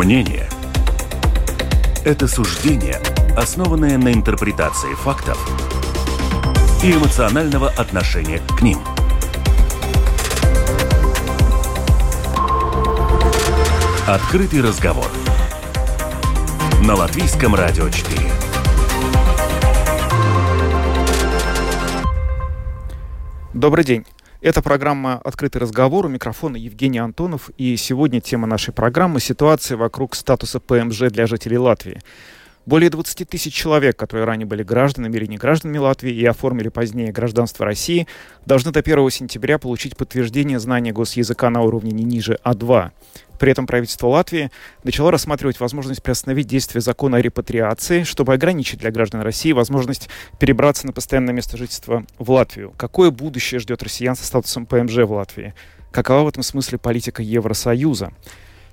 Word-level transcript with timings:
Мнение– 0.00 0.48
это 2.06 2.26
суждение, 2.26 2.98
основанное 3.36 3.98
на 3.98 4.10
интерпретации 4.10 4.94
фактов 4.94 5.38
и 6.82 6.92
эмоционального 6.92 7.68
отношения 7.68 8.40
к 8.56 8.62
ним. 8.62 8.78
Открытый 14.06 14.62
разговор 14.62 15.10
на 16.82 16.94
Латвийском 16.94 17.54
радио 17.54 17.90
4. 17.90 18.22
Добрый 23.52 23.84
день. 23.84 24.06
Это 24.42 24.62
программа 24.62 25.20
«Открытый 25.22 25.60
разговор». 25.60 26.06
У 26.06 26.08
микрофона 26.08 26.56
Евгений 26.56 26.98
Антонов. 26.98 27.50
И 27.58 27.76
сегодня 27.76 28.22
тема 28.22 28.46
нашей 28.46 28.72
программы– 28.72 29.20
ситуация 29.20 29.76
вокруг 29.76 30.14
статуса 30.14 30.60
ПМЖ 30.60 31.10
для 31.10 31.26
жителей 31.26 31.58
Латвии. 31.58 32.00
Более 32.66 32.90
20 32.90 33.28
тысяч 33.28 33.54
человек, 33.54 33.96
которые 33.96 34.26
ранее 34.26 34.46
были 34.46 34.62
гражданами 34.62 35.16
или 35.16 35.26
не 35.26 35.38
гражданами 35.38 35.78
Латвии 35.78 36.12
и 36.12 36.24
оформили 36.26 36.68
позднее 36.68 37.10
гражданство 37.10 37.64
России, 37.64 38.06
должны 38.44 38.70
до 38.70 38.80
1 38.80 39.10
сентября 39.10 39.58
получить 39.58 39.96
подтверждение 39.96 40.60
знания 40.60 40.92
госязыка 40.92 41.48
на 41.48 41.62
уровне 41.62 41.90
не 41.90 42.04
ниже 42.04 42.38
А2. 42.44 42.90
При 43.38 43.50
этом 43.50 43.66
правительство 43.66 44.08
Латвии 44.08 44.50
начало 44.84 45.10
рассматривать 45.10 45.58
возможность 45.58 46.02
приостановить 46.02 46.46
действие 46.46 46.82
закона 46.82 47.16
о 47.16 47.22
репатриации, 47.22 48.02
чтобы 48.02 48.34
ограничить 48.34 48.80
для 48.80 48.90
граждан 48.90 49.22
России 49.22 49.52
возможность 49.52 50.10
перебраться 50.38 50.86
на 50.86 50.92
постоянное 50.92 51.32
место 51.32 51.56
жительства 51.56 52.04
в 52.18 52.30
Латвию. 52.30 52.74
Какое 52.76 53.10
будущее 53.10 53.58
ждет 53.58 53.82
россиян 53.82 54.14
со 54.14 54.26
статусом 54.26 54.66
ПМЖ 54.66 54.96
в 54.96 55.12
Латвии? 55.12 55.54
Какова 55.90 56.24
в 56.24 56.28
этом 56.28 56.42
смысле 56.42 56.76
политика 56.76 57.22
Евросоюза? 57.22 58.12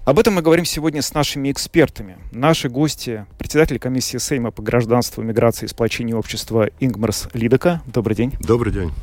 Об 0.07 0.19
этом 0.19 0.35
мы 0.35 0.41
говорим 0.41 0.63
сегодня 0.63 1.01
с 1.01 1.13
нашими 1.13 1.51
экспертами. 1.51 2.17
Наши 2.31 2.69
гости– 2.69 3.25
председатель 3.37 3.77
комиссии 3.77 4.15
Сейма 4.19 4.51
по 4.51 4.61
гражданству, 4.61 5.21
миграции 5.21 5.65
и 5.65 5.67
сплочению 5.67 6.17
общества 6.17 6.69
Ингмарс 6.79 7.27
Лидока. 7.33 7.81
Добрый 7.87 8.15
день. 8.15 8.31
Добрый 8.39 8.71
день. 8.71 8.93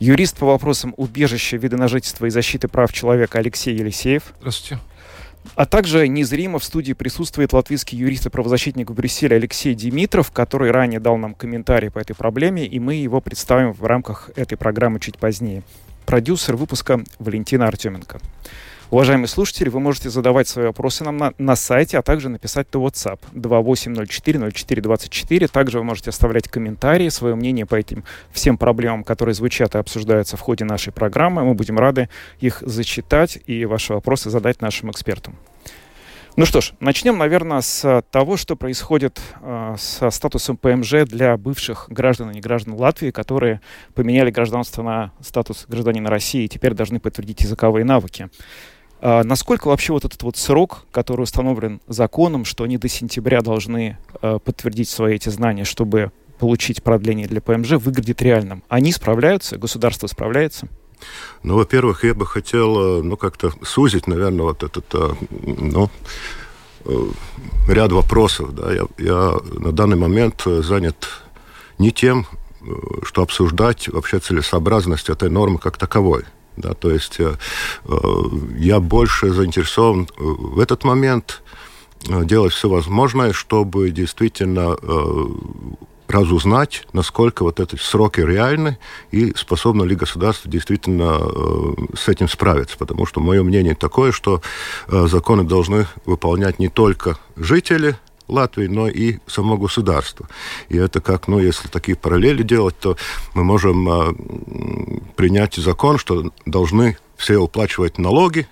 Юрист 0.00 0.36
по 0.38 0.46
вопросам 0.46 0.94
убежища, 0.96 1.56
вида 1.58 1.76
на 1.76 1.86
жительство 1.86 2.26
и 2.26 2.30
защиты 2.30 2.66
прав 2.66 2.92
человека 2.92 3.38
Алексей 3.38 3.72
Елисеев. 3.72 4.34
Здравствуйте. 4.40 4.82
А 5.54 5.64
также 5.64 6.08
незримо 6.08 6.58
в 6.58 6.64
студии 6.64 6.92
присутствует 6.92 7.52
латвийский 7.52 7.96
юрист 7.96 8.26
и 8.26 8.28
правозащитник 8.28 8.90
в 8.90 8.94
Брюсселе 8.94 9.36
Алексей 9.36 9.76
Димитров, 9.76 10.32
который 10.32 10.72
ранее 10.72 10.98
дал 10.98 11.18
нам 11.18 11.34
комментарий 11.34 11.92
по 11.92 12.00
этой 12.00 12.16
проблеме, 12.16 12.66
и 12.66 12.80
мы 12.80 12.96
его 12.96 13.20
представим 13.20 13.70
в 13.70 13.84
рамках 13.84 14.28
этой 14.34 14.58
программы 14.58 14.98
чуть 14.98 15.18
позднее. 15.18 15.62
Продюсер 16.04 16.56
выпуска 16.56 17.04
Валентина 17.20 17.68
Артеменко. 17.68 18.20
Уважаемые 18.92 19.26
слушатели, 19.26 19.68
вы 19.70 19.80
можете 19.80 20.10
задавать 20.10 20.46
свои 20.48 20.66
вопросы 20.66 21.02
нам 21.02 21.16
на, 21.16 21.32
на 21.38 21.56
сайте, 21.56 21.96
а 21.96 22.02
также 22.02 22.28
написать 22.28 22.66
на 22.74 22.78
WhatsApp 22.78 23.20
2804-0424. 23.32 25.48
Также 25.48 25.78
вы 25.78 25.84
можете 25.84 26.10
оставлять 26.10 26.46
комментарии, 26.46 27.08
свое 27.08 27.34
мнение 27.34 27.64
по 27.64 27.76
этим 27.76 28.04
всем 28.32 28.58
проблемам, 28.58 29.02
которые 29.02 29.34
звучат 29.34 29.76
и 29.76 29.78
обсуждаются 29.78 30.36
в 30.36 30.40
ходе 30.40 30.66
нашей 30.66 30.92
программы. 30.92 31.42
Мы 31.42 31.54
будем 31.54 31.78
рады 31.78 32.10
их 32.38 32.62
зачитать 32.66 33.38
и 33.46 33.64
ваши 33.64 33.94
вопросы 33.94 34.28
задать 34.28 34.60
нашим 34.60 34.90
экспертам. 34.90 35.38
Ну 36.34 36.46
что 36.46 36.60
ж, 36.60 36.72
начнем, 36.80 37.16
наверное, 37.16 37.60
с 37.60 38.02
того, 38.10 38.38
что 38.38 38.56
происходит 38.56 39.20
э, 39.40 39.74
со 39.78 40.10
статусом 40.10 40.56
ПМЖ 40.56 41.04
для 41.06 41.36
бывших 41.36 41.86
граждан 41.88 42.30
и 42.30 42.40
граждан 42.40 42.74
Латвии, 42.74 43.10
которые 43.10 43.60
поменяли 43.94 44.30
гражданство 44.30 44.82
на 44.82 45.12
статус 45.20 45.66
гражданина 45.68 46.08
России 46.08 46.44
и 46.44 46.48
теперь 46.48 46.72
должны 46.72 47.00
подтвердить 47.00 47.42
языковые 47.42 47.84
навыки. 47.84 48.30
А 49.04 49.24
насколько 49.24 49.66
вообще 49.66 49.92
вот 49.92 50.04
этот 50.04 50.22
вот 50.22 50.36
срок, 50.36 50.84
который 50.92 51.22
установлен 51.22 51.80
законом, 51.88 52.44
что 52.44 52.62
они 52.62 52.78
до 52.78 52.88
сентября 52.88 53.40
должны 53.40 53.98
э, 54.22 54.38
подтвердить 54.42 54.88
свои 54.88 55.16
эти 55.16 55.28
знания, 55.28 55.64
чтобы 55.64 56.12
получить 56.38 56.84
продление 56.84 57.26
для 57.26 57.40
ПМЖ, 57.40 57.72
выглядит 57.72 58.22
реальным? 58.22 58.62
Они 58.68 58.92
справляются? 58.92 59.58
Государство 59.58 60.06
справляется? 60.06 60.68
Ну, 61.42 61.56
во-первых, 61.56 62.04
я 62.04 62.14
бы 62.14 62.24
хотел, 62.26 63.00
э, 63.00 63.02
ну, 63.02 63.16
как-то 63.16 63.52
сузить, 63.64 64.06
наверное, 64.06 64.44
вот 64.44 64.62
этот, 64.62 64.84
э, 64.94 65.14
ну, 65.40 65.90
ряд 67.68 67.90
вопросов. 67.90 68.54
Да. 68.54 68.72
Я, 68.72 68.86
я 68.98 69.34
на 69.52 69.72
данный 69.72 69.96
момент 69.96 70.44
занят 70.46 71.08
не 71.78 71.90
тем, 71.90 72.26
что 73.02 73.22
обсуждать 73.22 73.88
вообще 73.88 74.20
целесообразность 74.20 75.08
этой 75.08 75.28
нормы 75.28 75.58
как 75.58 75.76
таковой. 75.76 76.22
Да, 76.56 76.74
то 76.74 76.90
есть 76.90 77.18
э, 77.18 77.34
э, 77.84 77.96
я 78.58 78.80
больше 78.80 79.32
заинтересован 79.32 80.02
э, 80.02 80.06
в 80.18 80.58
этот 80.58 80.84
момент 80.84 81.42
делать 82.08 82.52
все 82.52 82.68
возможное, 82.68 83.32
чтобы 83.32 83.90
действительно 83.90 84.76
разузнать, 86.12 86.86
насколько 86.92 87.42
вот 87.42 87.58
эти 87.58 87.76
сроки 87.76 88.20
реальны 88.20 88.78
и 89.10 89.32
способно 89.34 89.82
ли 89.82 89.96
государство 89.96 90.50
действительно 90.50 91.18
э, 91.20 91.74
с 91.96 92.08
этим 92.08 92.28
справиться. 92.28 92.76
Потому 92.76 93.06
что 93.06 93.20
мое 93.20 93.42
мнение 93.42 93.74
такое, 93.74 94.12
что 94.12 94.42
э, 94.88 95.06
законы 95.08 95.44
должны 95.44 95.86
выполнять 96.04 96.58
не 96.58 96.68
только 96.68 97.18
жители 97.36 97.96
Латвии, 98.32 98.66
но 98.66 98.88
и 98.88 99.18
само 99.26 99.56
государство. 99.56 100.28
И 100.68 100.76
это 100.76 101.00
как, 101.00 101.28
ну, 101.28 101.38
если 101.38 101.68
такие 101.68 101.96
параллели 101.96 102.42
делать, 102.42 102.78
то 102.78 102.96
мы 103.34 103.44
можем 103.44 103.88
э, 103.88 104.14
принять 105.16 105.54
закон, 105.54 105.98
что 105.98 106.32
должны 106.46 106.96
все 107.16 107.36
уплачивать 107.38 107.98
налоги, 107.98 108.48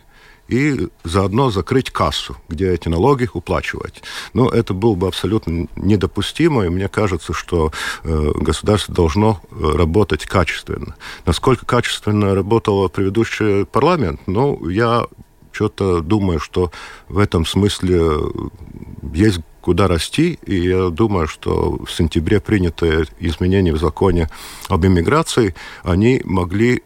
и 0.50 0.88
заодно 1.04 1.50
закрыть 1.50 1.90
кассу, 1.90 2.36
где 2.48 2.72
эти 2.72 2.88
налоги 2.88 3.28
уплачивать. 3.32 4.02
Но 4.34 4.48
это 4.48 4.74
было 4.74 4.96
бы 4.96 5.06
абсолютно 5.06 5.68
недопустимо, 5.76 6.64
и 6.64 6.68
мне 6.68 6.88
кажется, 6.88 7.32
что 7.32 7.70
э, 8.02 8.32
государство 8.34 8.92
должно 8.92 9.40
э, 9.50 9.76
работать 9.76 10.26
качественно. 10.26 10.96
Насколько 11.24 11.66
качественно 11.66 12.34
работал 12.34 12.88
предыдущий 12.88 13.64
парламент, 13.64 14.22
ну, 14.26 14.68
я 14.68 15.06
что-то 15.52 16.00
думаю, 16.00 16.40
что 16.40 16.72
в 17.08 17.18
этом 17.18 17.46
смысле 17.46 18.00
есть 19.12 19.40
куда 19.60 19.88
расти, 19.88 20.38
и 20.46 20.68
я 20.68 20.88
думаю, 20.90 21.28
что 21.28 21.78
в 21.84 21.90
сентябре 21.90 22.40
принятые 22.40 23.06
изменения 23.18 23.72
в 23.72 23.78
законе 23.78 24.28
об 24.68 24.84
иммиграции, 24.84 25.54
они 25.82 26.22
могли 26.24 26.82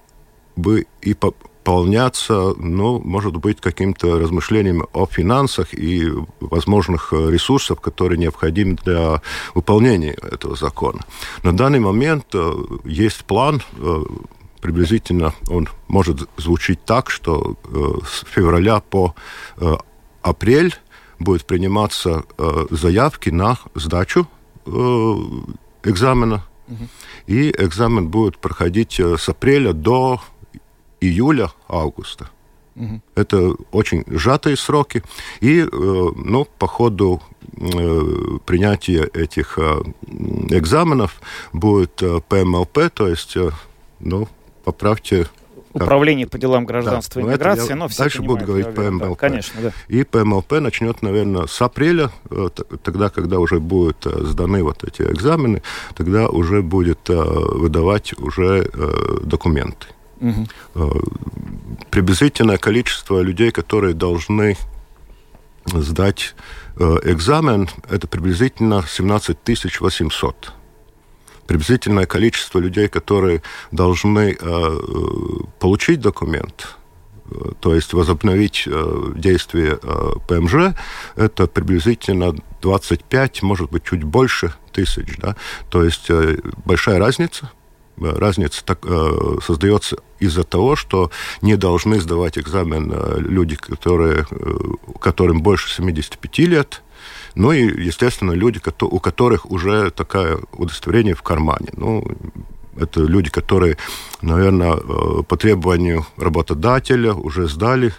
бы 0.57 0.87
и 1.03 1.15
пополняться, 1.15 2.55
ну, 2.59 3.01
может 3.01 3.37
быть, 3.37 3.61
каким-то 3.61 4.19
размышлением 4.19 4.87
о 4.93 5.07
финансах 5.07 5.73
и 5.73 6.11
возможных 6.41 7.13
ресурсах, 7.13 7.81
которые 7.81 8.19
необходимы 8.19 8.77
для 8.85 9.23
выполнения 9.55 10.13
этого 10.13 10.57
закона. 10.57 11.01
На 11.43 11.57
данный 11.57 11.81
момент 11.81 12.27
э, 12.35 12.53
есть 12.85 13.25
план 13.25 13.63
э, 13.79 14.03
приблизительно 14.61 15.35
он 15.51 15.69
может 15.89 16.29
звучить 16.37 16.85
так, 16.85 17.11
что 17.11 17.57
э, 17.65 18.07
с 18.07 18.25
февраля 18.31 18.81
по 18.81 19.15
апрель 20.23 20.75
будет 21.25 21.45
приниматься 21.45 22.25
э, 22.39 22.67
заявки 22.71 23.31
на 23.31 23.59
сдачу 23.75 24.29
э, 24.67 24.71
экзамена. 25.83 26.45
Угу. 26.69 26.89
И 27.27 27.51
экзамен 27.51 28.09
будет 28.09 28.39
проходить 28.39 29.01
э, 29.01 29.17
с 29.19 29.29
апреля 29.29 29.73
до 29.73 30.21
июля-августа. 31.01 32.31
Угу. 32.77 33.01
Это 33.15 33.55
очень 33.73 34.05
сжатые 34.07 34.57
сроки. 34.57 35.03
И 35.41 35.61
э, 35.61 35.67
ну, 35.71 36.47
по 36.59 36.67
ходу 36.67 37.23
э, 37.57 38.39
принятия 38.45 39.05
этих 39.15 39.59
э, 39.59 39.83
экзаменов 40.51 41.21
будет 41.53 42.03
ПМЛП, 42.29 42.91
то 42.93 43.09
есть, 43.09 43.37
ну, 44.01 44.29
поправьте 44.65 45.27
Управление 45.75 46.29
по 46.29 46.39
делам 46.39 46.67
гражданства 46.67 47.21
да, 47.21 47.29
и 47.29 47.33
миграции, 47.33 47.73
но 47.73 47.89
все 47.89 48.05
Дальше 48.05 48.23
будут 48.23 48.47
говорить 48.47 48.73
ПМЛП. 48.75 49.09
Да, 49.09 49.15
конечно, 49.17 49.61
да. 49.61 49.73
И 49.89 50.05
ПМЛП 50.05 50.53
начнет, 50.61 51.03
наверное, 51.03 51.47
с 51.47 51.61
апреля, 51.61 52.11
э, 52.31 52.49
тогда, 52.83 53.11
когда 53.11 53.41
уже 53.41 53.59
будут 53.59 54.07
э, 54.07 54.25
сданы 54.25 54.63
вот 54.63 54.85
эти 54.85 55.03
экзамены, 55.03 55.63
тогда 55.97 56.29
уже 56.29 56.63
будет 56.63 57.11
э, 57.11 57.15
выдавать 57.15 58.17
уже 58.19 58.71
документы. 59.25 59.89
Угу. 60.21 60.47
Приблизительное 61.91 62.59
количество 62.59 63.21
людей, 63.21 63.51
которые 63.51 63.95
должны 63.95 64.57
сдать 65.67 66.35
экзамен, 66.77 67.69
это 67.91 68.07
приблизительно 68.07 68.85
17 68.87 69.81
800 69.81 70.53
приблизительное 71.47 72.07
количество 72.07 72.59
людей, 72.59 72.89
которые 72.89 73.43
должны 73.71 74.37
э, 74.39 74.79
получить 75.59 76.01
документ, 76.01 76.77
э, 77.31 77.53
то 77.61 77.75
есть 77.75 77.93
возобновить 77.93 78.65
э, 78.67 79.13
действие 79.17 79.79
э, 79.83 80.13
ПМЖ, 80.29 80.75
это 81.17 81.47
приблизительно 81.47 82.35
25, 82.63 83.43
может 83.43 83.71
быть, 83.71 83.85
чуть 83.85 84.05
больше 84.05 84.55
тысяч. 84.73 85.17
Да? 85.19 85.37
То 85.71 85.85
есть 85.85 86.07
э, 86.09 86.39
большая 86.65 86.99
разница. 86.99 87.51
разница 87.97 88.65
так, 88.65 88.85
создается 89.45 89.99
из-за 90.19 90.43
того, 90.43 90.75
что 90.75 91.11
не 91.43 91.57
должны 91.57 92.01
сдавать 92.01 92.39
экзамен 92.39 92.93
люди, 93.19 93.55
которые, 93.55 94.27
которым 95.01 95.43
больше 95.43 95.71
75 95.71 96.39
лет, 96.39 96.83
ну 97.35 97.53
и, 97.53 97.63
естественно, 97.63 98.33
люди, 98.33 98.61
у 98.81 99.01
которых 99.01 99.51
уже 99.51 99.91
такое 99.91 100.39
удостоверение 100.53 101.15
в 101.15 101.23
кармане. 101.23 101.69
Ну, 101.77 102.05
это 102.77 103.01
люди, 103.01 103.31
которые, 103.31 103.77
наверное, 104.23 104.77
по 105.23 105.37
требованию 105.37 106.07
работодателя 106.17 107.13
уже 107.15 107.49
сдали 107.49 107.93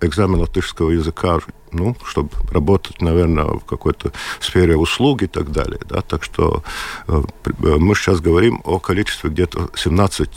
экзамен 0.00 0.40
латышского 0.40 0.90
языка, 0.90 1.40
ну, 1.72 1.96
чтобы 2.04 2.30
работать, 2.50 3.00
наверное, 3.00 3.44
в 3.44 3.64
какой-то 3.64 4.12
сфере 4.40 4.76
услуг 4.76 5.22
и 5.22 5.26
так 5.26 5.52
далее. 5.52 5.80
Да? 5.88 6.00
Так 6.00 6.24
что 6.24 6.62
э, 7.06 7.22
мы 7.62 7.94
сейчас 7.94 8.20
говорим 8.20 8.60
о 8.64 8.78
количестве 8.78 9.30
где-то 9.30 9.70
17 9.74 10.30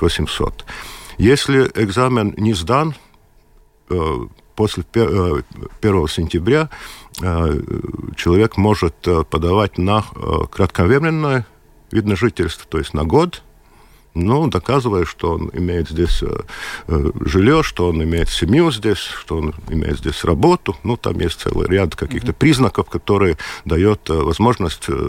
800. 0.00 0.64
Если 1.18 1.70
экзамен 1.74 2.34
не 2.36 2.54
сдан, 2.54 2.94
э, 3.90 4.18
после 4.54 4.84
1 4.92 5.44
э, 5.82 6.08
сентября 6.08 6.70
человек 7.18 8.56
может 8.56 8.94
подавать 9.28 9.76
на 9.78 10.04
кратковременное 10.50 11.46
вид 11.90 12.04
на 12.04 12.16
жительство, 12.16 12.66
то 12.68 12.78
есть 12.78 12.94
на 12.94 13.04
год– 13.04 13.42
ну, 14.18 14.48
доказывая, 14.48 15.04
что 15.04 15.34
он 15.34 15.50
имеет 15.52 15.88
здесь 15.88 16.22
э, 16.22 16.40
э, 16.88 17.10
жилье, 17.20 17.62
что 17.62 17.88
он 17.88 18.02
имеет 18.02 18.28
семью 18.28 18.70
здесь, 18.72 18.98
что 18.98 19.38
он 19.38 19.54
имеет 19.68 19.98
здесь 19.98 20.24
работу. 20.24 20.76
Ну, 20.82 20.96
там 20.96 21.18
есть 21.20 21.40
целый 21.40 21.68
ряд 21.68 21.94
каких-то 21.94 22.32
mm-hmm. 22.32 22.36
признаков, 22.36 22.90
которые 22.90 23.36
дают 23.64 24.10
э, 24.10 24.14
возможность 24.14 24.84
э, 24.88 25.08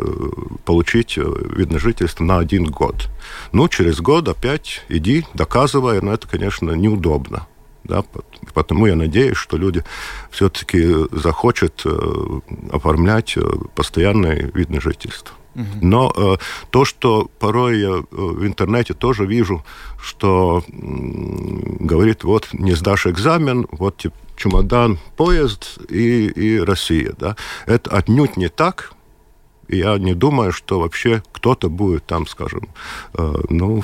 получить 0.66 1.18
э, 1.18 1.24
вид 1.56 1.72
на 1.72 1.80
жительство 1.80 2.24
на 2.24 2.38
один 2.38 2.66
год. 2.66 3.10
Ну, 3.52 3.68
через 3.68 4.00
год 4.00 4.28
опять 4.28 4.84
иди, 4.90 5.26
доказывая, 5.34 6.02
но 6.02 6.14
это, 6.14 6.28
конечно, 6.28 6.72
неудобно. 6.72 7.48
Да, 7.84 8.04
потому 8.54 8.88
я 8.88 8.96
надеюсь, 8.96 9.38
что 9.38 9.58
люди 9.58 9.84
все-таки 10.32 10.88
захотят 11.12 11.82
э, 11.86 12.40
оформлять 12.72 13.38
э, 13.38 13.42
постоянный 13.76 14.52
вид 14.54 14.70
на 14.70 14.82
жительство. 14.82 15.36
Но 15.82 16.14
э, 16.16 16.38
то, 16.70 16.86
что 16.86 17.30
порой 17.40 17.80
я 17.80 17.90
э, 17.90 18.04
в 18.12 18.46
интернете 18.46 18.94
тоже 18.94 19.26
вижу, 19.26 19.66
что 20.02 20.64
э, 20.66 20.72
говорит, 20.72 22.24
вот 22.24 22.50
не 22.54 22.74
сдашь 22.76 23.08
экзамен, 23.08 23.68
вот 23.72 23.98
типа, 23.98 24.16
чемодан, 24.38 25.00
поезд 25.18 25.80
и, 25.90 26.28
и 26.28 26.60
Россия. 26.60 27.14
Да? 27.18 27.36
Это 27.66 27.90
отнюдь 27.92 28.38
не 28.38 28.48
так. 28.48 28.94
Я 29.68 29.98
не 29.98 30.14
думаю, 30.14 30.52
что 30.52 30.80
вообще 30.80 31.24
кто-то 31.32 31.70
будет 31.70 32.06
там, 32.06 32.26
скажем, 32.26 32.70
э, 33.16 33.34
ну, 33.50 33.84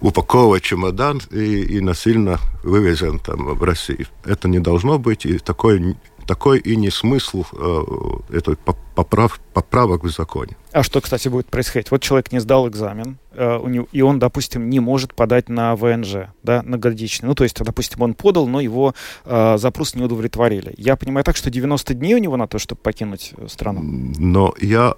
упаковывать 0.00 0.62
чемодан 0.62 1.20
и, 1.30 1.62
и 1.62 1.80
насильно 1.80 2.38
вывезен 2.62 3.18
там 3.18 3.54
в 3.54 3.62
Россию. 3.62 4.06
Это 4.24 4.48
не 4.48 4.58
должно 4.58 4.98
быть, 4.98 5.26
и 5.26 5.38
такое 5.38 5.96
такой 6.26 6.58
и 6.58 6.76
не 6.76 6.90
смысл 6.90 7.44
э, 7.52 8.36
этой 8.36 8.56
поправ, 8.94 9.40
поправок 9.54 10.04
в 10.04 10.10
законе. 10.10 10.56
А 10.72 10.82
что, 10.82 11.00
кстати, 11.00 11.28
будет 11.28 11.46
происходить? 11.46 11.90
Вот 11.90 12.02
человек 12.02 12.32
не 12.32 12.40
сдал 12.40 12.68
экзамен, 12.68 13.18
э, 13.32 13.56
у 13.56 13.68
него, 13.68 13.86
и 13.92 14.02
он, 14.02 14.18
допустим, 14.18 14.68
не 14.68 14.80
может 14.80 15.14
подать 15.14 15.48
на 15.48 15.76
ВНЖ, 15.76 16.28
да, 16.42 16.62
на 16.62 16.78
годичный. 16.78 17.28
Ну, 17.28 17.34
то 17.34 17.44
есть, 17.44 17.62
допустим, 17.62 18.02
он 18.02 18.14
подал, 18.14 18.48
но 18.48 18.60
его 18.60 18.94
э, 19.24 19.56
запрос 19.58 19.94
не 19.94 20.02
удовлетворили. 20.02 20.74
Я 20.76 20.96
понимаю 20.96 21.24
так, 21.24 21.36
что 21.36 21.48
90 21.48 21.94
дней 21.94 22.14
у 22.14 22.18
него 22.18 22.36
на 22.36 22.48
то, 22.48 22.58
чтобы 22.58 22.80
покинуть 22.80 23.32
э, 23.36 23.46
страну? 23.48 23.80
Но 23.82 24.52
я 24.60 24.94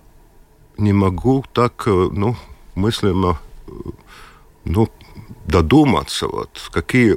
не 0.78 0.92
могу 0.92 1.44
так, 1.52 1.84
э, 1.86 1.90
ну, 1.90 2.36
мысленно, 2.74 3.38
э, 3.66 3.70
ну, 4.68 4.88
додуматься, 5.46 6.28
вот, 6.28 6.50
какие 6.70 7.16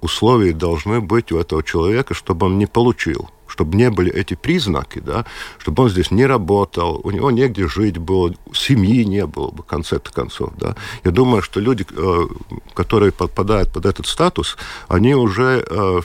условия 0.00 0.52
должны 0.52 1.00
быть 1.00 1.32
у 1.32 1.38
этого 1.38 1.62
человека, 1.62 2.14
чтобы 2.14 2.46
он 2.46 2.58
не 2.58 2.66
получил 2.66 3.30
чтобы 3.48 3.76
не 3.76 3.90
были 3.90 4.12
эти 4.12 4.34
признаки, 4.34 4.98
да, 4.98 5.24
чтобы 5.58 5.84
он 5.84 5.90
здесь 5.90 6.10
не 6.10 6.26
работал, 6.26 7.00
у 7.04 7.10
него 7.10 7.30
негде 7.30 7.66
жить 7.68 7.96
было, 7.96 8.34
семьи 8.52 9.04
не 9.04 9.26
было 9.26 9.50
бы, 9.50 9.62
в 9.62 9.66
конце 9.66 9.98
концов. 9.98 10.52
Да. 10.58 10.76
Я 11.04 11.10
думаю, 11.10 11.42
что 11.42 11.60
люди, 11.60 11.86
э, 11.90 12.26
которые 12.74 13.12
подпадают 13.12 13.72
под 13.72 13.86
этот 13.86 14.06
статус, 14.06 14.56
они 14.88 15.14
уже 15.14 15.64
э, 15.68 16.00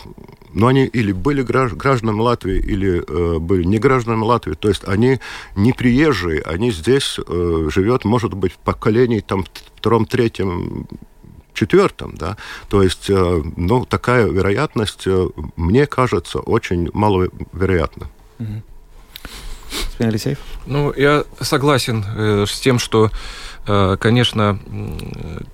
но 0.53 0.67
они 0.67 0.85
или 0.85 1.11
были 1.11 1.41
гражданами 1.41 2.19
Латвии, 2.19 2.59
или 2.59 3.03
э, 3.07 3.39
были 3.39 3.63
не 3.63 3.79
гражданами 3.79 4.23
Латвии, 4.23 4.53
то 4.53 4.69
есть 4.69 4.83
они 4.87 5.19
не 5.55 5.73
приезжие, 5.73 6.41
они 6.41 6.71
здесь 6.71 7.17
э, 7.19 7.69
живет, 7.71 8.05
может 8.05 8.33
быть, 8.33 8.53
в 8.53 8.57
поколении 8.57 9.19
там 9.19 9.45
втором, 9.77 10.05
третьем 10.05 10.87
четвертом, 11.53 12.15
да, 12.15 12.37
то 12.69 12.81
есть, 12.81 13.09
э, 13.09 13.41
ну, 13.57 13.85
такая 13.85 14.25
вероятность, 14.27 15.03
э, 15.05 15.29
мне 15.55 15.85
кажется, 15.85 16.39
очень 16.39 16.89
маловероятна. 16.93 18.07
Господин 19.85 20.09
Алексеев? 20.09 20.37
Ну, 20.65 20.93
я 20.95 21.23
согласен 21.39 22.03
э, 22.15 22.45
с 22.47 22.59
тем, 22.59 22.79
что, 22.79 23.11
э, 23.67 23.97
конечно, 23.99 24.59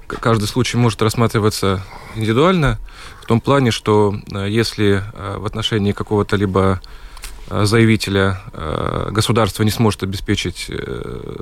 каждый 0.07 0.47
случай 0.47 0.77
может 0.77 1.01
рассматриваться 1.01 1.83
индивидуально, 2.15 2.79
том 3.27 3.41
плане, 3.41 3.71
что 3.71 4.15
э, 4.31 4.47
если 4.49 5.03
э, 5.13 5.37
в 5.37 5.45
отношении 5.45 5.91
какого-то 5.91 6.35
либо 6.35 6.81
Э, 7.49 7.65
заявителя 7.65 8.41
государство 9.11 9.63
не 9.63 9.71
сможет 9.71 10.03
обеспечить, 10.03 10.69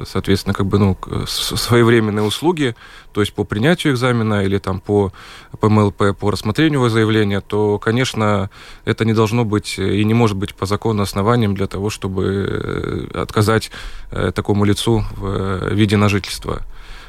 соответственно, 0.05 0.53
как 0.53 0.67
бы, 0.67 0.77
ну, 0.77 0.97
своевременные 1.25 2.23
услуги, 2.23 2.75
то 3.11 3.21
есть 3.21 3.33
по 3.33 3.43
принятию 3.43 3.93
экзамена 3.93 4.43
или 4.43 4.59
там 4.59 4.79
по 4.79 5.11
ПМЛП, 5.59 6.15
по 6.17 6.31
рассмотрению 6.31 6.79
его 6.79 6.89
заявления, 6.89 7.41
то, 7.41 7.79
конечно, 7.79 8.49
это 8.85 9.05
не 9.05 9.13
должно 9.13 9.45
быть 9.45 9.79
и 9.79 10.03
не 10.03 10.13
может 10.13 10.37
быть 10.37 10.53
по 10.53 10.65
закону 10.65 11.01
основанием 11.01 11.55
для 11.55 11.67
того, 11.67 11.89
чтобы 11.89 13.09
отказать 13.13 13.71
такому 14.11 14.65
лицу 14.65 15.03
в 15.17 15.73
виде 15.73 15.97
на 15.97 16.09
жительство. 16.09 16.61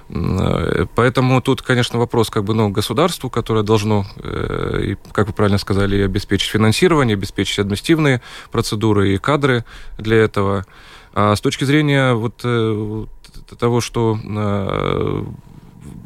Э, 0.09 0.87
поэтому 0.95 1.41
тут, 1.41 1.63
конечно, 1.63 1.99
вопрос 1.99 2.31
как 2.31 2.45
бы, 2.45 2.55
ну, 2.55 2.69
государству, 2.69 3.31
которое 3.31 3.63
должно, 3.63 4.07
э, 4.17 4.95
как 5.13 5.27
вы 5.27 5.33
правильно 5.33 5.59
сказали, 5.59 6.03
обеспечить 6.03 6.51
финансирование, 6.51 7.15
обеспечить 7.15 7.59
административные 7.59 8.23
процедуры 8.51 9.15
и 9.15 9.19
кадры 9.19 9.65
для 9.99 10.17
этого. 10.19 10.65
А 11.13 11.35
с 11.35 11.41
точки 11.41 11.65
зрения 11.65 12.15
вот 12.15 12.41
э, 12.45 13.07
того, 13.59 13.81
что 13.81 14.19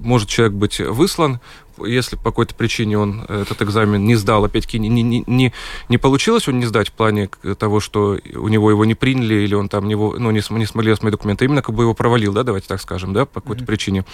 может 0.00 0.28
человек 0.28 0.54
быть 0.54 0.78
выслан 0.78 1.40
если 1.86 2.16
по 2.16 2.24
какой-то 2.24 2.54
причине 2.54 2.98
он 2.98 3.22
этот 3.28 3.62
экзамен 3.62 4.04
не 4.04 4.14
сдал, 4.16 4.44
опять-таки 4.44 4.78
не, 4.78 4.88
не, 4.88 5.24
не, 5.26 5.52
не 5.88 5.98
получилось 5.98 6.48
он 6.48 6.58
не 6.58 6.66
сдать 6.66 6.88
в 6.88 6.92
плане 6.92 7.28
того, 7.58 7.80
что 7.80 8.18
у 8.34 8.48
него 8.48 8.70
его 8.70 8.84
не 8.84 8.94
приняли, 8.94 9.34
или 9.34 9.54
он 9.54 9.68
там 9.68 9.88
него, 9.88 10.16
ну, 10.18 10.30
не, 10.30 10.42
не 10.50 10.66
смогли 10.66 10.92
осмотреть 10.92 11.12
документы, 11.12 11.44
именно 11.44 11.62
как 11.62 11.74
бы 11.74 11.82
его 11.84 11.94
провалил, 11.94 12.32
да, 12.32 12.42
давайте 12.42 12.68
так 12.68 12.80
скажем, 12.80 13.12
да, 13.12 13.26
по 13.26 13.40
какой-то 13.40 13.62
mm-hmm. 13.62 13.66
причине, 13.66 14.04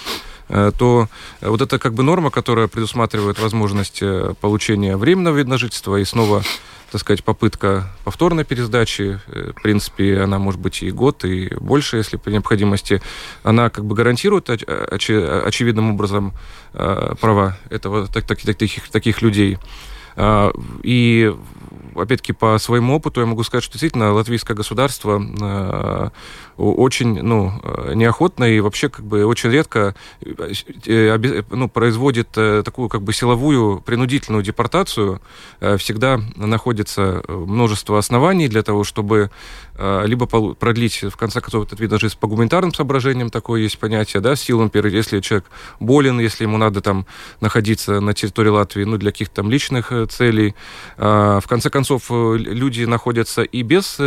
э, 0.48 0.72
то 0.76 1.08
вот 1.40 1.60
это 1.60 1.78
как 1.78 1.94
бы 1.94 2.02
норма, 2.02 2.30
которая 2.30 2.68
предусматривает 2.68 3.38
возможность 3.38 3.98
э, 4.02 4.34
получения 4.40 4.96
временного 4.96 5.36
вида 5.36 5.50
на 5.50 5.58
жительства 5.58 5.96
и 5.96 6.04
снова 6.04 6.42
так 6.92 7.00
сказать, 7.00 7.24
попытка 7.24 7.92
повторной 8.04 8.44
пересдачи, 8.44 9.20
э, 9.26 9.50
в 9.56 9.62
принципе, 9.62 10.20
она 10.20 10.38
может 10.38 10.60
быть 10.60 10.82
и 10.82 10.90
год, 10.90 11.24
и 11.24 11.52
больше, 11.56 11.96
если 11.96 12.16
по 12.16 12.28
необходимости, 12.28 13.02
она 13.42 13.70
как 13.70 13.84
бы 13.84 13.94
гарантирует 13.96 14.48
оч 14.48 14.62
очевидным 15.10 15.90
образом 15.90 16.32
права 16.72 17.55
этого, 17.70 18.06
так, 18.06 18.24
так, 18.24 18.38
таких, 18.40 18.88
таких 18.88 19.22
людей. 19.22 19.58
А, 20.16 20.52
и 20.82 21.34
опять-таки, 21.94 22.32
по 22.32 22.58
своему 22.58 22.96
опыту 22.96 23.20
я 23.20 23.26
могу 23.26 23.42
сказать, 23.42 23.64
что 23.64 23.74
действительно 23.74 24.12
латвийское 24.12 24.56
государство 24.56 25.22
э, 25.40 26.08
очень 26.56 27.22
ну, 27.22 27.52
неохотно 27.94 28.44
и 28.44 28.60
вообще 28.60 28.88
как 28.88 29.04
бы 29.04 29.24
очень 29.24 29.50
редко 29.50 29.94
э, 30.86 31.42
ну, 31.50 31.68
производит 31.68 32.28
э, 32.36 32.62
такую 32.64 32.88
как 32.88 33.02
бы 33.02 33.12
силовую 33.12 33.80
принудительную 33.80 34.42
депортацию. 34.42 35.20
Всегда 35.78 36.20
находится 36.36 37.22
множество 37.28 37.98
оснований 37.98 38.48
для 38.48 38.62
того, 38.62 38.84
чтобы 38.84 39.30
либо 39.78 40.26
продлить, 40.26 41.02
в 41.02 41.16
конце 41.16 41.40
концов, 41.40 41.66
этот 41.66 41.80
вид 41.80 41.90
даже 41.90 42.08
по 42.18 42.26
гуманитарным 42.26 42.72
соображениям 42.72 43.28
такое 43.28 43.60
есть 43.60 43.78
понятие, 43.78 44.22
да, 44.22 44.36
силам, 44.36 44.70
если 44.74 45.20
человек 45.20 45.44
болен, 45.80 46.18
если 46.18 46.44
ему 46.44 46.56
надо 46.56 46.80
там 46.80 47.06
находиться 47.40 48.00
на 48.00 48.14
территории 48.14 48.48
Латвии, 48.48 48.84
ну, 48.84 48.96
для 48.96 49.12
каких-то 49.12 49.36
там 49.36 49.50
личных 49.50 49.92
целей. 50.08 50.54
В 50.96 51.44
конце 51.46 51.65
конце 51.70 51.86
концов, 51.86 52.10
люди 52.10 52.84
находятся 52.84 53.42
и 53.42 53.62
без 53.62 53.98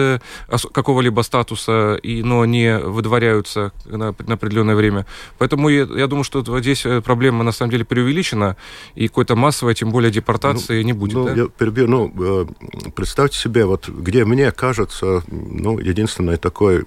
какого-либо 0.73 1.21
статуса, 1.21 1.95
и, 1.95 2.23
но 2.23 2.45
не 2.45 2.77
выдворяются 2.77 3.71
на, 3.85 4.15
на 4.17 4.33
определенное 4.33 4.75
время. 4.75 5.05
Поэтому 5.37 5.69
я, 5.69 5.87
я 5.95 6.07
думаю, 6.07 6.23
что 6.23 6.43
здесь 6.59 6.85
проблема 7.03 7.43
на 7.43 7.51
самом 7.51 7.71
деле 7.71 7.85
преувеличена, 7.85 8.55
и 8.95 9.07
какой-то 9.07 9.35
массовой, 9.35 9.75
тем 9.75 9.91
более 9.91 10.11
депортации 10.11 10.81
ну, 10.81 10.85
не 10.85 10.93
будет. 10.93 11.13
Ну, 11.13 11.25
да? 11.25 11.33
я 11.33 11.47
перебью, 11.47 11.87
ну, 11.87 12.47
представьте 12.95 13.37
себе, 13.37 13.65
вот 13.65 13.87
где 13.87 14.25
мне 14.25 14.51
кажется, 14.51 15.23
ну, 15.27 15.79
единственный 15.79 16.37
такой 16.37 16.85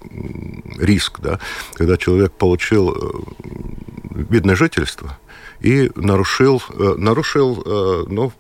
риск, 0.79 1.21
да, 1.21 1.39
когда 1.75 1.97
человек 1.97 2.33
получил 2.33 3.25
видное 4.11 4.57
жительство 4.57 5.19
и 5.61 5.91
нарушил, 5.95 6.63
нарушил 6.97 8.07
ну, 8.09 8.33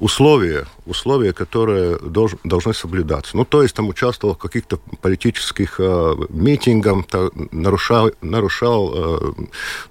условия, 0.00 0.66
условия, 0.86 1.32
которые 1.32 1.98
долж, 1.98 2.32
должны 2.42 2.74
соблюдаться. 2.74 3.36
Ну, 3.36 3.44
то 3.44 3.62
есть 3.62 3.74
там 3.74 3.88
участвовал 3.88 4.34
в 4.34 4.38
каких-то 4.38 4.78
политических 5.00 5.76
э, 5.78 6.14
митингах, 6.30 7.06
та, 7.06 7.28
нарушал, 7.52 8.10
нарушал 8.22 8.92
э, 8.94 9.32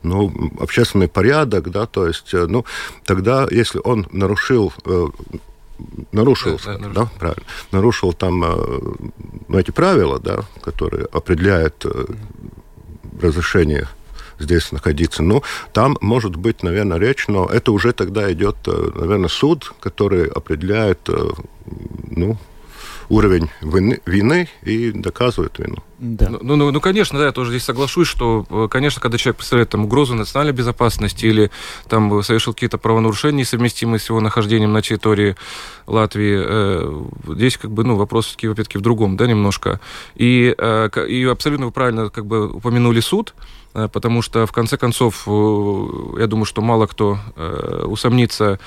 ну, 0.04 0.52
общественный 0.60 1.08
порядок, 1.08 1.70
да, 1.70 1.86
то 1.86 2.08
есть, 2.08 2.34
э, 2.34 2.48
ну, 2.48 2.66
тогда, 3.06 3.48
если 3.52 3.80
он 3.84 4.08
нарушил 4.12 4.74
э, 4.86 5.08
нарушил, 6.12 6.60
да, 6.66 6.78
да, 6.78 6.90
да, 6.90 7.10
правильно, 7.20 7.46
нарушил 7.72 8.14
там 8.14 8.44
э, 8.44 8.80
ну, 9.48 9.58
эти 9.58 9.72
правила, 9.72 10.20
да, 10.20 10.44
которые 10.62 11.06
определяют 11.06 11.86
э, 11.86 12.06
разрешение 13.22 13.88
здесь 14.40 14.72
находиться. 14.72 15.24
Ну, 15.24 15.44
там 15.74 15.98
может 16.02 16.36
быть, 16.36 16.64
наверное, 16.64 16.98
речь, 16.98 17.28
но 17.28 17.46
это 17.46 17.72
уже 17.72 17.94
тогда 17.94 18.32
идет, 18.32 18.58
э, 18.68 18.92
наверное, 18.96 19.30
суд, 19.30 19.74
который 19.80 20.28
определяет, 20.28 21.00
э, 21.10 21.30
ну, 22.10 22.38
уровень 23.10 23.50
вины, 23.62 24.00
вины 24.06 24.48
и 24.62 24.92
доказывает 24.92 25.58
вину. 25.58 25.78
Да. 25.98 26.30
Ну, 26.30 26.56
ну, 26.56 26.72
ну, 26.72 26.80
конечно, 26.80 27.18
да, 27.20 27.26
я 27.26 27.32
тоже 27.32 27.50
здесь 27.50 27.64
соглашусь, 27.64 28.08
что, 28.08 28.46
э, 28.50 28.68
конечно, 28.70 29.02
когда 29.02 29.18
человек 29.18 29.38
представляет 29.38 29.70
там 29.70 29.86
угрозу 29.86 30.16
национальной 30.16 30.54
безопасности 30.54 31.26
или 31.26 31.52
там 31.90 32.24
совершил 32.24 32.54
какие-то 32.54 32.78
правонарушения, 32.78 33.44
совместимые 33.44 34.00
с 34.00 34.08
его 34.08 34.22
нахождением 34.22 34.72
на 34.72 34.82
территории 34.82 35.36
Латвии, 35.88 36.40
э, 36.40 37.34
здесь 37.36 37.58
как 37.58 37.72
бы, 37.72 37.84
ну, 37.84 37.96
вопрос 37.96 38.28
все-таки, 38.28 38.48
опять-таки, 38.48 38.78
в 38.78 38.82
другом, 38.82 39.18
да, 39.18 39.28
немножко. 39.28 39.82
И, 40.16 40.54
э, 40.58 40.90
и 41.08 41.24
абсолютно 41.26 41.66
вы 41.66 41.72
правильно 41.72 42.10
как 42.10 42.26
бы 42.26 42.48
упомянули 42.50 43.00
суд, 43.00 43.34
потому 43.74 44.22
что, 44.22 44.46
в 44.46 44.52
конце 44.52 44.78
концов, 44.78 45.24
э, 45.28 45.88
я 46.20 46.28
думаю, 46.28 46.46
что 46.46 46.62
мало 46.62 46.88
кто 46.88 47.20
э, 47.36 47.84
усомнится 47.86 48.60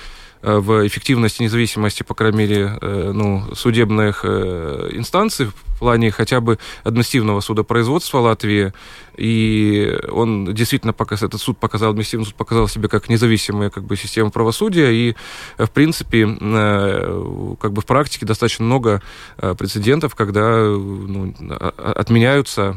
в 0.43 0.85
эффективности 0.89 1.43
независимости, 1.43 2.03
по 2.03 2.15
крайней 2.15 2.39
мере, 2.39 2.77
ну, 2.81 3.45
судебных 3.55 4.25
инстанций 4.25 5.53
плане 5.83 6.13
хотя 6.13 6.41
бы 6.41 6.59
административного 6.85 7.41
судопроизводства 7.41 8.19
Латвии, 8.19 8.73
и 9.17 9.99
он 10.11 10.55
действительно, 10.55 10.93
показ, 10.93 11.25
этот 11.25 11.41
суд 11.41 11.59
показал, 11.59 11.91
административный 11.91 12.27
суд 12.27 12.37
показал 12.37 12.69
себя 12.69 12.89
как 12.89 13.09
независимая 13.09 13.69
как 13.69 13.85
бы, 13.85 13.97
система 13.97 14.31
правосудия, 14.31 14.93
и, 14.93 15.17
в 15.59 15.71
принципе, 15.71 16.39
э, 16.41 17.55
как 17.61 17.73
бы 17.73 17.83
в 17.83 17.87
практике 17.87 18.27
достаточно 18.27 18.65
много 18.65 19.03
э, 19.39 19.55
прецедентов, 19.59 20.15
когда 20.15 20.61
ну, 20.61 21.35
отменяются, 21.77 22.77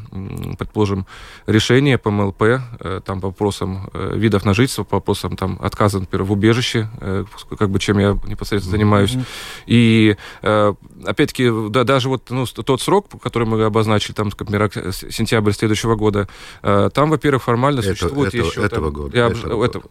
предположим, 0.58 1.06
решения 1.46 2.00
по 2.00 2.10
МЛП, 2.10 2.42
э, 2.42 3.02
там, 3.06 3.22
по 3.22 3.28
вопросам 3.28 3.88
видов 3.94 4.46
на 4.46 4.56
жительство, 4.56 4.84
по 4.84 4.96
вопросам 4.98 5.38
там, 5.38 5.60
отказа, 5.62 6.00
например, 6.00 6.24
в 6.24 6.32
убежище, 6.32 6.90
как 7.60 7.70
бы 7.70 7.80
чем 7.80 8.00
я 8.00 8.18
непосредственно 8.26 8.72
занимаюсь. 8.72 9.12
Mm-hmm. 9.12 9.26
И, 9.68 10.18
опять-таки, 11.06 11.52
да, 11.70 11.84
даже 11.84 12.10
вот 12.10 12.30
ну, 12.30 12.46
тот 12.46 12.82
срок, 12.82 12.95
который 13.02 13.48
мы 13.48 13.64
обозначили, 13.64 14.14
там, 14.14 14.32
например, 14.38 14.70
сентябрь 14.92 15.52
следующего 15.52 15.96
года, 15.96 16.28
Э, 16.64 16.90
там, 16.94 17.10
во-первых, 17.10 17.44
формально 17.44 17.80
это, 17.80 17.90
существует 17.90 18.34
это, 18.34 18.46
еще... 18.46 18.64
Этого 18.64 18.92
там, 18.92 18.94
года. 18.94 19.18
Я, 19.18 19.28
этого, 19.28 19.66
это, 19.66 19.82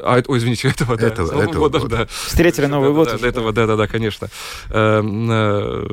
а, 0.00 0.22
ой, 0.26 0.38
извините, 0.38 0.68
этого, 0.76 0.96
да. 0.96 1.06
Этого, 1.06 1.26
с 1.26 1.30
Новым 1.30 1.48
этого 1.48 1.62
годом, 1.62 1.82
года. 1.82 1.96
да. 1.96 2.06
Встретили 2.06 2.66
Новый 2.66 2.88
да, 2.88 2.94
год. 2.94 3.08
Да, 3.08 3.18
да, 3.18 3.28
этого, 3.28 3.52
да, 3.52 3.66
да, 3.66 3.76
да, 3.76 3.86
конечно. 3.86 4.28
Эм, 4.70 5.28
э, 5.30 5.86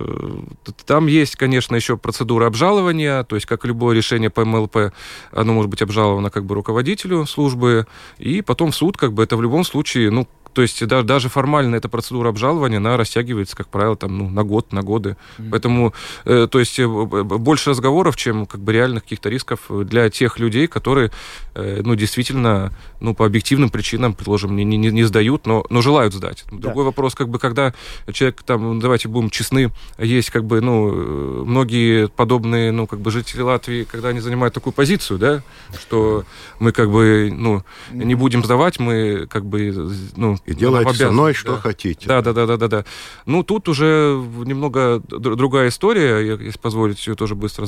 там 0.85 1.07
есть, 1.07 1.35
конечно, 1.35 1.75
еще 1.75 1.97
процедура 1.97 2.47
обжалования, 2.47 3.23
то 3.23 3.35
есть, 3.35 3.45
как 3.45 3.65
любое 3.65 3.95
решение 3.95 4.29
по 4.29 4.43
МЛП, 4.45 4.91
оно 5.31 5.53
может 5.53 5.69
быть 5.69 5.81
обжаловано 5.81 6.29
как 6.29 6.45
бы 6.45 6.55
руководителю 6.55 7.25
службы, 7.25 7.87
и 8.17 8.41
потом 8.41 8.71
в 8.71 8.75
суд, 8.75 8.97
как 8.97 9.13
бы 9.13 9.23
это 9.23 9.37
в 9.37 9.41
любом 9.41 9.63
случае, 9.63 10.09
ну, 10.11 10.27
то 10.53 10.61
есть 10.61 10.85
даже, 10.85 11.05
даже 11.05 11.29
формально 11.29 11.75
эта 11.75 11.89
процедура 11.89 12.29
обжалования, 12.29 12.77
она 12.77 12.97
растягивается, 12.97 13.55
как 13.55 13.67
правило, 13.67 13.95
там, 13.95 14.17
ну, 14.17 14.29
на 14.29 14.43
год, 14.43 14.71
на 14.71 14.81
годы. 14.81 15.17
Mm-hmm. 15.37 15.49
Поэтому, 15.49 15.93
э, 16.25 16.47
то 16.49 16.59
есть, 16.59 16.79
э, 16.79 16.87
больше 16.87 17.71
разговоров, 17.71 18.15
чем 18.15 18.45
как 18.45 18.61
бы 18.61 18.73
реальных 18.73 19.03
каких-то 19.03 19.29
рисков 19.29 19.61
для 19.69 20.09
тех 20.09 20.39
людей, 20.39 20.67
которые, 20.67 21.11
э, 21.55 21.81
ну, 21.83 21.95
действительно, 21.95 22.71
ну, 22.99 23.13
по 23.13 23.25
объективным 23.25 23.69
причинам, 23.69 24.13
предложим, 24.13 24.55
не, 24.55 24.63
не, 24.63 24.77
не 24.77 25.03
сдают, 25.03 25.45
но, 25.47 25.65
но 25.69 25.81
желают 25.81 26.13
сдать. 26.13 26.45
Да. 26.51 26.57
Другой 26.57 26.85
вопрос, 26.85 27.15
как 27.15 27.29
бы, 27.29 27.39
когда 27.39 27.73
человек, 28.11 28.43
там, 28.43 28.79
давайте 28.79 29.07
будем 29.07 29.29
честны, 29.29 29.71
есть, 29.97 30.29
как 30.29 30.45
бы, 30.45 30.61
ну, 30.61 31.45
многие 31.45 32.07
подобные, 32.07 32.71
ну, 32.71 32.87
как 32.87 32.99
бы, 32.99 33.11
жители 33.11 33.41
Латвии, 33.41 33.83
когда 33.83 34.09
они 34.09 34.19
занимают 34.19 34.53
такую 34.53 34.73
позицию, 34.73 35.19
да, 35.19 35.43
что 35.79 36.23
мы, 36.59 36.71
как 36.71 36.91
бы, 36.91 37.31
ну, 37.33 37.63
не 37.91 38.15
будем 38.15 38.43
сдавать, 38.43 38.79
мы, 38.79 39.27
как 39.27 39.45
бы, 39.45 39.91
ну, 40.15 40.37
и 40.45 40.53
делайте 40.53 40.93
со 40.93 41.11
мной, 41.11 41.33
что 41.33 41.53
да. 41.53 41.61
хотите. 41.61 42.07
Да, 42.07 42.21
да, 42.21 42.33
да, 42.33 42.45
да, 42.45 42.57
да, 42.57 42.67
да. 42.67 42.85
Ну, 43.25 43.43
тут 43.43 43.69
уже 43.69 44.21
немного 44.45 45.01
другая 45.07 45.69
история, 45.69 46.19
если 46.19 46.59
позволите, 46.59 47.11
ее 47.11 47.15
тоже 47.15 47.35
быстро, 47.35 47.67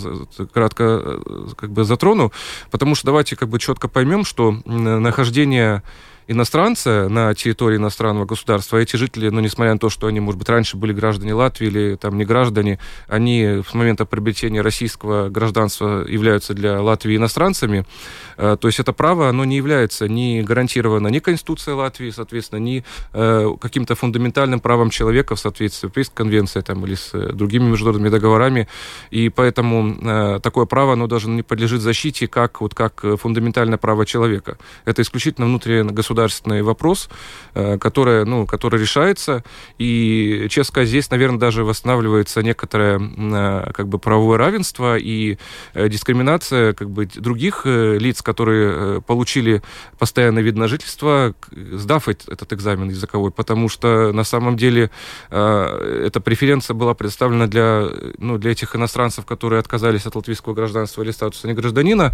кратко 0.53 0.83
э, 0.83 1.47
как 1.55 1.71
бы 1.71 1.83
затрону, 1.83 2.31
потому 2.71 2.95
что 2.95 3.05
давайте 3.07 3.35
как 3.35 3.49
бы 3.49 3.59
четко 3.59 3.87
поймем, 3.87 4.25
что 4.25 4.51
нахождение 4.65 5.83
иностранца 6.27 7.07
на 7.09 7.33
территории 7.33 7.77
иностранного 7.77 8.25
государства, 8.25 8.79
а 8.79 8.81
эти 8.81 8.95
жители, 8.95 9.29
ну, 9.29 9.39
несмотря 9.39 9.73
на 9.73 9.79
то, 9.79 9.89
что 9.89 10.07
они, 10.07 10.19
может 10.19 10.39
быть, 10.39 10.49
раньше 10.49 10.77
были 10.77 10.93
граждане 10.93 11.33
Латвии 11.33 11.67
или 11.67 11.95
там 11.95 12.17
не 12.17 12.25
граждане, 12.25 12.79
они 13.07 13.61
с 13.67 13.73
момента 13.73 14.05
приобретения 14.05 14.61
российского 14.61 15.29
гражданства 15.29 16.05
являются 16.07 16.53
для 16.53 16.81
Латвии 16.81 17.17
иностранцами. 17.17 17.85
Э, 18.37 18.57
то 18.59 18.67
есть 18.67 18.79
это 18.79 18.93
право, 18.93 19.29
оно 19.29 19.45
не 19.45 19.57
является 19.57 20.07
ни 20.07 20.41
гарантировано 20.41 21.07
ни 21.09 21.19
Конституцией 21.19 21.75
Латвии, 21.75 22.09
соответственно, 22.09 22.59
ни 22.59 22.83
э, 23.13 23.49
каким-то 23.59 23.95
фундаментальным 23.95 24.59
правом 24.59 24.89
человека 24.89 25.35
в 25.35 25.39
соответствии 25.39 25.79
с 25.79 25.83
Европейской 25.83 26.15
конвенцией 26.15 26.63
там, 26.63 26.85
или 26.85 26.95
с 26.95 27.11
э, 27.13 27.31
другими 27.33 27.69
международными 27.69 28.09
договорами. 28.09 28.67
И 29.11 29.29
поэтому 29.29 30.39
такое 30.41 30.65
право, 30.65 30.93
оно 30.93 31.07
даже 31.07 31.27
не 31.29 31.43
подлежит 31.43 31.81
защите 31.81 32.27
как, 32.27 32.61
вот, 32.61 32.73
как 32.73 33.03
фундаментальное 33.19 33.77
право 33.77 34.05
человека. 34.05 34.57
Это 34.85 35.01
исключительно 35.01 35.47
внутреннее 35.47 35.83
государство 35.83 36.14
государственный 36.15 36.61
вопрос, 36.61 37.09
э, 37.53 37.77
который, 37.77 38.25
ну, 38.25 38.45
который 38.45 38.79
решается. 38.79 39.43
И, 39.77 40.47
честно 40.49 40.71
сказать, 40.71 40.89
здесь, 40.89 41.11
наверное, 41.11 41.39
даже 41.39 41.63
восстанавливается 41.63 42.41
некоторое 42.41 42.99
э, 42.99 43.71
как 43.73 43.87
бы 43.87 43.99
правовое 43.99 44.37
равенство 44.37 44.97
и 44.97 45.37
э, 45.73 45.89
дискриминация 45.89 46.73
как 46.73 46.89
бы 46.89 47.05
других 47.05 47.65
лиц, 47.65 48.21
которые 48.21 49.01
получили 49.01 49.61
постоянный 49.99 50.41
вид 50.41 50.55
на 50.55 50.67
жительство, 50.67 51.33
сдав 51.51 52.07
этот 52.07 52.53
экзамен 52.53 52.89
языковой, 52.89 53.31
потому 53.31 53.69
что 53.69 54.11
на 54.13 54.23
самом 54.23 54.55
деле 54.55 54.89
эта 55.29 56.21
преференция 56.23 56.73
была 56.73 56.93
представлена 56.93 57.47
для, 57.47 57.89
ну, 58.17 58.37
для 58.37 58.51
этих 58.51 58.75
иностранцев, 58.75 59.25
которые 59.25 59.59
отказались 59.59 60.05
от 60.05 60.15
латвийского 60.15 60.53
гражданства 60.53 61.03
или 61.03 61.11
статуса 61.11 61.47
негражданина, 61.47 62.11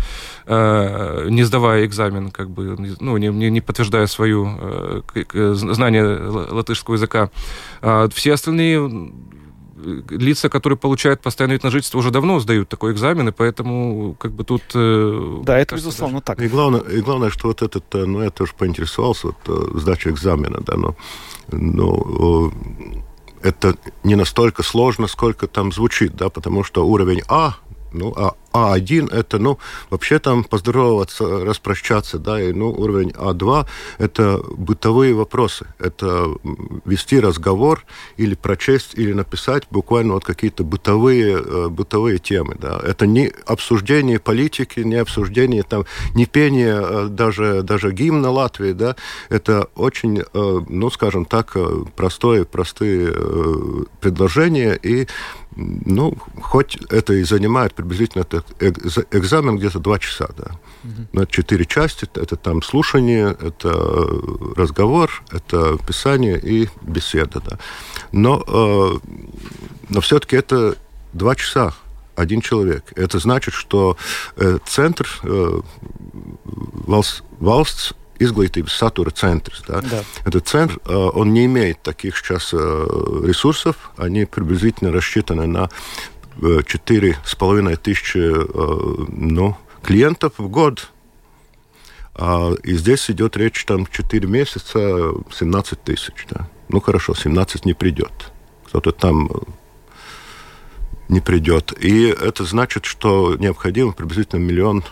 не 0.47 1.43
сдавая 1.43 1.85
экзамен, 1.85 2.31
как 2.31 2.49
бы, 2.49 2.75
ну, 2.99 3.17
не, 3.17 3.49
не 3.49 3.61
подтверждая 3.61 3.90
подтверждая 3.91 4.07
свою 4.07 4.57
э, 4.59 5.53
знание 5.53 6.03
латышского 6.03 6.95
языка. 6.95 7.29
А 7.81 8.07
все 8.09 8.33
остальные 8.33 9.13
лица, 10.09 10.49
которые 10.49 10.77
получают 10.77 11.21
постоянное 11.21 11.55
вид 11.55 11.63
на 11.63 11.71
жительство, 11.71 11.97
уже 11.97 12.11
давно 12.11 12.39
сдают 12.39 12.69
такой 12.69 12.93
экзамен, 12.93 13.29
и 13.29 13.31
поэтому 13.31 14.15
как 14.19 14.31
бы 14.31 14.43
тут... 14.43 14.61
Э, 14.75 15.41
да, 15.43 15.57
это 15.57 15.71
кажется, 15.71 15.89
безусловно 15.89 16.21
даже... 16.21 16.25
так. 16.25 16.41
И 16.41 16.47
главное, 16.47 16.81
и 16.81 17.01
главное, 17.01 17.29
что 17.29 17.47
вот 17.47 17.61
этот, 17.61 17.83
э, 17.95 18.05
ну, 18.05 18.21
я 18.21 18.29
тоже 18.29 18.53
поинтересовался, 18.57 19.27
вот, 19.27 19.81
сдача 19.81 20.09
экзамена, 20.09 20.61
да, 20.61 20.77
но, 20.77 20.95
но 21.51 22.51
это 23.41 23.75
не 24.03 24.15
настолько 24.15 24.63
сложно, 24.63 25.07
сколько 25.07 25.47
там 25.47 25.71
звучит, 25.71 26.15
да, 26.15 26.29
потому 26.29 26.63
что 26.63 26.85
уровень 26.85 27.23
А, 27.27 27.55
ну, 27.91 28.13
а 28.15 28.35
А1 28.53 29.13
это, 29.13 29.39
ну, 29.39 29.59
вообще 29.89 30.19
там 30.19 30.43
поздороваться, 30.43 31.45
распрощаться, 31.45 32.19
да, 32.19 32.41
и, 32.41 32.51
ну, 32.53 32.69
уровень 32.69 33.11
А2 33.11 33.65
это 33.97 34.41
бытовые 34.57 35.13
вопросы. 35.13 35.67
Это 35.79 36.27
вести 36.85 37.19
разговор 37.19 37.83
или 38.17 38.35
прочесть, 38.35 38.93
или 38.95 39.13
написать 39.13 39.63
буквально 39.71 40.13
вот 40.13 40.25
какие-то 40.25 40.63
бытовые, 40.63 41.41
э, 41.43 41.67
бытовые 41.69 42.17
темы, 42.19 42.55
да. 42.59 42.79
Это 42.83 43.07
не 43.07 43.31
обсуждение 43.45 44.19
политики, 44.19 44.79
не 44.81 44.95
обсуждение 44.95 45.63
там, 45.63 45.85
не 46.13 46.25
пение 46.25 46.79
э, 46.81 47.07
даже, 47.09 47.63
даже 47.63 47.91
гимна 47.91 48.31
Латвии, 48.31 48.73
да. 48.73 48.95
Это 49.29 49.69
очень, 49.75 50.19
э, 50.19 50.61
ну, 50.67 50.89
скажем 50.89 51.25
так, 51.25 51.55
простое, 51.95 52.45
простые 52.45 53.13
предложения 53.99 54.73
и 54.73 55.07
ну, 55.55 56.15
хоть 56.41 56.77
это 56.89 57.13
и 57.13 57.23
занимает 57.23 57.73
приблизительно 57.73 58.21
этот 58.21 58.40
экзамен 58.59 59.57
где-то 59.57 59.79
два 59.79 59.99
часа, 59.99 60.29
да. 60.37 60.51
Угу. 60.83 61.07
На 61.13 61.25
четыре 61.25 61.65
части. 61.65 62.07
Это 62.15 62.35
там 62.35 62.61
слушание, 62.61 63.35
это 63.39 63.71
разговор, 64.55 65.23
это 65.31 65.77
писание 65.85 66.39
и 66.39 66.69
беседа, 66.81 67.41
да. 67.41 67.57
Но, 68.11 68.43
э, 68.47 68.99
но 69.89 70.01
все-таки 70.01 70.35
это 70.35 70.75
два 71.13 71.35
часа 71.35 71.73
один 72.15 72.41
человек. 72.41 72.91
Это 72.95 73.19
значит, 73.19 73.53
что 73.53 73.97
э, 74.35 74.59
центр 74.65 75.07
э, 75.23 75.61
Valsts, 76.87 77.23
Valsts 77.39 77.93
izglītības 78.21 78.75
satura 78.77 79.11
центrs. 79.11 79.63
Да? 79.67 79.81
Да. 79.81 80.03
Этот 80.25 80.47
центр, 80.47 80.79
он 80.85 81.33
не 81.33 81.45
имеет 81.45 81.81
таких 81.81 82.17
сейчас 82.17 82.53
ресурсов, 82.53 83.91
они 83.97 84.25
приблизительно 84.25 84.91
рассчитаны 84.91 85.47
на 85.47 85.69
4,5 86.41 87.75
тысячи 87.77 88.33
ну, 89.11 89.57
клиентов 89.81 90.33
в 90.37 90.47
год. 90.49 90.91
И 92.63 92.75
здесь 92.75 93.09
идет 93.09 93.37
речь, 93.37 93.63
там 93.65 93.85
4 93.85 94.27
месяца, 94.27 95.13
17 95.31 95.83
тысяч. 95.83 96.25
Да? 96.29 96.49
Ну 96.69 96.81
хорошо, 96.81 97.13
17 97.13 97.65
не 97.65 97.73
придет. 97.73 98.31
Кто-то 98.65 98.91
там 98.91 99.29
не 101.07 101.19
придет. 101.19 101.73
И 101.79 102.05
это 102.05 102.43
значит, 102.43 102.85
что 102.85 103.35
необходимо 103.37 103.93
приблизительно 103.93 104.39
миллион 104.39 104.83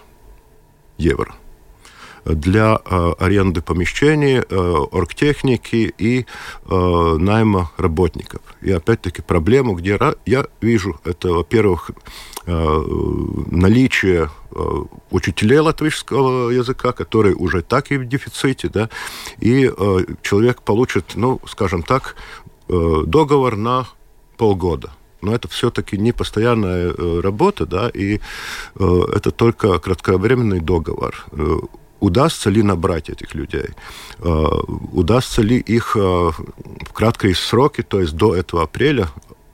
евро 0.97 1.35
для 2.25 2.79
э, 2.83 3.11
аренды 3.19 3.61
помещений, 3.61 4.37
э, 4.37 4.85
оргтехники 4.91 5.93
и 5.97 6.25
э, 6.65 7.17
найма 7.19 7.71
работников. 7.77 8.41
И 8.61 8.71
опять-таки 8.71 9.21
проблему, 9.21 9.73
где 9.73 9.99
я 10.25 10.45
вижу, 10.61 10.99
это, 11.05 11.33
во-первых, 11.33 11.91
наличие 12.45 14.29
учителей 15.11 15.59
латвийского 15.59 16.49
языка, 16.49 16.93
которые 16.93 17.35
уже 17.35 17.61
так 17.61 17.91
и 17.91 17.97
в 17.97 18.07
дефиците, 18.07 18.69
да, 18.69 18.89
и 19.39 19.71
человек 20.23 20.63
получит, 20.63 21.11
ну, 21.13 21.39
скажем 21.45 21.83
так, 21.83 22.15
договор 22.67 23.55
на 23.55 23.87
полгода 24.37 24.91
но 25.21 25.35
это 25.35 25.47
все-таки 25.47 25.97
не 25.97 26.11
постоянная 26.11 26.93
работа, 27.21 27.65
да, 27.65 27.89
и 27.89 28.19
э, 28.75 29.01
это 29.15 29.31
только 29.31 29.77
кратковременный 29.79 30.59
договор 30.59 31.25
удастся 31.99 32.49
ли 32.49 32.63
набрать 32.63 33.09
этих 33.09 33.35
людей, 33.35 33.69
э, 34.19 34.45
удастся 34.91 35.41
ли 35.41 35.57
их 35.57 35.95
э, 35.95 35.99
в 35.99 36.93
краткие 36.93 37.35
сроки, 37.35 37.81
то 37.81 38.01
есть 38.01 38.13
до 38.13 38.35
этого 38.35 38.63
апреля, 38.63 39.09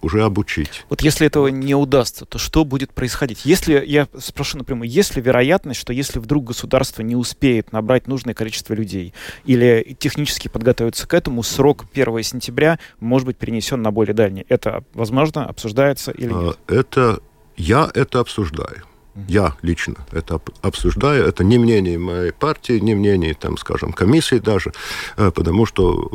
уже 0.06 0.24
обучить. 0.24 0.86
Вот 0.88 1.02
если 1.02 1.26
этого 1.26 1.48
не 1.48 1.74
удастся, 1.74 2.26
то 2.26 2.38
что 2.38 2.64
будет 2.64 2.94
происходить? 2.94 3.44
Если, 3.44 3.84
я 3.86 4.08
спрошу 4.20 4.60
напрямую, 4.60 4.88
есть 4.88 5.16
ли 5.16 5.22
вероятность, 5.22 5.80
что 5.80 5.94
если 5.94 6.20
вдруг 6.20 6.46
государство 6.46 7.02
не 7.02 7.16
успеет 7.16 7.72
набрать 7.72 8.08
нужное 8.08 8.36
количество 8.36 8.76
людей 8.76 9.16
или 9.46 9.98
технически 9.98 10.48
подготовиться 10.48 11.08
к 11.08 11.14
этому, 11.16 11.42
срок 11.42 11.86
1 11.92 12.22
сентября 12.22 12.78
может 13.00 13.26
быть 13.26 13.38
перенесен 13.38 13.82
на 13.82 13.92
более 13.92 14.14
дальний? 14.14 14.46
Это 14.48 14.84
возможно, 14.94 15.48
обсуждается 15.48 16.12
или 16.12 16.32
нет? 16.32 16.58
Э, 16.68 16.76
это, 16.76 17.20
я 17.58 17.90
это 17.96 18.20
обсуждаю. 18.20 18.84
Я 19.28 19.56
лично 19.62 19.96
это 20.12 20.42
обсуждаю. 20.62 21.26
Это 21.26 21.46
не 21.46 21.58
мнение 21.58 21.98
моей 21.98 22.34
партии, 22.34 22.80
не 22.80 22.96
мнение, 22.96 23.34
там, 23.34 23.58
скажем, 23.58 23.94
комиссии 23.94 24.40
даже, 24.40 24.74
э, 25.16 25.32
потому 25.32 25.66
что 25.66 26.10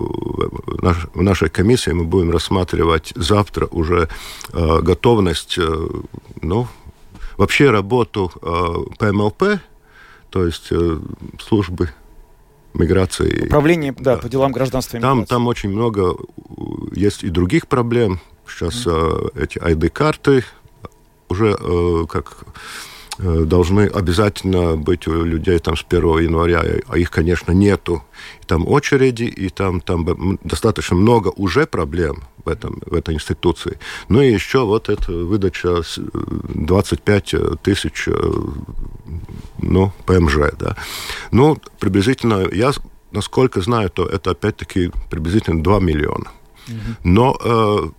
э, 0.83 0.93
в 1.15 1.23
нашей 1.23 1.49
комиссии 1.49 1.93
мы 1.93 2.05
будем 2.05 2.31
рассматривать 2.31 3.13
завтра 3.17 3.67
уже 3.71 4.11
э, 4.53 4.81
готовность, 4.83 5.59
ну, 6.43 6.69
вообще 7.39 7.71
работу 7.71 8.31
ПМЛП, 8.99 9.61
то 10.29 10.45
есть 10.45 10.71
службы 11.41 11.89
миграции. 12.75 13.47
Управление, 13.47 13.93
да, 13.93 14.17
да, 14.17 14.21
по 14.21 14.29
делам 14.29 14.53
гражданства 14.53 14.99
и 14.99 15.01
там, 15.01 15.25
там 15.25 15.47
очень 15.47 15.71
много 15.71 16.17
есть 16.93 17.25
и 17.25 17.31
других 17.31 17.67
проблем. 17.67 18.21
Сейчас 18.47 18.87
mm. 18.87 19.41
эти 19.43 19.59
ID-карты 19.59 20.45
уже 21.29 21.57
как 22.09 22.45
должны 23.23 23.87
обязательно 23.87 24.77
быть 24.77 25.07
у 25.07 25.25
людей 25.25 25.59
там 25.59 25.77
с 25.77 25.85
1 25.89 26.03
января, 26.21 26.63
а 26.89 26.99
их, 26.99 27.11
конечно, 27.11 27.53
нету. 27.53 28.03
И 28.43 28.47
там 28.47 28.67
очереди, 28.67 29.25
и 29.25 29.49
там, 29.49 29.81
там 29.81 30.39
достаточно 30.45 30.97
много 30.97 31.29
уже 31.29 31.67
проблем 31.67 32.23
в, 32.45 32.49
этом, 32.49 32.81
в 32.87 32.95
этой 32.95 33.15
институции. 33.15 33.79
Ну 34.09 34.21
и 34.21 34.33
еще 34.33 34.65
вот 34.65 34.89
эта 34.89 35.13
выдача 35.13 35.83
25 35.97 37.35
э, 37.35 37.57
тысяч 37.63 38.09
э, 38.09 38.13
ну, 39.59 39.93
ПМЖ. 40.07 40.37
Да. 40.59 40.77
Ну, 41.31 41.59
приблизительно, 41.79 42.47
я 42.53 42.73
насколько 43.13 43.61
знаю, 43.61 43.91
то 43.91 44.07
это 44.07 44.31
опять-таки 44.31 44.91
приблизительно 45.11 45.63
2 45.63 45.81
миллиона. 45.81 46.31
Но 47.03 47.37
э, 47.43 47.91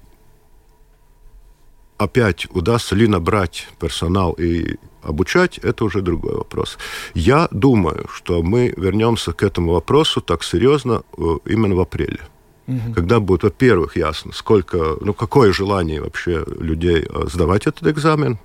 опять 1.97 2.47
удастся 2.51 2.95
ли 2.95 3.07
набрать 3.07 3.67
персонал 3.79 4.33
и 4.33 4.77
обучать, 5.03 5.57
это 5.59 5.85
уже 5.85 6.01
другой 6.01 6.35
вопрос. 6.35 6.77
Я 7.13 7.47
думаю, 7.51 8.07
что 8.13 8.41
мы 8.43 8.73
вернемся 8.77 9.33
к 9.33 9.43
этому 9.43 9.73
вопросу 9.73 10.21
так 10.21 10.43
серьезно 10.43 11.03
э, 11.17 11.37
именно 11.45 11.75
в 11.75 11.79
апреле. 11.79 12.19
Угу. 12.67 12.93
Когда 12.95 13.19
будет, 13.19 13.43
во-первых, 13.43 13.97
ясно, 13.97 14.31
сколько, 14.33 14.97
ну, 15.01 15.13
какое 15.13 15.51
желание 15.53 16.01
вообще 16.01 16.45
людей 16.59 17.05
э, 17.07 17.27
сдавать 17.27 17.67
этот 17.67 17.87
экзамен. 17.87 18.37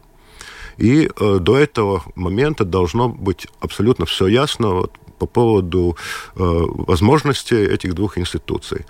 И 0.79 1.09
э, 1.09 1.39
до 1.41 1.57
этого 1.57 2.03
момента 2.15 2.65
должно 2.65 3.09
быть 3.09 3.47
абсолютно 3.61 4.05
все 4.05 4.27
ясно 4.27 4.69
вот, 4.69 4.93
по 5.19 5.27
поводу 5.27 5.97
э, 6.35 6.39
возможностей 6.39 7.57
этих 7.57 7.95
двух 7.95 8.19
институций. 8.19 8.85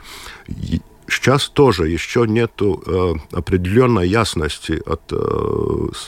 Сейчас 1.09 1.49
тоже 1.49 1.89
еще 1.89 2.27
нет 2.27 2.53
э, 2.61 3.15
определенной 3.33 4.09
ясности 4.09 4.83
от 4.85 5.03
э, 5.13 5.17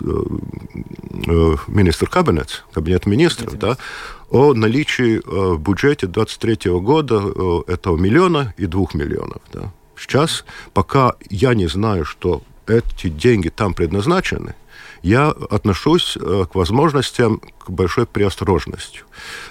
э, 0.00 1.56
министра 1.68 2.06
кабинета, 2.06 2.54
кабинет 2.72 3.06
министров, 3.06 3.56
да, 3.58 3.76
о 4.30 4.54
наличии 4.54 5.18
э, 5.18 5.54
в 5.54 5.60
бюджете 5.60 6.06
2023 6.06 6.72
года 6.80 7.22
э, 7.24 7.72
этого 7.72 7.96
миллиона 7.96 8.54
и 8.56 8.66
двух 8.66 8.94
миллионов. 8.94 9.40
Да. 9.52 9.72
Сейчас, 9.96 10.44
пока 10.74 11.14
я 11.30 11.54
не 11.54 11.68
знаю, 11.68 12.04
что 12.04 12.42
эти 12.66 13.08
деньги 13.08 13.48
там 13.48 13.74
предназначены, 13.74 14.54
я 15.02 15.28
отношусь 15.28 16.16
э, 16.16 16.46
к 16.50 16.54
возможностям 16.54 17.40
к 17.58 17.70
большой 17.70 18.06
преосторожностью. 18.06 19.04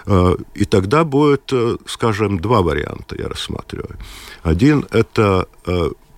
Э, 0.05 0.36
и 0.55 0.65
тогда 0.65 1.03
будет, 1.03 1.51
э, 1.51 1.77
скажем, 1.86 2.39
два 2.39 2.62
варианта 2.62 3.15
я 3.17 3.27
рассматриваю. 3.27 3.97
Один– 4.43 4.86
это 4.91 5.47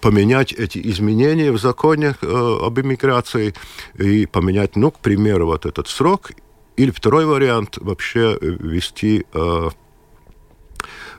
поменять 0.01 0.53
эти 0.53 0.79
изменения 0.91 1.51
в 1.51 1.59
законе 1.59 2.15
об 2.21 2.79
иммиграции 2.79 3.53
и 3.97 4.25
поменять, 4.25 4.75
ну, 4.75 4.91
к 4.91 4.99
примеру, 4.99 5.47
вот 5.47 5.65
этот 5.65 5.87
срок. 5.87 6.31
Или 6.77 6.91
второй 6.91 7.25
вариант– 7.25 7.77
вообще 7.81 8.37
ввести, 8.39 9.25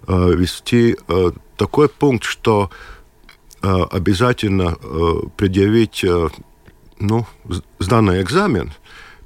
ввести 0.06 0.96
такой 1.56 1.88
пункт, 1.88 2.24
что 2.24 2.70
обязательно 3.60 4.76
предъявить 5.36 6.04
ну, 7.00 7.26
сданный 7.78 8.22
экзамен 8.22 8.72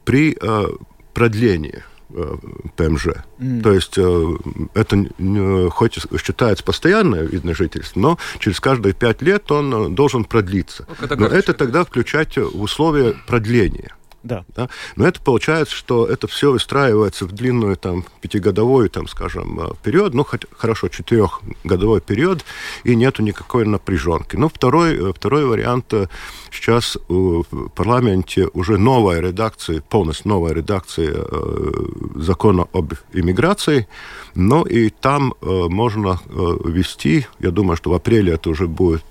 при 0.05 0.37
э, 0.41 0.67
продлении 1.13 1.83
э, 2.11 2.37
ПМЖ. 2.77 3.09
Mm. 3.39 3.63
То 3.63 3.73
есть 3.73 3.99
э, 3.99 4.37
это 4.75 4.97
э, 4.97 5.69
хоть 5.71 5.99
считается 6.23 6.65
постоянное 6.65 7.23
вид 7.23 7.45
на 7.45 7.55
жительство, 7.55 8.01
но 8.01 8.19
через 8.39 8.61
каждые 8.61 8.95
пять 8.95 9.23
лет 9.23 9.51
он 9.51 9.75
э, 9.75 9.89
должен 9.91 10.25
продлиться. 10.25 10.87
Но 11.01 11.27
это 11.27 11.53
тогда 11.53 11.85
включать 11.85 12.37
в 12.37 12.63
условия 12.63 13.15
продления. 13.27 13.95
Да. 14.25 14.45
Да? 14.57 14.71
Но 14.97 15.07
это 15.07 15.21
получается, 15.21 15.75
что 15.75 16.07
это 16.07 16.27
все 16.27 16.51
выстраивается 16.51 17.27
в 17.27 17.33
длинную 17.33 17.77
там 17.77 18.05
пятигодовой, 18.23 18.89
там, 18.89 19.07
скажем, 19.07 19.61
э, 19.61 19.73
период, 19.83 20.15
ну, 20.15 20.25
хоть, 20.25 20.47
хорошо, 20.57 20.89
четырехгодовой 20.89 22.01
период, 22.01 22.43
и 22.85 22.97
нету 22.97 23.23
никакой 23.23 23.67
напряженки. 23.67 24.37
Ну, 24.37 24.49
второй, 24.49 24.97
э, 24.97 25.13
второй 25.13 25.45
вариант, 25.45 25.93
э, 25.93 26.07
сейчас 26.51 26.97
в 27.09 27.45
парламенте 27.75 28.49
уже 28.55 28.79
новая 28.79 29.21
редакция, 29.21 29.83
полностью 29.83 30.29
новая 30.29 30.55
редакция 30.55 31.13
э, 31.15 31.73
закона 32.15 32.67
об 32.73 32.95
иммиграции, 33.13 33.87
но 34.35 34.65
и 34.65 34.89
там 34.89 35.35
э, 35.43 35.47
можно 35.69 36.19
э, 36.27 36.57
вести, 36.65 37.27
я 37.41 37.51
думаю, 37.51 37.77
что 37.77 37.91
в 37.91 37.95
апреле 37.95 38.33
это 38.33 38.49
уже 38.49 38.69
будет 38.69 39.05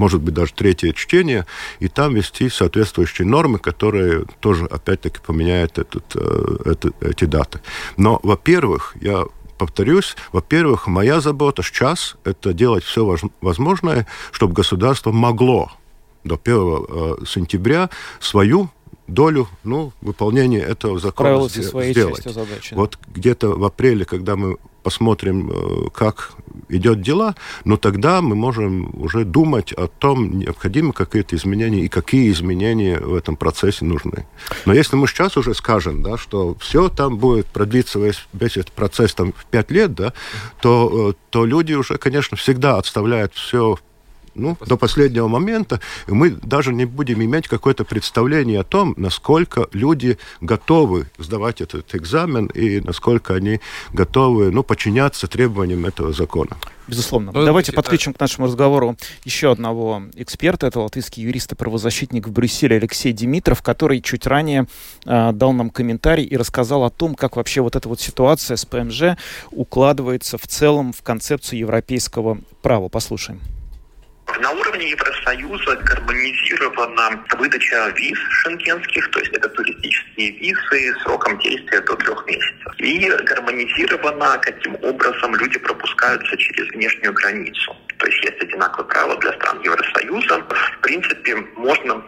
может 0.00 0.22
быть, 0.22 0.32
даже 0.32 0.54
третье 0.54 0.94
чтение, 0.94 1.44
и 1.78 1.88
там 1.88 2.14
вести 2.14 2.48
соответствующие 2.48 3.26
нормы, 3.26 3.58
которые 3.58 4.24
тоже, 4.40 4.64
опять-таки, 4.64 5.18
поменяют 5.24 5.78
этот, 5.78 6.04
э, 6.14 6.56
это, 6.64 6.92
эти 7.02 7.26
даты. 7.26 7.60
Но, 7.98 8.18
во-первых, 8.22 8.96
я 9.02 9.26
повторюсь, 9.58 10.16
во-первых, 10.32 10.86
моя 10.86 11.20
забота 11.20 11.62
сейчас– 11.62 12.16
это 12.24 12.54
делать 12.54 12.82
все 12.82 13.18
возможное, 13.42 14.06
чтобы 14.32 14.54
государство 14.54 15.12
могло 15.12 15.70
до 16.24 16.40
1 16.42 16.54
э, 16.54 17.16
сентября 17.26 17.90
свою 18.20 18.70
долю 19.06 19.48
ну, 19.64 19.92
выполнения 20.00 20.60
этого 20.60 20.98
закона 20.98 21.46
сделать. 21.48 22.24
Задачи, 22.24 22.72
вот 22.72 22.98
где-то 23.14 23.50
в 23.50 23.64
апреле, 23.64 24.06
когда 24.06 24.36
мы 24.36 24.56
посмотрим, 24.82 25.50
э, 25.50 25.90
как 25.92 26.32
идет 26.68 27.00
дела, 27.00 27.34
но 27.64 27.76
тогда 27.76 28.20
мы 28.22 28.34
можем 28.34 28.90
уже 29.00 29.24
думать 29.24 29.72
о 29.72 29.86
том, 29.86 30.38
необходимы 30.38 30.92
какие-то 30.92 31.36
изменения 31.36 31.84
и 31.84 31.88
какие 31.88 32.30
изменения 32.30 32.98
в 32.98 33.14
этом 33.14 33.36
процессе 33.36 33.84
нужны. 33.84 34.26
Но 34.66 34.72
если 34.72 34.96
мы 34.96 35.06
сейчас 35.06 35.36
уже 35.36 35.54
скажем, 35.54 36.02
да, 36.02 36.16
что 36.16 36.56
все 36.60 36.88
там 36.88 37.18
будет 37.18 37.46
продлиться 37.46 37.98
весь, 37.98 38.26
весь 38.32 38.56
этот 38.56 38.72
процесс 38.72 39.14
там, 39.14 39.32
в 39.32 39.44
пять 39.46 39.70
лет, 39.70 39.94
да, 39.94 40.12
то, 40.60 41.10
э, 41.10 41.14
то 41.30 41.44
люди 41.44 41.72
уже, 41.74 41.98
конечно, 41.98 42.36
всегда 42.36 42.78
отставляют 42.78 43.34
все 43.34 43.78
ну, 44.40 44.56
до 44.66 44.76
последнего 44.76 45.28
момента, 45.28 45.80
и 46.08 46.12
мы 46.12 46.30
даже 46.30 46.72
не 46.72 46.84
будем 46.84 47.22
иметь 47.22 47.48
какое-то 47.48 47.84
представление 47.84 48.60
о 48.60 48.64
том, 48.64 48.94
насколько 48.96 49.68
люди 49.72 50.18
готовы 50.40 51.06
сдавать 51.18 51.60
этот 51.60 51.94
экзамен 51.94 52.46
и 52.46 52.80
насколько 52.80 53.34
они 53.34 53.60
готовы 53.92 54.50
ну, 54.50 54.62
подчиняться 54.62 55.26
требованиям 55.26 55.86
этого 55.86 56.12
закона. 56.12 56.56
Безусловно. 56.90 57.30
Ну, 57.32 57.44
Давайте 57.44 57.72
подключим 57.72 58.12
к 58.12 58.20
нашему 58.20 58.48
разговору 58.48 58.96
еще 59.24 59.52
одного 59.52 60.02
эксперта. 60.16 60.66
Это 60.66 60.80
латвийский 60.80 61.22
юрист 61.22 61.52
и 61.52 61.54
правозащитник 61.54 62.26
в 62.26 62.32
Брюсселе 62.32 62.76
Алексей 62.76 63.12
Димитров, 63.12 63.62
который 63.62 64.00
чуть 64.00 64.26
ранее 64.26 64.66
э, 65.06 65.30
дал 65.32 65.52
нам 65.52 65.70
комментарий 65.70 66.24
и 66.24 66.36
рассказал 66.36 66.82
о 66.82 66.90
том, 66.90 67.14
как 67.14 67.36
вообще 67.36 67.60
вот 67.60 67.76
эта 67.76 67.88
вот 67.88 68.00
ситуация 68.00 68.56
с 68.56 68.64
ПМЖ 68.64 69.16
укладывается 69.52 70.36
в 70.36 70.46
целом 70.48 70.92
в 70.92 71.02
концепцию 71.02 71.60
европейского 71.60 72.38
права. 72.60 72.88
Послушаем. 72.88 73.40
На 74.38 74.52
уровне 74.52 74.90
Евросоюза 74.90 75.76
гармонизирована 75.76 77.24
выдача 77.36 77.88
виз 77.96 78.18
шенгенских, 78.30 79.10
то 79.10 79.18
есть 79.20 79.32
это 79.32 79.48
туристические 79.48 80.30
визы 80.38 80.94
сроком 81.02 81.38
действия 81.38 81.80
до 81.80 81.96
трех 81.96 82.26
месяцев. 82.26 82.72
И 82.78 83.10
гармонизировано, 83.24 84.38
каким 84.38 84.76
образом 84.82 85.34
люди 85.34 85.58
пропускаются 85.58 86.36
через 86.36 86.70
внешнюю 86.72 87.12
границу. 87.12 87.76
То 87.98 88.06
есть 88.06 88.24
есть 88.24 88.42
одинаковые 88.42 88.88
правила 88.88 89.16
для 89.18 89.32
стран 89.34 89.60
Евросоюза. 89.62 90.38
В 90.38 90.78
принципе, 90.80 91.36
можно 91.56 92.02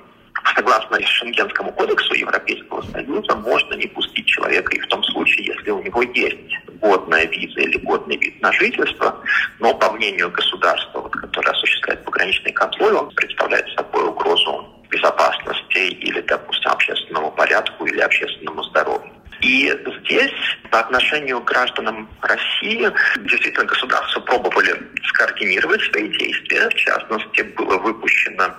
согласно 0.55 1.01
Шенгенскому 1.01 1.73
кодексу 1.73 2.14
Европейского 2.14 2.83
Союза, 2.83 3.37
можно 3.37 3.75
не 3.75 3.87
пустить 3.87 4.27
человека 4.27 4.75
и 4.75 4.81
в 4.81 4.87
том 4.88 5.03
случае, 5.05 5.47
если 5.47 5.71
у 5.71 5.83
него 5.83 6.03
есть 6.03 6.55
годная 6.81 7.27
виза 7.27 7.61
или 7.61 7.79
годный 7.79 8.16
вид 8.16 8.40
на 8.42 8.53
жительство, 8.53 9.16
но 9.61 9.75
по 9.75 9.90
мнению 9.92 10.31
государства, 10.31 11.01
вот, 11.01 11.12
которое 11.12 11.51
осуществляет 11.51 12.05
пограничный 12.05 12.53
контроль, 12.53 12.95
он 12.95 13.11
представляет 13.14 13.68
собой 13.77 14.05
угрозу 14.09 14.66
безопасности 14.90 15.79
или, 15.79 16.21
допустим, 16.23 16.71
общественному 16.71 17.31
порядку 17.33 17.87
или 17.87 18.01
общественному 18.01 18.62
здоровью. 18.64 19.12
И 19.42 19.76
здесь 20.05 20.33
по 20.70 20.81
отношению 20.81 21.40
к 21.40 21.46
гражданам 21.46 22.09
России 22.22 22.88
действительно 23.28 23.64
государства 23.64 24.20
пробовали 24.20 24.74
скоординировать 25.09 25.83
свои 25.90 26.09
действия. 26.16 26.68
В 26.68 26.74
частности, 26.74 27.42
было 27.42 27.76
выпущено 27.78 28.55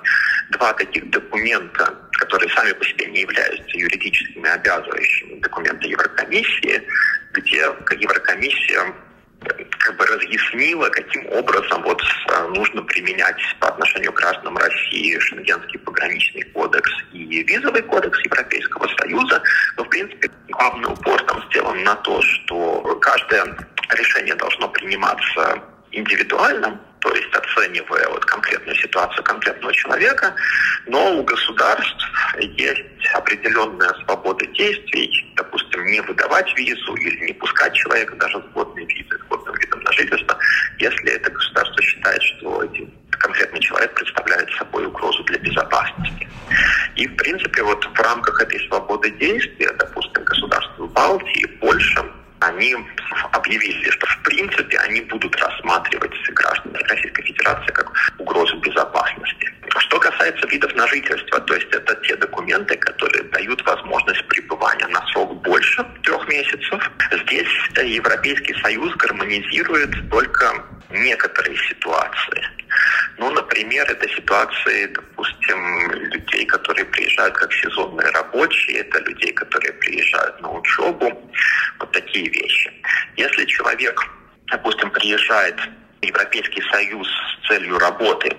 два 0.51 0.73
таких 0.73 1.09
документа, 1.09 1.95
которые 2.19 2.49
сами 2.49 2.73
по 2.73 2.85
себе 2.85 3.05
не 3.07 3.21
являются 3.21 3.77
юридическими 3.77 4.49
обязывающими 4.49 5.39
документы 5.39 5.87
Еврокомиссии, 5.87 6.83
где 7.31 7.59
Еврокомиссия 7.99 8.93
как 9.43 9.97
бы 9.97 10.05
разъяснила, 10.05 10.89
каким 10.89 11.25
образом 11.27 11.81
вот 11.83 12.01
э, 12.01 12.47
нужно 12.49 12.81
применять 12.83 13.41
по 13.59 13.67
отношению 13.67 14.11
к 14.13 14.17
гражданам 14.17 14.57
России 14.57 15.19
Шенгенский 15.19 15.79
пограничный 15.79 16.43
кодекс 16.53 16.91
и 17.11 17.43
визовый 17.43 17.81
кодекс 17.81 18.19
Европейского 18.25 18.87
Союза. 18.99 19.41
Но, 19.77 19.83
в 19.83 19.89
принципе, 19.89 20.29
главный 20.49 20.91
упор 20.91 21.21
там 21.23 21.43
сделан 21.49 21.83
на 21.83 21.95
то, 21.95 22.21
что 22.21 22.81
каждое 23.01 23.55
решение 23.89 24.35
должно 24.35 24.69
приниматься 24.69 25.61
индивидуально, 25.91 26.79
то 26.99 27.13
есть 27.13 27.33
оценивая 27.33 28.07
вот 28.09 28.25
конкретную 28.25 28.75
ситуацию 28.77 29.23
конкретного 29.23 29.73
человека, 29.73 30.33
но 30.87 31.19
у 31.19 31.23
государств 31.23 32.05
есть 32.39 33.07
определенная 33.13 33.93
свобода 34.05 34.45
действий, 34.47 35.31
допустим, 35.35 35.62
не 35.81 36.01
выдавать 36.01 36.53
визу 36.57 36.95
или 36.95 37.25
не 37.25 37.33
пускать 37.33 37.73
человека 37.73 38.15
даже 38.15 38.39
с 38.39 38.53
годной 38.53 38.85
визой, 38.85 39.17
с 39.19 39.23
годным 39.29 39.55
видом 39.55 39.79
на 39.81 39.91
жительство, 39.91 40.37
если 40.79 41.11
это 41.11 41.31
государство 41.31 41.81
считает, 41.81 42.21
что 42.21 42.63
конкретный 43.11 43.59
человек 43.61 43.93
представляет 43.93 44.49
собой 44.51 44.85
угрозу 44.85 45.23
для 45.23 45.39
безопасности. 45.39 46.27
И, 46.95 47.07
в 47.07 47.15
принципе, 47.15 47.63
вот 47.63 47.83
в 47.85 47.99
рамках 47.99 48.41
этой 48.41 48.59
свободы 48.67 49.11
действия, 49.11 49.71
допустим, 49.79 50.23
государства 50.23 50.85
Балтии, 50.87 51.45
Польша, 51.59 52.05
они 52.39 52.75
объявили, 53.31 53.89
что 53.89 54.05
в 54.05 54.23
принципе 54.23 54.77
они 54.79 55.01
будут 55.01 55.35
рассматривать 55.37 56.13
граждан 56.31 56.75
Российской 56.89 57.23
Федерации 57.23 57.71
как 57.71 57.91
угрозу 58.17 58.59
безопасности. 58.59 59.52
Что 59.79 59.99
касается 59.99 60.47
видов 60.47 60.73
на 60.75 60.87
жительство, 60.87 61.39
то 61.41 61.55
есть 61.55 61.67
это 61.71 61.95
те 62.07 62.15
документы, 62.15 62.75
которые 62.77 63.23
дают 63.23 63.63
возможность 63.65 64.25
пребывания 64.27 64.87
на 64.87 65.05
срок 65.07 65.41
больше 65.41 65.83
трех 66.03 66.27
месяцев. 66.27 66.91
Здесь 67.23 67.49
Европейский 67.77 68.53
Союз 68.61 68.93
гармонизирует 68.95 70.09
только 70.09 70.63
некоторые 70.91 71.57
ситуации. 71.69 72.43
Ну, 73.17 73.31
например, 73.31 73.85
это 73.89 74.07
ситуации, 74.09 74.87
допустим, 74.87 75.91
людей, 75.91 76.45
которые 76.45 76.85
приезжают 76.85 77.35
как 77.35 77.51
сезонные 77.53 78.09
рабочие, 78.11 78.79
это 78.79 78.99
людей, 78.99 79.31
которые 79.33 79.73
приезжают 79.73 80.41
на 80.41 80.51
учебу, 80.51 81.31
вот 81.79 81.91
такие 81.91 82.29
вещи. 82.29 82.71
Если 83.17 83.45
человек, 83.45 83.99
допустим, 84.47 84.89
приезжает 84.91 85.55
Европейский 86.05 86.61
Союз 86.71 87.07
с 87.07 87.47
целью 87.47 87.77
работы, 87.79 88.35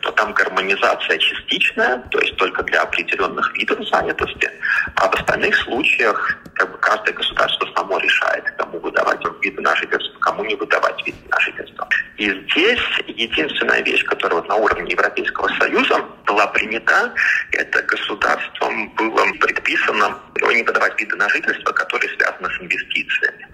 то 0.00 0.10
там 0.12 0.32
гармонизация 0.32 1.18
частичная, 1.18 1.98
то 2.10 2.18
есть 2.20 2.36
только 2.36 2.62
для 2.62 2.82
определенных 2.82 3.52
видов 3.56 3.86
занятости, 3.88 4.50
а 4.96 5.08
в 5.08 5.14
остальных 5.14 5.56
случаях 5.56 6.38
как 6.54 6.72
бы 6.72 6.78
каждое 6.78 7.12
государство 7.12 7.68
само 7.74 7.98
решает, 7.98 8.44
кому 8.56 8.78
выдавать 8.80 9.20
виды 9.42 9.60
на 9.60 9.74
жительство, 9.76 10.18
кому 10.20 10.44
не 10.44 10.54
выдавать 10.56 11.06
виды 11.06 11.18
на 11.30 11.40
жительство. 11.40 11.88
И 12.16 12.30
здесь 12.30 12.80
единственная 13.06 13.82
вещь, 13.82 14.04
которая 14.04 14.40
вот 14.40 14.48
на 14.48 14.56
уровне 14.56 14.90
Европейского 14.90 15.48
Союза 15.58 16.04
была 16.26 16.46
принята, 16.48 17.14
это 17.52 17.82
государством 17.82 18.90
было 18.96 19.24
предписано 19.40 20.18
не 20.58 20.64
выдавать 20.64 20.98
виды 21.00 21.14
на 21.16 21.28
жительство, 21.28 21.72
которые 21.72 22.12
связаны 22.16 22.48
с 22.52 22.60
инвестициями. 22.60 23.46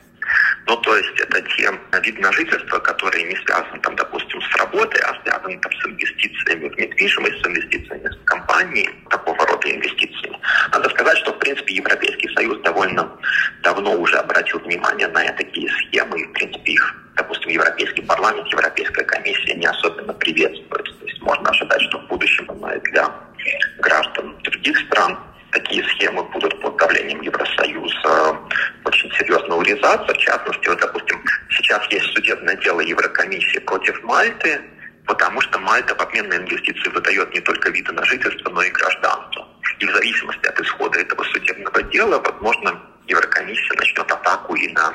Ну, 0.66 0.76
то 0.76 0.96
есть 0.96 1.20
это 1.20 1.42
те 1.42 1.70
виды 2.02 2.20
на 2.20 2.32
жительство, 2.32 2.78
которые 2.78 3.24
не 3.24 3.36
связаны, 3.36 3.78
там, 3.80 3.96
допустим, 3.96 4.40
с 4.40 4.56
работой, 4.56 5.00
а 5.02 5.20
связаны 5.22 5.58
там, 5.60 5.72
с 5.72 5.86
инвестициями 5.86 6.68
в 6.68 6.78
недвижимость, 6.78 7.42
с 7.42 7.46
инвестициями 7.46 8.08
в 8.08 8.24
компании, 8.24 8.90
такого 9.10 9.46
рода 9.46 9.70
инвестициями. 9.70 10.38
Надо 10.72 10.88
сказать, 10.90 11.18
что, 11.18 11.32
в 11.32 11.38
принципе, 11.38 11.74
Европейский 11.74 12.28
Союз 12.34 12.60
довольно 12.62 13.10
давно 13.62 13.92
уже 13.92 14.16
обратил 14.16 14.58
внимание 14.60 15.08
на 15.08 15.24
такие 15.32 15.43
Мальты, 34.24 34.60
потому 35.06 35.40
что 35.42 35.58
Мальта 35.58 35.94
в 35.94 36.00
обмен 36.00 36.28
на 36.28 36.36
инвестиции 36.36 36.88
выдает 36.90 37.32
не 37.34 37.40
только 37.40 37.68
виды 37.70 37.92
на 37.92 38.02
жительство, 38.04 38.48
но 38.50 38.62
и 38.62 38.70
гражданство. 38.70 39.46
И 39.78 39.86
в 39.86 39.92
зависимости 39.92 40.46
от 40.46 40.58
исхода 40.60 40.98
этого 40.98 41.22
судебного 41.24 41.82
дела, 41.82 42.18
возможно, 42.18 42.80
Еврокомиссия 43.06 43.76
начнет 43.76 44.10
атаку 44.10 44.54
и 44.54 44.72
на 44.72 44.94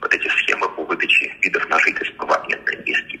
вот 0.00 0.14
эти 0.14 0.28
схемы 0.28 0.66
по 0.70 0.84
выдаче 0.84 1.30
видов 1.42 1.68
на 1.68 1.78
жительство 1.80 2.24
в 2.24 2.32
обмен 2.32 2.58
на 2.64 2.70
инвестиции. 2.70 3.20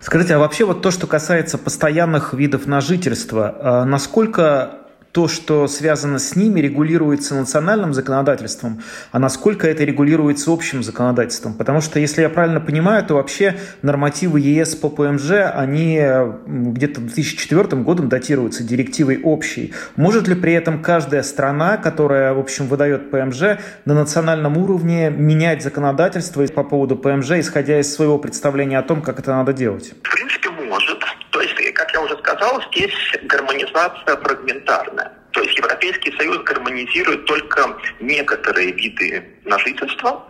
Скажите, 0.00 0.34
а 0.34 0.38
вообще 0.40 0.64
вот 0.64 0.82
то, 0.82 0.90
что 0.90 1.06
касается 1.06 1.56
постоянных 1.56 2.34
видов 2.34 2.66
на 2.66 2.80
жительство, 2.80 3.56
а 3.60 3.84
насколько 3.84 4.81
то, 5.12 5.28
что 5.28 5.68
связано 5.68 6.18
с 6.18 6.34
ними, 6.36 6.60
регулируется 6.60 7.34
национальным 7.34 7.92
законодательством, 7.92 8.82
а 9.10 9.18
насколько 9.18 9.68
это 9.68 9.84
регулируется 9.84 10.50
общим 10.50 10.82
законодательством. 10.82 11.54
Потому 11.54 11.82
что, 11.82 12.00
если 12.00 12.22
я 12.22 12.30
правильно 12.30 12.60
понимаю, 12.60 13.04
то 13.04 13.14
вообще 13.14 13.56
нормативы 13.82 14.40
ЕС 14.40 14.74
по 14.74 14.88
ПМЖ, 14.88 15.32
они 15.54 16.00
где-то 16.46 17.02
2004 17.02 17.82
годом 17.82 18.08
датируются 18.08 18.64
директивой 18.64 19.20
общей. 19.22 19.74
Может 19.96 20.28
ли 20.28 20.34
при 20.34 20.54
этом 20.54 20.82
каждая 20.82 21.22
страна, 21.22 21.76
которая, 21.76 22.32
в 22.32 22.38
общем, 22.38 22.66
выдает 22.66 23.10
ПМЖ, 23.10 23.58
на 23.84 23.94
национальном 23.94 24.56
уровне 24.56 25.10
менять 25.10 25.62
законодательство 25.62 26.42
по 26.46 26.64
поводу 26.64 26.96
ПМЖ, 26.96 27.32
исходя 27.32 27.78
из 27.78 27.94
своего 27.94 28.18
представления 28.18 28.78
о 28.78 28.82
том, 28.82 29.02
как 29.02 29.18
это 29.18 29.32
надо 29.32 29.52
делать? 29.52 29.92
В 30.02 30.10
принципе, 30.10 30.48
может. 30.50 30.98
То 31.30 31.40
есть, 31.40 31.54
как 31.74 31.92
я 31.92 32.00
уже 32.02 32.16
сказал, 32.42 32.62
здесь 32.72 32.94
гармонизация 33.22 34.16
фрагментарная. 34.16 35.12
То 35.32 35.42
есть 35.42 35.56
Европейский 35.56 36.12
Союз 36.16 36.38
гармонизирует 36.38 37.24
только 37.26 37.76
некоторые 38.00 38.72
виды 38.72 39.24
на 39.44 39.58
жительство. 39.58 40.26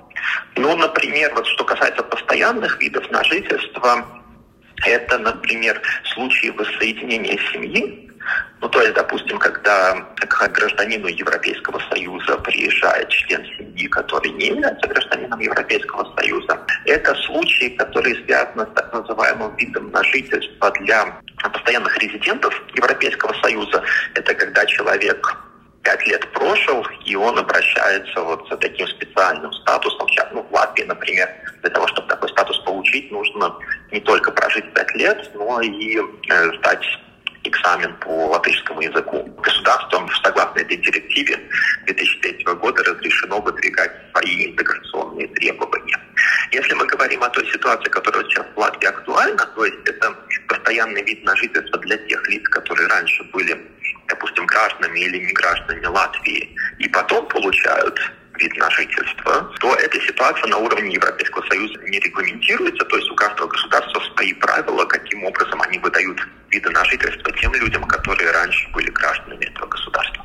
Ну, 0.56 0.76
например, 0.76 1.32
вот 1.34 1.46
что 1.46 1.64
касается 1.64 2.02
постоянных 2.02 2.78
видов 2.80 3.10
на 3.10 3.24
жительство, 3.24 4.06
это, 4.84 5.18
например, 5.18 5.80
случаи 6.14 6.48
воссоединения 6.48 7.38
семьи, 7.52 8.10
ну, 8.62 8.68
то 8.68 8.80
есть, 8.80 8.94
допустим, 8.94 9.38
когда 9.38 9.94
к 10.16 10.48
гражданину 10.52 11.08
Европейского 11.08 11.80
Союза 11.90 12.38
приезжает 12.38 13.08
член 13.08 13.44
семьи, 13.58 13.88
который 13.88 14.30
не 14.30 14.46
является 14.46 14.86
гражданином 14.86 15.40
Европейского 15.40 16.14
Союза, 16.14 16.56
это 16.86 17.12
случаи, 17.26 17.70
которые 17.76 18.14
связаны 18.24 18.64
с 18.64 18.74
так 18.76 18.92
называемым 18.92 19.56
видом 19.56 19.90
на 19.90 20.04
жительство 20.04 20.70
для 20.70 21.20
постоянных 21.42 21.98
резидентов 21.98 22.54
Европейского 22.76 23.34
Союза. 23.42 23.82
Это 24.14 24.32
когда 24.32 24.64
человек 24.66 25.36
пять 25.82 26.06
лет 26.06 26.32
прожил, 26.32 26.86
и 27.04 27.16
он 27.16 27.36
обращается 27.36 28.20
вот 28.20 28.48
за 28.48 28.56
таким 28.58 28.86
специальным 28.86 29.52
статусом. 29.54 30.06
Сейчас, 30.08 30.28
ну, 30.32 30.46
в 30.48 30.54
Латвии, 30.54 30.84
например, 30.84 31.28
для 31.62 31.70
того, 31.70 31.88
чтобы 31.88 32.06
такой 32.06 32.28
статус 32.28 32.60
получить, 32.60 33.10
нужно 33.10 33.56
не 33.90 33.98
только 33.98 34.30
прожить 34.30 34.72
пять 34.72 34.94
лет, 34.94 35.30
но 35.34 35.60
и 35.60 35.98
э, 35.98 36.52
сдать 36.58 36.86
экзамен 37.44 37.94
по 37.96 38.26
латышскому 38.28 38.80
языку. 38.80 39.22
Государством, 39.42 40.08
согласно 40.22 40.60
этой 40.60 40.76
директиве 40.76 41.38
2003 41.86 42.44
года, 42.54 42.82
разрешено 42.84 43.40
выдвигать 43.40 43.92
свои 44.12 44.46
интеграционные 44.46 45.28
требования. 45.28 45.98
Если 46.52 46.74
мы 46.74 46.86
говорим 46.86 47.22
о 47.22 47.30
той 47.30 47.46
ситуации, 47.50 47.88
которая 47.90 48.24
сейчас 48.24 48.46
в 48.54 48.58
Латвии 48.58 48.88
актуальна, 48.88 49.46
то 49.56 49.64
есть 49.64 49.78
это 49.86 50.14
постоянный 50.48 51.02
вид 51.02 51.24
на 51.24 51.34
жительство 51.36 51.78
для 51.80 51.96
тех 51.96 52.28
лиц, 52.28 52.48
которые 52.48 52.88
раньше 52.88 53.24
были, 53.32 53.58
допустим, 54.08 54.46
гражданами 54.46 55.00
или 55.00 55.18
не 55.24 55.32
гражданами 55.32 55.86
Латвии, 55.86 56.54
и 56.78 56.88
потом 56.88 57.26
получают 57.28 57.98
вид 58.38 58.56
на 58.56 58.70
жительство, 58.70 59.52
то 59.60 59.74
эта 59.74 60.00
ситуация 60.00 60.46
на 60.48 60.58
уровне 60.58 60.94
Европейского 60.94 61.46
Союза 61.48 61.78
не 61.86 61.98
регламентируется, 61.98 62.84
то 62.84 62.96
есть 62.96 63.10
у 63.10 63.14
каждого 63.14 63.48
государства 63.48 64.00
свои 64.14 64.32
правила, 64.34 64.84
каким 64.84 65.24
образом 65.24 65.60
они 65.62 65.78
выдают 65.78 66.20
виды 66.50 66.70
на 66.70 66.84
жительство 66.84 67.32
тем 67.32 67.52
людям, 67.54 67.84
которые 67.84 68.30
раньше 68.30 68.68
были 68.72 68.90
гражданами 68.90 69.44
этого 69.44 69.66
государства. 69.66 70.24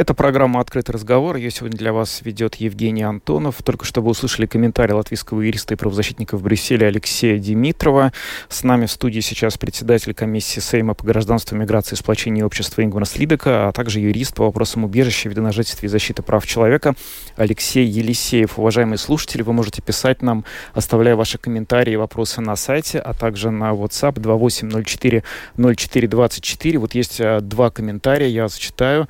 Это 0.00 0.14
программа 0.14 0.60
«Открытый 0.60 0.94
разговор». 0.94 1.36
Ее 1.36 1.50
сегодня 1.50 1.76
для 1.76 1.92
вас 1.92 2.22
ведет 2.22 2.54
Евгений 2.54 3.02
Антонов. 3.02 3.56
Только 3.62 3.84
что 3.84 4.00
вы 4.00 4.12
услышали 4.12 4.46
комментарий 4.46 4.94
латвийского 4.94 5.42
юриста 5.42 5.74
и 5.74 5.76
правозащитника 5.76 6.38
в 6.38 6.42
Брюсселе 6.42 6.86
Алексея 6.86 7.38
Димитрова. 7.38 8.10
С 8.48 8.62
нами 8.64 8.86
в 8.86 8.90
студии 8.90 9.20
сейчас 9.20 9.58
председатель 9.58 10.14
комиссии 10.14 10.60
Сейма 10.60 10.94
по 10.94 11.04
гражданству, 11.04 11.54
миграции 11.54 11.96
и 11.96 11.98
сплочению 11.98 12.46
общества 12.46 12.82
Ингвар 12.82 13.04
Слидека, 13.04 13.68
а 13.68 13.72
также 13.72 14.00
юрист 14.00 14.36
по 14.36 14.44
вопросам 14.44 14.84
убежища, 14.84 15.30
жительство 15.52 15.84
и 15.84 15.88
защиты 15.90 16.22
прав 16.22 16.46
человека 16.46 16.94
Алексей 17.36 17.84
Елисеев. 17.84 18.58
Уважаемые 18.58 18.96
слушатели, 18.96 19.42
вы 19.42 19.52
можете 19.52 19.82
писать 19.82 20.22
нам, 20.22 20.46
оставляя 20.72 21.14
ваши 21.14 21.36
комментарии 21.36 21.92
и 21.92 21.96
вопросы 21.96 22.40
на 22.40 22.56
сайте, 22.56 23.00
а 23.00 23.12
также 23.12 23.50
на 23.50 23.72
WhatsApp 23.72 24.18
2804 24.18 25.22
0424. 25.58 26.78
Вот 26.78 26.94
есть 26.94 27.20
а, 27.20 27.40
два 27.42 27.68
комментария, 27.68 28.28
я 28.28 28.48
зачитаю. 28.48 29.06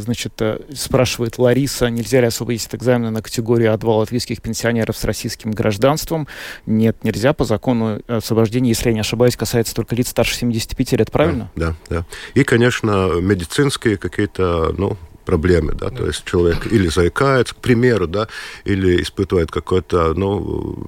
Значит, 0.00 0.32
э, 0.40 0.58
спрашивает 0.74 1.38
Лариса, 1.38 1.88
нельзя 1.88 2.20
ли 2.20 2.26
освободить 2.26 2.66
от 2.66 2.74
экзамена 2.74 3.10
на 3.10 3.22
категорию 3.22 3.72
А2 3.72 3.98
латвийских 3.98 4.42
пенсионеров 4.42 4.96
с 4.96 5.04
российским 5.04 5.50
гражданством? 5.50 6.26
Нет, 6.66 7.04
нельзя. 7.04 7.32
По 7.32 7.44
закону 7.44 8.00
освобождения, 8.08 8.70
если 8.70 8.88
я 8.88 8.94
не 8.94 9.00
ошибаюсь, 9.00 9.36
касается 9.36 9.74
только 9.74 9.94
лиц 9.94 10.08
старше 10.08 10.34
75 10.34 10.92
лет, 10.92 11.10
правильно? 11.10 11.50
Да, 11.56 11.74
да. 11.88 11.96
да. 11.98 12.06
И, 12.34 12.44
конечно, 12.44 13.20
медицинские 13.20 13.96
какие-то, 13.96 14.74
ну, 14.76 14.96
проблемы, 15.24 15.74
да, 15.74 15.90
то 15.90 16.06
есть 16.06 16.24
человек 16.24 16.66
или 16.72 16.88
заикается, 16.88 17.54
к 17.54 17.58
примеру, 17.58 18.08
да, 18.08 18.26
или 18.64 19.00
испытывает 19.00 19.50
какой-то, 19.52 20.12
ну, 20.14 20.84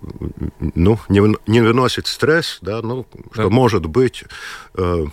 ну 0.74 0.98
не, 1.08 1.36
не 1.46 1.60
выносит 1.60 2.08
стресс, 2.08 2.58
да, 2.60 2.82
ну, 2.82 3.06
что 3.32 3.50
может 3.50 3.86
быть 3.86 4.24
э, 4.74 5.06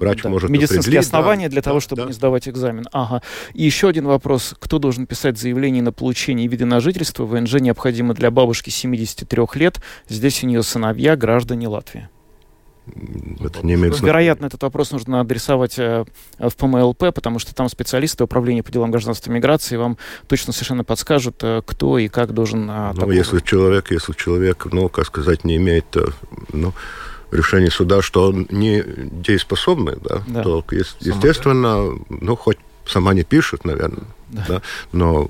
Врач 0.00 0.22
да. 0.22 0.28
может 0.30 0.50
Медицинские 0.50 1.00
основания 1.00 1.48
да, 1.48 1.52
для 1.52 1.62
того, 1.62 1.80
чтобы 1.80 2.02
да. 2.02 2.08
не 2.08 2.12
сдавать 2.12 2.48
экзамен. 2.48 2.86
Ага. 2.92 3.22
И 3.52 3.64
еще 3.64 3.88
один 3.88 4.06
вопрос. 4.06 4.54
Кто 4.58 4.78
должен 4.78 5.06
писать 5.06 5.38
заявление 5.38 5.82
на 5.82 5.92
получение 5.92 6.48
вида 6.48 6.64
на 6.64 6.80
жительство? 6.80 7.24
ВНЖ 7.24 7.54
необходимо 7.54 8.14
для 8.14 8.30
бабушки 8.30 8.70
73 8.70 9.42
лет. 9.54 9.80
Здесь 10.08 10.42
у 10.42 10.46
нее 10.46 10.62
сыновья, 10.62 11.16
граждане 11.16 11.68
Латвии. 11.68 12.08
Это 13.40 13.64
не 13.64 13.74
имеет 13.74 14.00
Вероятно, 14.00 14.46
этот 14.46 14.62
вопрос 14.62 14.90
нужно 14.90 15.20
адресовать 15.20 15.78
э, 15.78 16.04
в 16.38 16.56
ПМЛП, 16.56 17.12
потому 17.14 17.38
что 17.38 17.54
там 17.54 17.68
специалисты 17.68 18.24
управления 18.24 18.62
по 18.62 18.72
делам 18.72 18.90
гражданства 18.90 19.30
и 19.30 19.34
миграции 19.34 19.76
вам 19.76 19.98
точно 20.26 20.52
совершенно 20.52 20.82
подскажут, 20.82 21.36
э, 21.42 21.62
кто 21.64 21.98
и 21.98 22.08
как 22.08 22.32
должен... 22.32 22.68
Э, 22.68 22.92
ну, 22.94 23.10
если 23.10 23.40
человек, 23.40 23.90
если 23.90 24.12
человек, 24.14 24.66
ну, 24.72 24.88
как 24.88 25.06
сказать, 25.06 25.44
не 25.44 25.56
имеет, 25.56 25.96
ну, 26.52 26.72
решение 27.30 27.70
суда, 27.70 28.02
что 28.02 28.28
он 28.28 28.46
не 28.50 28.82
дееспособный, 28.86 29.96
да, 30.02 30.22
да. 30.26 30.42
то, 30.42 30.64
естественно, 30.70 31.98
ну, 32.08 32.36
хоть 32.36 32.58
сама 32.86 33.14
не 33.14 33.22
пишет, 33.22 33.64
наверное, 33.64 34.04
да. 34.28 34.44
Да, 34.48 34.62
но 34.92 35.28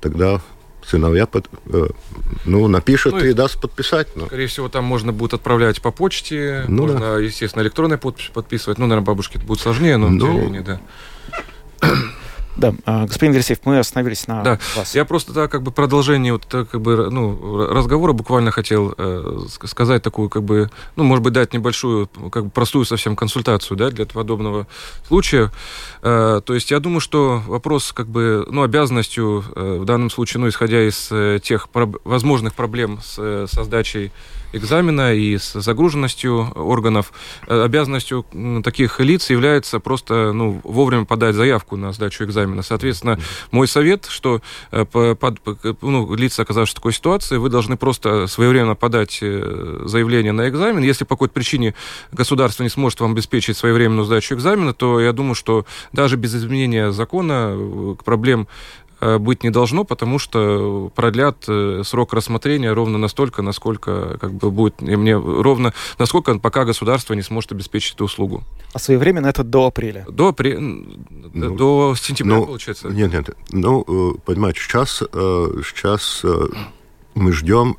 тогда 0.00 0.40
сыновья 0.84 1.26
под, 1.26 1.48
э, 1.66 1.88
ну, 2.44 2.68
напишет 2.68 3.12
ну, 3.12 3.20
и, 3.20 3.30
и 3.30 3.32
даст 3.32 3.60
подписать. 3.60 4.08
Ну. 4.16 4.26
Скорее 4.26 4.46
всего, 4.46 4.68
там 4.68 4.84
можно 4.84 5.12
будет 5.12 5.34
отправлять 5.34 5.80
по 5.80 5.90
почте, 5.90 6.64
ну, 6.68 6.82
можно, 6.82 7.00
да. 7.00 7.18
естественно, 7.18 7.62
электронной 7.62 7.98
подпись 7.98 8.30
подписывать. 8.32 8.78
Ну, 8.78 8.86
наверное, 8.86 9.06
бабушке 9.06 9.38
это 9.38 9.46
будет 9.46 9.60
сложнее, 9.60 9.96
но 9.96 10.08
ну, 10.08 10.20
тем 10.20 10.34
не 10.34 10.40
менее, 10.40 10.60
да. 10.62 10.80
Да, 12.56 12.74
а, 12.84 13.06
господин 13.06 13.34
Версеев, 13.34 13.60
мы 13.64 13.78
остановились 13.78 14.26
на 14.26 14.42
да. 14.42 14.58
вас. 14.76 14.94
Я 14.94 15.04
просто 15.04 15.32
так 15.32 15.50
как 15.50 15.62
бы 15.62 15.70
продолжение 15.70 16.32
вот 16.32 16.46
как 16.46 16.80
бы 16.80 17.10
ну 17.10 17.66
разговора 17.66 18.12
буквально 18.12 18.50
хотел 18.50 18.94
э, 18.96 19.38
сказать 19.66 20.02
такую 20.02 20.28
как 20.28 20.42
бы 20.42 20.70
ну 20.96 21.04
может 21.04 21.24
быть 21.24 21.32
дать 21.32 21.54
небольшую 21.54 22.08
как 22.30 22.44
бы 22.44 22.50
простую 22.50 22.84
совсем 22.84 23.16
консультацию 23.16 23.76
да 23.76 23.90
для 23.90 24.04
подобного 24.04 24.66
случая. 25.06 25.50
Э, 26.02 26.40
то 26.44 26.54
есть 26.54 26.70
я 26.70 26.78
думаю, 26.78 27.00
что 27.00 27.42
вопрос 27.46 27.92
как 27.92 28.08
бы 28.08 28.46
ну 28.50 28.62
обязанностью 28.62 29.44
э, 29.54 29.78
в 29.80 29.84
данном 29.84 30.10
случае 30.10 30.42
ну 30.42 30.48
исходя 30.48 30.86
из 30.86 31.08
э, 31.10 31.38
тех 31.42 31.70
проб 31.70 31.96
возможных 32.04 32.54
проблем 32.54 33.00
с, 33.02 33.16
э, 33.18 33.46
со 33.48 33.64
сдачей 33.64 34.12
экзамена 34.52 35.14
и 35.14 35.36
с 35.38 35.60
загруженностью 35.60 36.52
органов. 36.54 37.12
Э, 37.46 37.64
обязанностью 37.64 38.24
таких 38.62 39.00
лиц 39.00 39.30
является 39.30 39.80
просто 39.80 40.32
ну, 40.32 40.60
вовремя 40.64 41.04
подать 41.04 41.34
заявку 41.34 41.76
на 41.76 41.92
сдачу 41.92 42.24
экзамена. 42.24 42.62
Соответственно, 42.62 43.18
мой 43.50 43.66
совет, 43.66 44.06
что 44.06 44.40
э, 44.70 44.84
под, 44.84 45.40
ну, 45.82 46.14
лица, 46.14 46.42
оказавшись 46.42 46.72
в 46.72 46.76
такой 46.76 46.92
ситуации, 46.92 47.36
вы 47.36 47.48
должны 47.48 47.76
просто 47.76 48.26
своевременно 48.26 48.74
подать 48.74 49.18
э, 49.22 49.82
заявление 49.86 50.32
на 50.32 50.48
экзамен. 50.48 50.82
Если 50.82 51.04
по 51.04 51.14
какой-то 51.14 51.34
причине 51.34 51.74
государство 52.12 52.62
не 52.62 52.68
сможет 52.68 53.00
вам 53.00 53.12
обеспечить 53.12 53.56
своевременную 53.56 54.04
сдачу 54.04 54.34
экзамена, 54.34 54.72
то 54.74 55.00
я 55.00 55.12
думаю, 55.12 55.34
что 55.34 55.66
даже 55.92 56.16
без 56.16 56.34
изменения 56.34 56.92
закона 56.92 57.56
проблем 58.04 58.48
быть 59.18 59.42
не 59.42 59.50
должно, 59.50 59.84
потому 59.84 60.18
что 60.18 60.90
продлят 60.94 61.44
э, 61.48 61.82
срок 61.84 62.12
рассмотрения 62.12 62.72
ровно 62.72 62.98
настолько, 62.98 63.42
насколько 63.42 64.16
как 64.20 64.32
бы 64.34 64.50
будет 64.50 64.80
мне 64.80 65.16
ровно, 65.16 65.72
насколько 65.98 66.38
пока 66.38 66.64
государство 66.64 67.14
не 67.14 67.22
сможет 67.22 67.52
обеспечить 67.52 67.94
эту 67.94 68.04
услугу. 68.04 68.44
А 68.72 68.78
своевременно 68.78 69.26
это 69.26 69.42
до 69.42 69.66
апреля? 69.66 70.06
До 70.08 70.28
апреля, 70.28 70.60
ну, 70.60 71.56
до 71.56 71.94
сентября, 71.96 72.36
ну, 72.36 72.46
получается. 72.46 72.88
Нет, 72.88 73.12
нет, 73.12 73.30
ну, 73.50 73.84
э, 73.86 74.18
понимаете, 74.24 74.60
сейчас, 74.60 74.98
сейчас 74.98 76.24
мы 77.14 77.32
ждем 77.32 77.76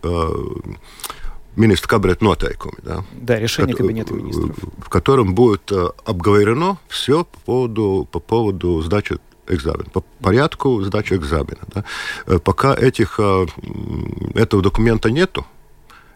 министра 1.55 1.87
кабинета 1.87 2.25
noteikumi. 2.25 2.79
Да, 2.83 3.05
да 3.13 3.39
решение 3.39 3.75
кабинета 3.75 4.13
министров. 4.13 4.57
В 4.77 4.89
котором 4.89 5.35
будет 5.35 5.71
обговорено 6.05 6.77
все 6.87 7.23
по 7.23 7.39
поводу, 7.39 8.07
по 8.11 8.19
поводу 8.19 8.81
сдачи 8.81 9.19
экзамен, 9.47 9.85
по 9.91 10.01
порядку 10.21 10.81
сдачи 10.81 11.13
экзамена. 11.13 11.61
Да. 11.67 12.39
Пока 12.39 12.73
этих, 12.73 13.19
этого 14.35 14.61
документа 14.61 15.11
нету, 15.11 15.45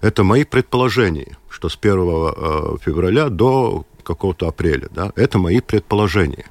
это 0.02 0.24
мои 0.24 0.44
предположения, 0.44 1.38
что 1.50 1.70
с 1.70 1.78
1 1.80 2.80
февраля 2.80 3.30
до 3.30 3.86
какого-то 4.04 4.48
апреля. 4.48 4.88
Да, 4.92 5.12
это 5.16 5.40
мои 5.40 5.60
предположения. 5.60 6.46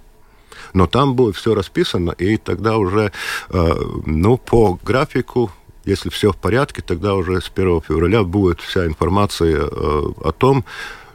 Но 0.75 0.87
там 0.87 1.15
будет 1.15 1.37
все 1.37 1.55
расписано, 1.55 2.11
и 2.11 2.37
тогда 2.37 2.77
уже, 2.77 3.13
ну, 3.49 4.37
по 4.37 4.79
графику 4.83 5.51
если 5.87 6.11
все 6.11 6.33
в 6.33 6.37
порядке, 6.37 6.83
тогда 6.83 7.15
уже 7.15 7.41
с 7.41 7.51
1 7.55 7.81
февраля 7.83 8.25
будет 8.25 8.61
вся 8.61 8.87
информация 8.87 9.61
э, 9.61 9.69
о 9.71 10.33
том, 10.37 10.65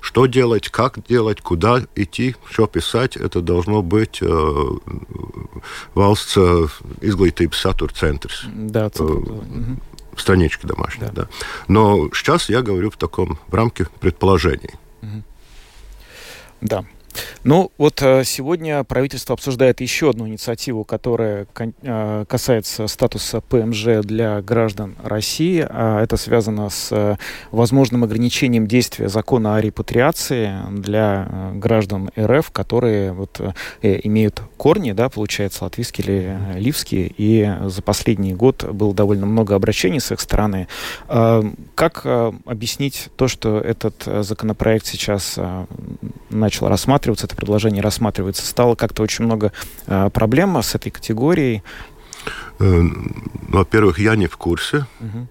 что 0.02 0.26
делать, 0.26 0.70
как 0.70 1.06
делать, 1.08 1.42
куда 1.42 1.82
идти, 1.96 2.36
что 2.50 2.68
писать. 2.68 3.16
Это 3.16 3.42
должно 3.42 3.82
быть 3.82 4.22
э, 4.22 4.26
valsts 5.96 6.36
э, 6.36 6.68
izglītības 7.02 7.56
satura. 7.56 7.92
Да, 8.54 8.92
угу. 9.00 9.80
Странички 10.18 10.66
домашние, 10.66 11.12
да. 11.12 11.24
да. 11.24 11.30
Но 11.68 12.10
сейчас 12.14 12.50
я 12.50 12.62
говорю 12.62 12.90
в 12.90 12.98
таком, 12.98 13.40
в 13.48 13.54
рамке 13.54 13.88
предположений. 14.00 14.72
Да. 16.62 16.84
Ну, 17.44 17.72
вот 17.78 18.02
э, 18.02 18.24
сегодня 18.24 18.84
правительство 18.84 19.34
обсуждает 19.34 19.82
еще 19.82 20.12
одну 20.12 20.28
инициативу, 20.28 20.84
которая 20.84 21.48
э, 21.82 22.26
касается 22.28 22.88
статуса 22.88 23.42
ПМЖ 23.42 24.04
для 24.04 24.42
граждан 24.42 24.96
России. 25.04 25.66
А 25.68 26.04
это 26.04 26.18
связано 26.18 26.70
с 26.70 26.90
э, 26.92 27.16
возможным 27.52 28.04
ограничением 28.04 28.68
действия 28.68 29.10
закона 29.10 29.56
о 29.56 29.62
репатриации 29.62 30.54
для 30.72 31.52
граждан 31.56 32.12
РФ, 32.18 32.52
которые 32.52 33.12
вот 33.14 33.42
имеют 33.82 34.42
корни, 34.58 34.92
да, 34.92 35.10
получается, 35.10 35.64
латвийские 35.64 36.02
или 36.06 36.60
ливские, 36.60 37.12
и 37.18 37.52
за 37.66 37.82
последний 37.82 38.34
год 38.34 38.64
было 38.64 38.94
довольно 38.94 39.26
много 39.26 39.56
обращений 39.56 40.00
с 40.00 40.12
их 40.12 40.20
стороны. 40.20 40.68
Как 41.08 42.06
объяснить 42.06 43.10
то, 43.16 43.28
что 43.28 43.60
этот 43.60 44.04
законопроект 44.24 44.86
сейчас 44.86 45.40
начал 46.30 46.68
рассматриваться, 47.02 47.26
это 47.26 47.36
предложение 47.36 47.82
рассматривается, 47.82 48.46
стало 48.46 48.76
как-то 48.76 49.04
очень 49.04 49.26
много 49.26 49.52
э, 49.88 50.10
проблем 50.12 50.58
с 50.62 50.76
этой 50.76 50.92
категорией. 50.92 51.64
Э, 52.60 52.82
во-первых, 53.50 54.00
я 54.00 54.16
не 54.16 54.28
в 54.28 54.38
курсе. 54.38 54.86
Угу 55.00 55.28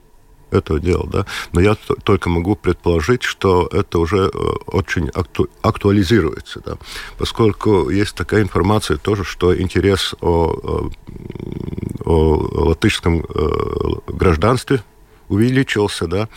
этого 0.52 0.80
дела, 0.80 1.06
да, 1.06 1.26
но 1.52 1.61
я 1.61 1.76
только 2.02 2.28
могу 2.28 2.56
предположить, 2.56 3.22
что 3.22 3.68
это 3.70 4.00
уже 4.00 4.33
э, 4.35 4.38
очень 4.66 5.09
акту 5.14 5.48
актуализируется, 5.62 6.61
да, 6.66 6.76
поскольку 7.18 7.88
есть 7.88 8.16
такая 8.16 8.42
информация 8.42 8.96
тоже, 8.96 9.22
что 9.22 9.56
интерес 9.56 10.12
о, 10.20 10.90
о 12.04 12.37
латышском 12.66 13.24
гражданстве 14.09 14.83
увеличился, 15.31 16.07
да. 16.07 16.29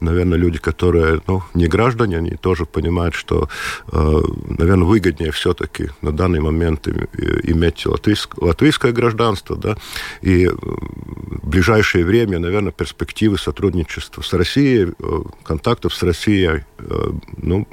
Наверное, 0.00 0.38
люди, 0.38 0.58
которые, 0.58 1.20
ну, 1.26 1.42
не 1.54 1.66
граждане, 1.66 2.18
они 2.18 2.30
тоже 2.30 2.64
понимают, 2.64 3.14
что, 3.14 3.48
э, 3.92 4.20
наверное, 4.58 4.86
выгоднее 4.86 5.30
все-таки 5.32 5.90
на 6.00 6.12
данный 6.12 6.40
момент 6.40 6.88
иметь 6.88 7.86
латвийское, 7.86 8.44
латвийское 8.44 8.92
гражданство, 8.92 9.56
да, 9.56 9.76
и 10.22 10.48
в 10.48 11.46
ближайшее 11.46 12.04
время, 12.04 12.38
наверное, 12.38 12.72
перспективы 12.72 13.38
сотрудничества 13.38 14.22
с 14.22 14.32
Россией, 14.32 14.94
э, 14.98 15.22
контактов 15.44 15.94
с 15.94 16.02
Россией, 16.02 16.64
э, 16.78 17.10
ну, 17.36 17.68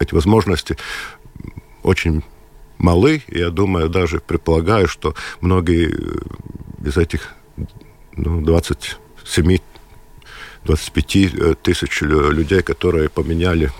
эти 0.00 0.12
возможности 0.12 0.76
очень 1.84 2.22
малы. 2.78 3.22
Я 3.28 3.50
думаю, 3.50 3.88
даже 3.88 4.18
предполагаю, 4.18 4.88
что 4.88 5.14
многие 5.40 5.94
из 6.84 6.96
этих 6.96 7.32
ну, 8.16 8.40
27 8.40 9.58
25 10.66 11.16
э, 11.16 11.54
тысяч 11.62 12.02
людей, 12.02 12.62
которые 12.62 13.08
поменяли 13.08 13.70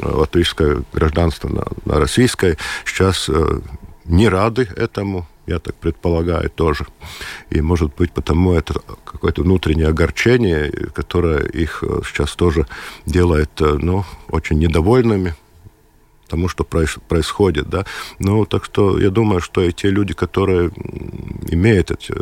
латвийское 0.00 0.82
гражданство 0.92 1.48
на, 1.48 1.64
на 1.84 2.00
российское, 2.00 2.56
сейчас 2.84 3.28
э, 3.28 3.60
не 4.04 4.28
рады 4.28 4.68
этому, 4.76 5.26
я 5.46 5.58
так 5.58 5.74
предполагаю 5.74 6.50
тоже. 6.50 6.86
И, 7.50 7.60
может 7.60 7.94
быть, 7.96 8.12
потому 8.12 8.52
это 8.52 8.80
какое-то 9.04 9.42
внутреннее 9.42 9.88
огорчение, 9.88 10.70
которое 10.94 11.44
их 11.44 11.82
э, 11.82 12.00
сейчас 12.06 12.34
тоже 12.34 12.66
делает, 13.06 13.50
ну, 13.60 14.04
очень 14.28 14.58
недовольными 14.58 15.34
тому, 16.28 16.48
что 16.48 16.64
происходит, 16.64 17.68
да. 17.68 17.84
Ну, 18.18 18.46
так 18.46 18.64
что 18.64 18.98
я 18.98 19.10
думаю, 19.10 19.40
что 19.40 19.62
и 19.62 19.72
те 19.72 19.90
люди, 19.90 20.12
которые 20.14 20.70
имеют 21.50 21.90
эти 21.90 22.14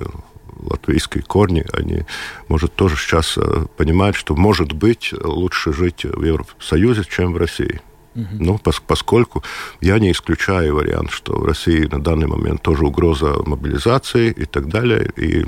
латвийские 0.60 1.22
корни, 1.22 1.64
они, 1.72 2.04
может, 2.48 2.74
тоже 2.74 2.96
сейчас 2.96 3.36
э, 3.36 3.66
понимают, 3.76 4.16
что, 4.16 4.34
может 4.34 4.72
быть, 4.72 5.12
лучше 5.12 5.72
жить 5.72 6.04
в 6.04 6.22
Евросоюзе, 6.22 7.04
чем 7.04 7.32
в 7.32 7.36
России. 7.36 7.80
Угу. 8.14 8.26
Ну, 8.38 8.58
пос 8.58 8.80
поскольку 8.86 9.42
я 9.80 9.98
не 9.98 10.12
исключаю 10.12 10.76
вариант, 10.76 11.10
что 11.10 11.36
в 11.36 11.44
России 11.44 11.88
на 11.90 12.00
данный 12.00 12.28
момент 12.28 12.62
тоже 12.62 12.84
угроза 12.84 13.34
мобилизации 13.44 14.30
и 14.30 14.44
так 14.44 14.68
далее. 14.68 15.10
И 15.16 15.44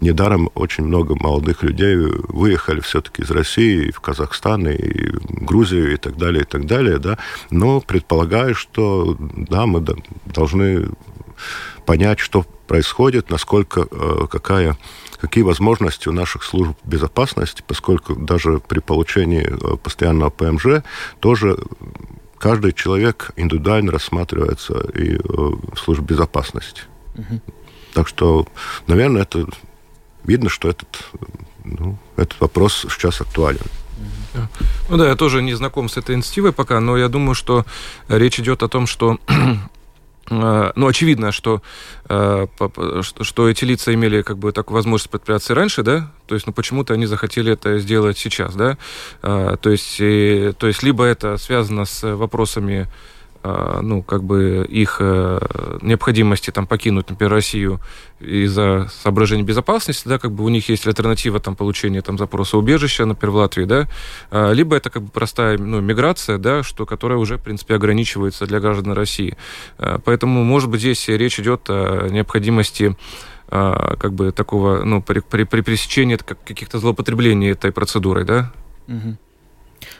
недаром 0.00 0.50
очень 0.54 0.84
много 0.84 1.14
молодых 1.14 1.62
людей 1.62 1.96
выехали 1.96 2.80
все-таки 2.80 3.22
из 3.22 3.30
России 3.30 3.90
в 3.90 4.00
Казахстан, 4.00 4.68
и 4.68 5.10
в 5.10 5.44
Грузию, 5.44 5.94
и 5.94 5.96
так 5.96 6.16
далее, 6.16 6.42
и 6.42 6.46
так 6.46 6.66
далее, 6.66 6.98
да. 6.98 7.18
Но 7.50 7.80
предполагаю, 7.80 8.54
что, 8.54 9.16
да, 9.18 9.66
мы 9.66 9.84
должны 10.26 10.88
понять, 11.86 12.20
что 12.20 12.44
происходит, 12.72 13.28
насколько, 13.28 13.86
э, 13.90 14.26
какая, 14.30 14.78
какие 15.20 15.44
возможности 15.44 16.08
у 16.08 16.12
наших 16.12 16.42
служб 16.42 16.74
безопасности, 16.84 17.62
поскольку 17.66 18.14
даже 18.14 18.60
при 18.66 18.80
получении 18.80 19.42
э, 19.42 19.76
постоянного 19.76 20.30
ПМЖ 20.30 20.82
тоже 21.20 21.58
каждый 22.38 22.72
человек 22.72 23.32
индивидуально 23.36 23.92
рассматривается 23.92 24.72
и 24.94 25.16
э, 25.16 25.20
в 25.22 25.76
службе 25.76 26.06
безопасности. 26.14 26.84
Угу. 27.14 27.40
Так 27.92 28.08
что, 28.08 28.46
наверное, 28.86 29.20
это 29.20 29.46
видно, 30.24 30.48
что 30.48 30.70
этот, 30.70 31.10
ну, 31.64 31.98
этот 32.16 32.40
вопрос 32.40 32.86
сейчас 32.88 33.20
актуален. 33.20 33.66
Ну 34.88 34.96
да, 34.96 35.08
я 35.08 35.14
тоже 35.14 35.42
не 35.42 35.52
знаком 35.52 35.90
с 35.90 35.98
этой 35.98 36.14
инициативой 36.14 36.52
пока, 36.52 36.80
но 36.80 36.96
я 36.96 37.08
думаю, 37.08 37.34
что 37.34 37.66
речь 38.08 38.40
идет 38.40 38.62
о 38.62 38.68
том, 38.68 38.86
что 38.86 39.18
ну, 40.30 40.86
очевидно, 40.86 41.32
что, 41.32 41.62
э, 42.08 42.46
что 43.20 43.48
эти 43.48 43.64
лица 43.64 43.92
имели 43.92 44.22
как 44.22 44.38
бы 44.38 44.52
такую 44.52 44.76
возможность 44.76 45.10
предприятия 45.10 45.54
раньше, 45.54 45.82
да, 45.82 46.10
то 46.26 46.34
есть, 46.34 46.46
ну, 46.46 46.52
почему-то 46.52 46.94
они 46.94 47.06
захотели 47.06 47.52
это 47.52 47.78
сделать 47.78 48.18
сейчас, 48.18 48.54
да, 48.54 48.78
э, 49.22 49.56
то 49.60 49.70
есть, 49.70 49.98
то 49.98 50.66
есть, 50.66 50.82
либо 50.82 51.04
это 51.04 51.36
связано 51.38 51.84
с 51.84 52.14
вопросами 52.14 52.88
ну, 53.44 54.02
как 54.02 54.22
бы 54.22 54.64
их 54.68 54.98
э, 55.00 55.78
необходимости 55.82 56.50
там 56.50 56.66
покинуть, 56.66 57.10
например, 57.10 57.32
Россию 57.32 57.80
из-за 58.20 58.88
соображений 59.02 59.42
безопасности, 59.42 60.06
да, 60.06 60.18
как 60.18 60.30
бы 60.30 60.44
у 60.44 60.48
них 60.48 60.68
есть 60.68 60.86
альтернатива 60.86 61.40
там 61.40 61.56
получения 61.56 62.02
там 62.02 62.18
запроса 62.18 62.56
убежища, 62.56 63.04
например, 63.04 63.32
в 63.32 63.36
Латвии, 63.36 63.64
да, 63.64 63.88
а, 64.30 64.52
либо 64.52 64.76
это 64.76 64.90
как 64.90 65.02
бы 65.02 65.10
простая, 65.10 65.58
ну, 65.58 65.80
миграция, 65.80 66.38
да, 66.38 66.62
что, 66.62 66.86
которая 66.86 67.18
уже, 67.18 67.36
в 67.36 67.42
принципе, 67.42 67.74
ограничивается 67.74 68.46
для 68.46 68.60
граждан 68.60 68.92
России. 68.92 69.36
Поэтому, 70.04 70.44
может 70.44 70.70
быть, 70.70 70.80
здесь 70.80 71.08
речь 71.08 71.40
идет 71.40 71.68
о 71.68 72.08
необходимости 72.08 72.96
как 73.48 74.12
бы 74.14 74.32
такого, 74.32 74.82
ну, 74.84 75.02
при, 75.02 75.20
при, 75.20 75.44
при 75.44 75.60
пресечении 75.60 76.16
каких-то 76.16 76.78
злоупотреблений 76.78 77.50
этой 77.50 77.72
процедурой, 77.72 78.24
да? 78.24 78.52
Угу. 78.88 79.16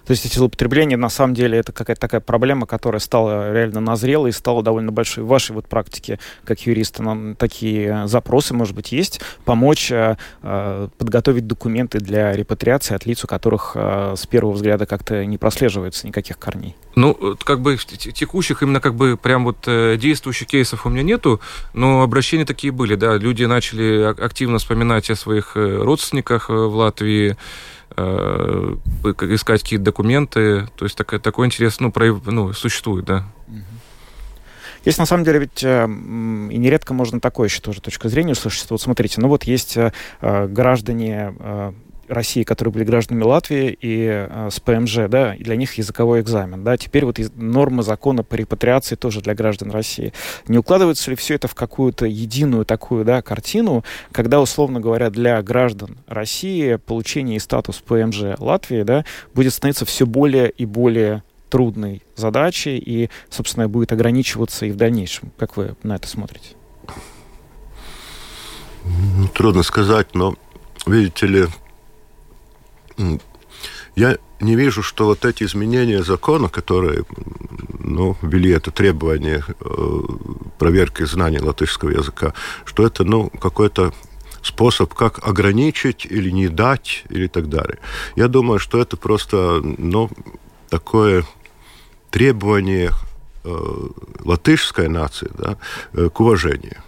То 0.06 0.10
есть 0.10 0.26
эти 0.26 0.36
злоупотребления, 0.36 0.96
на 0.96 1.08
самом 1.08 1.34
деле, 1.34 1.58
это 1.58 1.72
какая-то 1.72 2.00
такая 2.00 2.20
проблема, 2.20 2.66
которая 2.66 3.00
стала 3.00 3.52
реально 3.52 3.80
назрела 3.80 4.26
и 4.26 4.32
стала 4.32 4.62
довольно 4.62 4.92
большой. 4.92 5.24
В 5.24 5.28
вашей 5.28 5.52
вот 5.52 5.68
практике, 5.68 6.18
как 6.44 6.60
юриста, 6.60 7.02
нам 7.02 7.36
такие 7.36 8.06
запросы, 8.06 8.54
может 8.54 8.74
быть, 8.74 8.92
есть? 8.92 9.20
Помочь 9.44 9.90
э, 9.92 10.16
э, 10.42 10.88
подготовить 10.98 11.46
документы 11.46 12.00
для 12.00 12.32
репатриации 12.32 12.94
от 12.94 13.06
лиц, 13.06 13.24
у 13.24 13.26
которых 13.26 13.72
э, 13.74 14.14
с 14.16 14.26
первого 14.26 14.52
взгляда 14.52 14.86
как-то 14.86 15.24
не 15.24 15.38
прослеживается 15.38 16.06
никаких 16.06 16.38
корней? 16.38 16.76
Ну, 16.94 17.36
как 17.42 17.60
бы 17.60 17.76
текущих, 17.76 18.62
именно 18.62 18.80
как 18.80 18.94
бы 18.94 19.16
прям 19.16 19.44
вот 19.44 19.56
э, 19.66 19.96
действующих 19.96 20.48
кейсов 20.48 20.84
у 20.84 20.90
меня 20.90 21.02
нету, 21.02 21.40
но 21.72 22.02
обращения 22.02 22.44
такие 22.44 22.72
были, 22.72 22.96
да. 22.96 23.16
Люди 23.16 23.44
начали 23.44 24.02
активно 24.02 24.58
вспоминать 24.58 25.10
о 25.10 25.16
своих 25.16 25.56
э, 25.56 25.76
родственниках 25.82 26.50
э, 26.50 26.52
в 26.52 26.74
Латвии, 26.74 27.36
э, 27.96 28.76
искать 29.22 29.62
какие-то 29.62 29.84
документы. 29.86 30.68
То 30.76 30.84
есть 30.84 30.96
такой, 30.96 31.18
такой 31.18 31.46
интерес 31.46 31.80
ну, 31.80 31.90
про, 31.90 32.12
ну, 32.26 32.52
существует, 32.52 33.06
да. 33.06 33.24
Есть 34.84 34.98
на 34.98 35.06
самом 35.06 35.24
деле 35.24 35.38
ведь 35.38 35.62
и 35.62 36.58
нередко 36.58 36.92
можно 36.92 37.20
такое 37.20 37.48
еще 37.48 37.60
тоже 37.60 37.80
точка 37.80 38.08
зрения 38.08 38.32
услышать. 38.32 38.68
Вот 38.68 38.82
смотрите, 38.82 39.20
ну 39.20 39.28
вот 39.28 39.44
есть 39.44 39.78
граждане 40.20 41.32
России, 42.12 42.42
которые 42.42 42.72
были 42.72 42.84
гражданами 42.84 43.24
Латвии 43.24 43.76
и 43.80 44.08
э, 44.08 44.48
с 44.50 44.60
ПМЖ, 44.60 45.08
да, 45.08 45.34
и 45.34 45.42
для 45.42 45.56
них 45.56 45.74
языковой 45.74 46.20
экзамен, 46.20 46.62
да. 46.62 46.76
Теперь 46.76 47.04
вот 47.04 47.18
нормы 47.36 47.82
закона 47.82 48.22
по 48.22 48.34
репатриации 48.34 48.94
тоже 48.94 49.20
для 49.20 49.34
граждан 49.34 49.70
России. 49.70 50.12
Не 50.48 50.58
укладывается 50.58 51.10
ли 51.10 51.16
все 51.16 51.34
это 51.34 51.48
в 51.48 51.54
какую-то 51.54 52.06
единую 52.06 52.64
такую, 52.64 53.04
да, 53.04 53.22
картину, 53.22 53.84
когда, 54.12 54.40
условно 54.40 54.80
говоря, 54.80 55.10
для 55.10 55.42
граждан 55.42 55.98
России 56.06 56.76
получение 56.76 57.36
и 57.36 57.40
статус 57.40 57.80
ПМЖ 57.80 58.38
Латвии, 58.38 58.82
да, 58.82 59.04
будет 59.34 59.52
становиться 59.52 59.84
все 59.84 60.06
более 60.06 60.50
и 60.50 60.66
более 60.66 61.22
трудной 61.48 62.02
задачей 62.16 62.78
и, 62.78 63.10
собственно, 63.28 63.68
будет 63.68 63.92
ограничиваться 63.92 64.64
и 64.66 64.70
в 64.70 64.76
дальнейшем. 64.76 65.30
Как 65.36 65.56
вы 65.56 65.76
на 65.82 65.96
это 65.96 66.08
смотрите? 66.08 66.56
Трудно 69.34 69.62
сказать, 69.62 70.14
но, 70.14 70.34
видите 70.86 71.26
ли, 71.26 71.46
я 73.96 74.18
не 74.40 74.56
вижу, 74.56 74.82
что 74.82 75.06
вот 75.06 75.24
эти 75.24 75.44
изменения 75.44 76.02
закона, 76.02 76.48
которые 76.48 77.04
ну, 77.78 78.16
ввели 78.22 78.50
это 78.50 78.70
требование 78.70 79.44
э, 79.60 80.00
проверки 80.58 81.04
знаний 81.04 81.40
латышского 81.40 81.90
языка, 81.90 82.34
что 82.64 82.86
это 82.86 83.04
ну, 83.04 83.30
какой-то 83.30 83.92
способ, 84.42 84.94
как 84.94 85.26
ограничить 85.26 86.04
или 86.04 86.30
не 86.30 86.48
дать, 86.48 87.04
или 87.10 87.28
так 87.28 87.48
далее. 87.48 87.78
Я 88.16 88.28
думаю, 88.28 88.58
что 88.58 88.80
это 88.80 88.96
просто 88.96 89.60
ну, 89.62 90.10
такое 90.68 91.24
требование 92.10 92.90
э, 93.44 93.88
латышской 94.24 94.88
нации 94.88 95.30
да, 95.38 95.56
э, 95.92 96.08
к 96.08 96.20
уважению. 96.20 96.82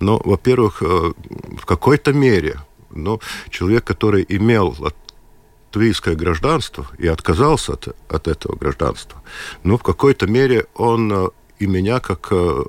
Но, 0.00 0.20
во-первых, 0.24 0.82
э, 0.82 1.12
в 1.58 1.64
какой-то 1.64 2.12
мере 2.12 2.58
ну, 2.92 3.20
человек, 3.50 3.84
который 3.84 4.24
имел 4.28 4.76
латвийское 4.78 6.14
гражданство 6.14 6.86
и 6.98 7.06
отказался 7.06 7.74
от, 7.74 7.88
от 8.08 8.28
этого 8.28 8.56
гражданства, 8.56 9.22
ну, 9.62 9.78
в 9.78 9.82
какой-то 9.82 10.26
мере 10.26 10.66
он 10.74 11.12
э, 11.12 11.28
и 11.58 11.66
меня, 11.66 12.00
как 12.00 12.28
э, 12.30 12.62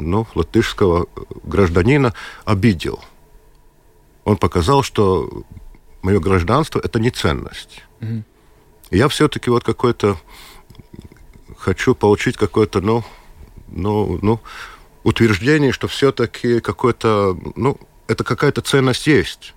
ну, 0.00 0.26
латышского 0.34 1.06
гражданина, 1.44 2.14
обидел. 2.44 3.02
Он 4.24 4.36
показал, 4.36 4.82
что 4.82 5.44
мое 6.02 6.20
гражданство– 6.20 6.80
это 6.84 6.98
не 6.98 7.10
ценность. 7.10 7.84
Mm-hmm. 8.00 8.22
Я 8.90 9.08
все-таки 9.08 9.50
вот 9.50 9.64
какой-то 9.64 10.16
хочу 11.56 11.94
получить 11.94 12.36
какое-то, 12.36 12.80
ну, 12.80 13.04
ну, 13.68 14.18
ну, 14.20 14.40
утверждение, 15.04 15.72
что 15.72 15.86
все-таки 15.86 16.60
какой-то, 16.60 17.38
ну, 17.54 17.78
это 18.08 18.24
какая-то 18.24 18.62
ценность 18.62 19.06
есть 19.06 19.54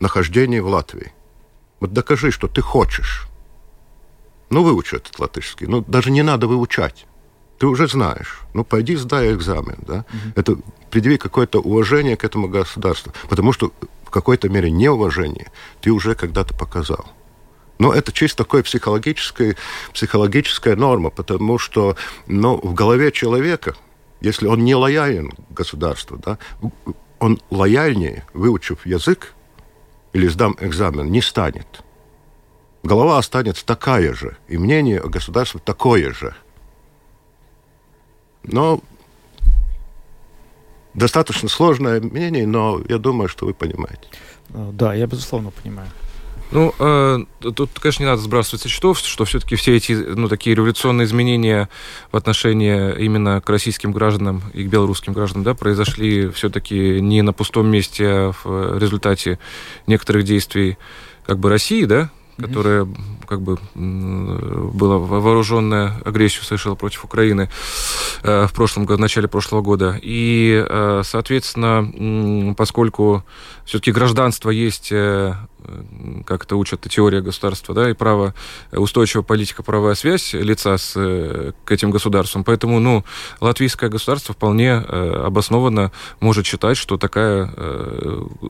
нахождение 0.00 0.62
в 0.62 0.68
Латвии. 0.68 1.12
Вот 1.80 1.92
докажи, 1.92 2.30
что 2.30 2.48
ты 2.48 2.62
хочешь. 2.62 3.28
Ну, 4.50 4.62
выучи 4.62 4.96
этот 4.96 5.18
латышский. 5.18 5.66
Ну, 5.66 5.84
даже 5.86 6.10
не 6.10 6.22
надо 6.22 6.46
выучать. 6.46 7.06
Ты 7.58 7.66
уже 7.66 7.88
знаешь. 7.88 8.40
Ну, 8.54 8.64
пойди 8.64 8.96
сдай 8.96 9.32
экзамен, 9.34 9.78
да. 9.86 10.04
Угу. 10.08 10.32
Это 10.36 10.56
предъяви 10.90 11.18
какое-то 11.18 11.60
уважение 11.60 12.16
к 12.16 12.24
этому 12.24 12.48
государству. 12.48 13.12
Потому 13.28 13.52
что 13.52 13.72
в 14.04 14.10
какой-то 14.10 14.48
мере 14.48 14.70
неуважение 14.70 15.50
ты 15.80 15.90
уже 15.90 16.14
когда-то 16.14 16.54
показал. 16.54 17.06
Но 17.78 17.92
это 17.92 18.12
чисто 18.12 18.44
такая 18.44 18.62
психологическая, 18.62 19.56
психологическая 19.92 20.76
норма, 20.76 21.10
потому 21.10 21.58
что 21.58 21.96
ну, 22.26 22.58
в 22.62 22.72
голове 22.72 23.12
человека, 23.12 23.76
если 24.20 24.46
он 24.46 24.64
не 24.64 24.74
лоялен 24.74 25.32
государству, 25.50 26.16
да, 26.16 26.38
он 27.18 27.40
лояльнее, 27.50 28.24
выучив 28.32 28.86
язык, 28.86 29.34
или 30.16 30.28
сдам 30.28 30.56
экзамен, 30.60 31.10
не 31.10 31.20
станет. 31.20 31.66
Голова 32.82 33.18
останется 33.18 33.66
такая 33.66 34.14
же, 34.14 34.38
и 34.48 34.56
мнение 34.56 34.98
о 34.98 35.08
государстве 35.08 35.60
такое 35.62 36.12
же. 36.14 36.34
Но 38.42 38.80
достаточно 40.94 41.50
сложное 41.50 42.00
мнение, 42.00 42.46
но 42.46 42.80
я 42.88 42.96
думаю, 42.96 43.28
что 43.28 43.44
вы 43.44 43.52
понимаете. 43.52 44.08
Да, 44.48 44.94
я 44.94 45.06
безусловно 45.06 45.50
понимаю. 45.50 45.90
Ну, 46.52 46.74
э, 46.78 47.24
тут, 47.40 47.70
конечно, 47.80 48.02
не 48.04 48.08
надо 48.08 48.22
сбрасывать 48.22 48.62
со 48.62 48.68
счетов, 48.68 48.98
что 48.98 49.24
все-таки 49.24 49.56
все 49.56 49.76
эти, 49.76 49.92
ну, 49.92 50.28
такие 50.28 50.54
революционные 50.54 51.06
изменения 51.06 51.68
в 52.12 52.16
отношении 52.16 52.94
именно 52.98 53.40
к 53.40 53.48
российским 53.50 53.92
гражданам 53.92 54.42
и 54.54 54.64
к 54.64 54.68
белорусским 54.68 55.12
гражданам, 55.12 55.44
да, 55.44 55.54
произошли 55.54 56.28
все-таки 56.30 57.00
не 57.00 57.22
на 57.22 57.32
пустом 57.32 57.66
месте, 57.66 58.06
а 58.06 58.32
в 58.44 58.78
результате 58.78 59.38
некоторых 59.86 60.24
действий 60.24 60.78
как 61.26 61.38
бы 61.38 61.50
России, 61.50 61.84
да, 61.84 62.10
которая 62.38 62.86
как 63.26 63.42
бы 63.42 63.58
была 63.74 64.98
вооруженная 64.98 65.94
агрессию 66.04 66.44
совершила 66.44 66.74
против 66.74 67.04
Украины 67.04 67.50
э, 68.22 68.46
в 68.46 68.52
прошлом 68.52 68.86
в 68.86 68.98
начале 68.98 69.28
прошлого 69.28 69.62
года. 69.62 69.98
И, 70.00 70.64
э, 70.66 71.02
соответственно, 71.04 72.54
поскольку 72.54 73.24
все-таки 73.64 73.92
гражданство 73.92 74.50
есть 74.50 74.88
э, 74.92 75.34
как 76.24 76.44
это 76.44 76.56
учат 76.56 76.82
теория 76.88 77.20
государства, 77.20 77.74
да, 77.74 77.90
и 77.90 77.92
право, 77.92 78.34
устойчивая 78.70 79.24
политика, 79.24 79.64
правовая 79.64 79.96
связь 79.96 80.32
лица 80.32 80.78
с, 80.78 80.92
к 80.94 81.72
этим 81.72 81.90
государствам. 81.90 82.44
Поэтому, 82.44 82.78
ну, 82.78 83.04
латвийское 83.40 83.90
государство 83.90 84.32
вполне 84.32 84.74
обоснованно 84.74 85.90
может 86.20 86.46
считать, 86.46 86.76
что 86.76 86.98
такая 86.98 87.52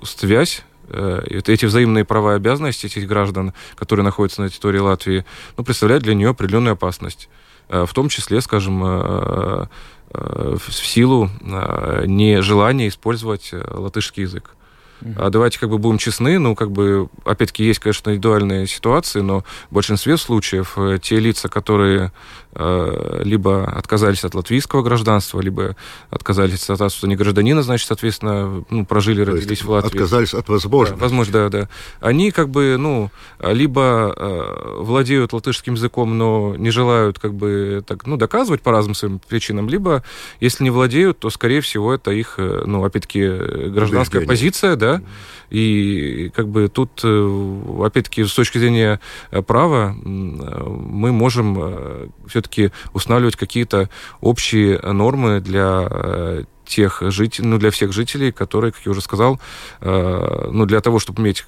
связь 0.04 0.62
Э, 0.66 0.75
эти 0.88 1.64
взаимные 1.66 2.04
права 2.04 2.32
и 2.32 2.36
обязанности 2.36 2.86
этих 2.86 3.06
граждан, 3.06 3.52
которые 3.74 4.04
находятся 4.04 4.42
на 4.42 4.48
территории 4.48 4.78
Латвии, 4.78 5.24
ну, 5.56 5.64
представляют 5.64 6.04
для 6.04 6.14
нее 6.14 6.30
определенную 6.30 6.74
опасность. 6.74 7.28
Э, 7.68 7.84
в 7.86 7.92
том 7.92 8.08
числе, 8.08 8.40
скажем, 8.40 8.82
э, 8.84 9.66
в 10.12 10.72
силу 10.72 11.28
нежелания 11.42 12.88
использовать 12.88 13.50
латышский 13.52 14.22
язык. 14.22 14.55
А 15.16 15.30
давайте 15.30 15.58
как 15.58 15.70
бы 15.70 15.78
будем 15.78 15.98
честны, 15.98 16.38
ну, 16.38 16.54
как 16.54 16.70
бы, 16.70 17.08
опять-таки, 17.24 17.64
есть, 17.64 17.80
конечно, 17.80 18.10
индивидуальные 18.10 18.66
ситуации, 18.66 19.20
но 19.20 19.44
в 19.70 19.74
большинстве 19.74 20.16
случаев 20.16 20.76
те 21.02 21.18
лица, 21.18 21.48
которые 21.48 22.12
Э, 22.58 23.20
либо 23.22 23.66
отказались 23.66 24.24
от 24.24 24.34
латвийского 24.34 24.80
гражданства, 24.80 25.40
либо 25.40 25.76
отказались 26.08 26.70
от 26.70 26.76
статуса 26.76 27.06
не 27.06 27.14
гражданина, 27.14 27.62
значит, 27.62 27.86
соответственно, 27.86 28.64
ну, 28.70 28.86
прожили, 28.86 29.22
То 29.26 29.32
родились 29.32 29.62
в 29.62 29.68
Латвии. 29.68 29.98
Отказались 29.98 30.32
от 30.32 30.48
возможности. 30.48 30.98
Да, 30.98 31.02
возможно, 31.02 31.32
да, 31.32 31.48
да. 31.50 31.68
Они 32.00 32.30
как 32.30 32.48
бы, 32.48 32.76
ну, 32.78 33.10
либо 33.42 34.14
э, 34.16 34.76
владеют 34.78 35.34
латышским 35.34 35.74
языком, 35.74 36.16
но 36.16 36.54
не 36.56 36.70
желают 36.70 37.18
как 37.18 37.34
бы 37.34 37.84
так, 37.86 38.06
ну, 38.06 38.16
доказывать 38.16 38.62
по 38.62 38.70
разным 38.70 38.94
своим 38.94 39.18
причинам, 39.18 39.68
либо, 39.68 40.02
если 40.40 40.64
не 40.64 40.70
владеют, 40.70 41.18
то, 41.18 41.28
скорее 41.28 41.60
всего, 41.60 41.92
это 41.92 42.10
их, 42.10 42.36
э, 42.38 42.62
ну, 42.64 42.82
опять-таки, 42.84 43.20
гражданская 43.28 44.22
Убеждение. 44.22 44.28
позиция, 44.28 44.76
да, 44.76 44.85
и 45.50 46.30
как 46.34 46.48
бы 46.48 46.68
тут, 46.68 47.00
э, 47.04 47.60
опять-таки, 47.84 48.24
с 48.24 48.34
точки 48.34 48.58
зрения 48.58 49.00
права 49.46 49.94
мы 50.02 51.12
можем 51.12 52.10
все 52.28 52.36
все-таки 52.36 52.70
устанавливать 52.92 53.36
какие-то 53.36 53.88
общие 54.20 54.78
нормы 54.80 55.40
для 55.40 55.88
э, 55.90 56.44
тех 56.66 57.02
жителей, 57.06 57.48
ну, 57.48 57.58
для 57.58 57.70
всех 57.70 57.92
жителей, 57.92 58.30
которые, 58.30 58.72
как 58.72 58.84
я 58.84 58.90
уже 58.90 59.00
сказал, 59.00 59.40
э, 59.80 60.48
ну, 60.52 60.66
для 60.66 60.80
того, 60.80 60.98
чтобы 60.98 61.22
иметь 61.22 61.46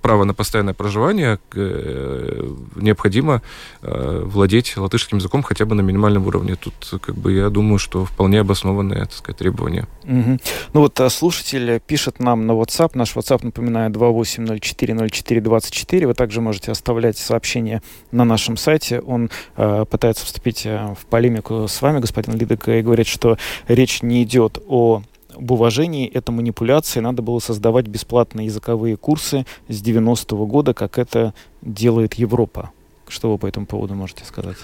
право 0.00 0.24
на 0.24 0.32
постоянное 0.34 0.74
проживание, 0.74 1.38
э, 1.54 2.50
необходимо 2.76 3.42
э, 3.82 4.22
владеть 4.24 4.76
латышским 4.76 5.18
языком 5.18 5.42
хотя 5.42 5.64
бы 5.64 5.74
на 5.74 5.82
минимальном 5.82 6.26
уровне. 6.26 6.56
Тут, 6.56 6.74
как 7.00 7.16
бы, 7.16 7.32
я 7.32 7.50
думаю, 7.50 7.78
что 7.78 8.04
вполне 8.04 8.40
обоснованное, 8.40 9.00
так 9.00 9.12
сказать, 9.12 9.38
требование. 9.38 9.86
Угу. 10.04 10.38
Ну 10.72 10.80
вот 10.80 11.00
э, 11.00 11.10
слушатель 11.10 11.80
пишет 11.86 12.20
нам 12.20 12.46
на 12.46 12.52
WhatsApp. 12.52 12.92
Наш 12.94 13.16
WhatsApp, 13.16 13.44
напоминаю, 13.44 13.90
28040424. 13.90 16.06
Вы 16.06 16.14
также 16.14 16.40
можете 16.40 16.70
оставлять 16.72 17.18
сообщения 17.18 17.82
на 18.10 18.24
нашем 18.24 18.56
сайте. 18.56 19.00
Он 19.00 19.30
э, 19.56 19.84
пытается 19.90 20.24
вступить 20.24 20.64
в 20.64 20.98
полемику 21.10 21.66
с 21.68 21.82
вами, 21.82 22.00
господин 22.00 22.36
Лидок, 22.36 22.68
и 22.68 22.82
говорит, 22.82 23.06
что 23.06 23.38
речь 23.68 24.02
не 24.02 24.22
идет 24.22 24.58
о 24.66 25.02
об 25.36 25.50
уважении 25.50 26.08
это 26.08 26.32
манипуляции. 26.32 27.00
Надо 27.00 27.22
было 27.22 27.38
создавать 27.38 27.86
бесплатные 27.86 28.46
языковые 28.46 28.96
курсы 28.96 29.46
с 29.68 29.82
90-го 29.82 30.46
года, 30.46 30.74
как 30.74 30.98
это 30.98 31.34
делает 31.62 32.14
Европа. 32.14 32.70
Что 33.08 33.32
вы 33.32 33.38
по 33.38 33.46
этому 33.46 33.66
поводу 33.66 33.94
можете 33.94 34.24
сказать? 34.24 34.56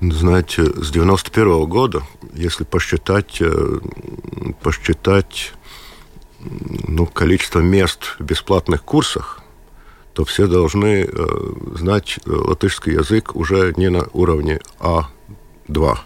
Знаете, 0.00 0.64
с 0.64 0.90
91 0.90 1.48
-го 1.48 1.66
года, 1.66 2.02
если 2.34 2.64
посчитать, 2.64 3.40
э, 3.40 3.80
посчитать 4.62 5.52
ну, 6.86 7.06
количество 7.06 7.60
мест 7.60 8.16
в 8.18 8.24
бесплатных 8.24 8.82
курсах, 8.82 9.42
то 10.12 10.24
все 10.24 10.46
должны 10.46 11.04
э, 11.04 11.08
знать 11.74 12.18
э, 12.24 12.30
латышский 12.30 12.92
язык 12.92 13.34
уже 13.36 13.72
не 13.76 13.88
на 13.88 14.06
уровне 14.12 14.60
А2, 14.80 15.98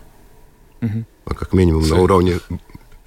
угу. 0.83 1.05
а 1.25 1.35
как 1.35 1.53
минимум 1.53 1.89
на 1.89 1.97
уровне 2.01 2.39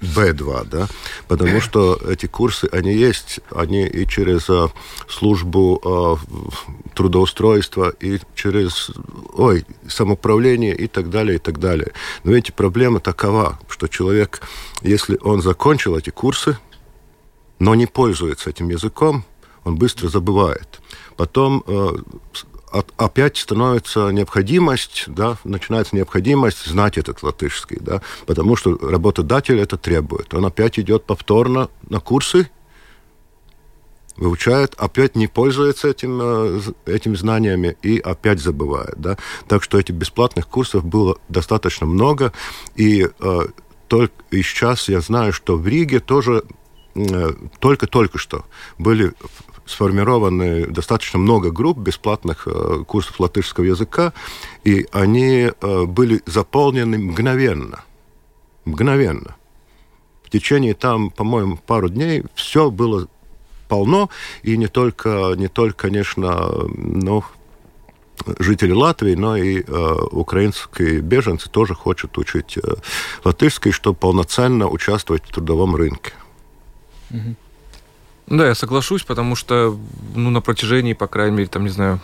B2, 0.00 0.68
да, 0.68 0.88
потому 1.28 1.60
что 1.60 1.98
эти 2.08 2.26
курсы, 2.26 2.68
они 2.72 2.92
есть, 2.92 3.40
они 3.50 3.86
и 3.86 4.06
через 4.06 4.48
а, 4.50 4.70
службу 5.08 5.80
а, 5.84 6.16
трудоустройства, 6.94 7.90
и 8.00 8.20
через, 8.34 8.90
ой, 9.34 9.64
самоуправление 9.88 10.74
и 10.74 10.86
так 10.86 11.10
далее, 11.10 11.36
и 11.36 11.38
так 11.38 11.58
далее. 11.58 11.92
Но 12.22 12.32
эти 12.32 12.50
проблемы 12.50 13.00
такова, 13.00 13.58
что 13.68 13.88
человек, 13.88 14.42
если 14.82 15.18
он 15.22 15.42
закончил 15.42 15.96
эти 15.96 16.10
курсы, 16.10 16.58
но 17.58 17.74
не 17.74 17.86
пользуется 17.86 18.50
этим 18.50 18.68
языком, 18.68 19.24
он 19.64 19.76
быстро 19.76 20.08
забывает. 20.08 20.80
Потом 21.16 21.64
э, 21.66 21.96
опять 22.96 23.36
становится 23.36 24.10
необходимость, 24.10 25.04
да, 25.06 25.36
начинается 25.44 25.94
необходимость 25.96 26.66
знать 26.66 26.98
этот 26.98 27.22
латышский, 27.22 27.78
да, 27.80 28.02
потому 28.26 28.56
что 28.56 28.76
работодатель 28.78 29.60
это 29.60 29.76
требует. 29.76 30.34
Он 30.34 30.44
опять 30.46 30.78
идет 30.78 31.04
повторно 31.04 31.68
на 31.88 32.00
курсы, 32.00 32.50
выучает, 34.16 34.74
опять 34.74 35.16
не 35.16 35.26
пользуется 35.26 35.88
этим, 35.88 36.20
э, 36.22 36.60
этим 36.86 37.16
знаниями 37.16 37.76
и 37.82 37.98
опять 37.98 38.40
забывает. 38.40 38.94
Да? 38.96 39.16
Так 39.48 39.62
что 39.62 39.78
этих 39.78 39.94
бесплатных 39.94 40.46
курсов 40.46 40.84
было 40.84 41.18
достаточно 41.28 41.86
много. 41.86 42.32
И, 42.76 43.08
э, 43.18 43.40
только, 43.88 44.14
и 44.30 44.42
сейчас 44.42 44.88
я 44.88 45.00
знаю, 45.00 45.32
что 45.32 45.56
в 45.56 45.66
Риге 45.66 46.00
тоже 46.00 46.44
э, 46.94 47.32
только-только 47.58 48.18
что 48.18 48.44
были 48.78 49.14
сформированы 49.66 50.66
достаточно 50.66 51.18
много 51.18 51.50
групп 51.50 51.78
бесплатных 51.78 52.46
э, 52.46 52.84
курсов 52.86 53.18
латышского 53.20 53.64
языка, 53.64 54.12
и 54.64 54.86
они 54.92 55.50
э, 55.50 55.84
были 55.84 56.22
заполнены 56.26 56.98
мгновенно. 56.98 57.84
Мгновенно. 58.64 59.36
В 60.22 60.30
течение 60.30 60.74
там, 60.74 61.10
по-моему, 61.10 61.56
пару 61.56 61.88
дней 61.88 62.24
все 62.34 62.70
было 62.70 63.08
полно, 63.68 64.10
и 64.42 64.56
не 64.56 64.66
только, 64.66 65.34
не 65.36 65.48
только 65.48 65.88
конечно, 65.88 66.50
ну, 66.68 67.24
жители 68.38 68.72
Латвии, 68.72 69.14
но 69.14 69.36
и 69.36 69.62
э, 69.62 69.94
украинские 70.10 71.00
беженцы 71.00 71.50
тоже 71.50 71.74
хотят 71.74 72.16
учить 72.18 72.58
э, 72.58 72.74
латышский, 73.24 73.72
чтобы 73.72 73.98
полноценно 73.98 74.68
участвовать 74.68 75.24
в 75.24 75.32
трудовом 75.32 75.76
рынке. 75.76 76.12
Mm-hmm. 77.10 77.34
Да, 78.26 78.46
я 78.46 78.54
соглашусь, 78.54 79.02
потому 79.02 79.36
что 79.36 79.78
ну, 80.14 80.30
на 80.30 80.40
протяжении, 80.40 80.94
по 80.94 81.06
крайней 81.06 81.36
мере, 81.36 81.48
там, 81.48 81.64
не 81.64 81.70
знаю, 81.70 82.00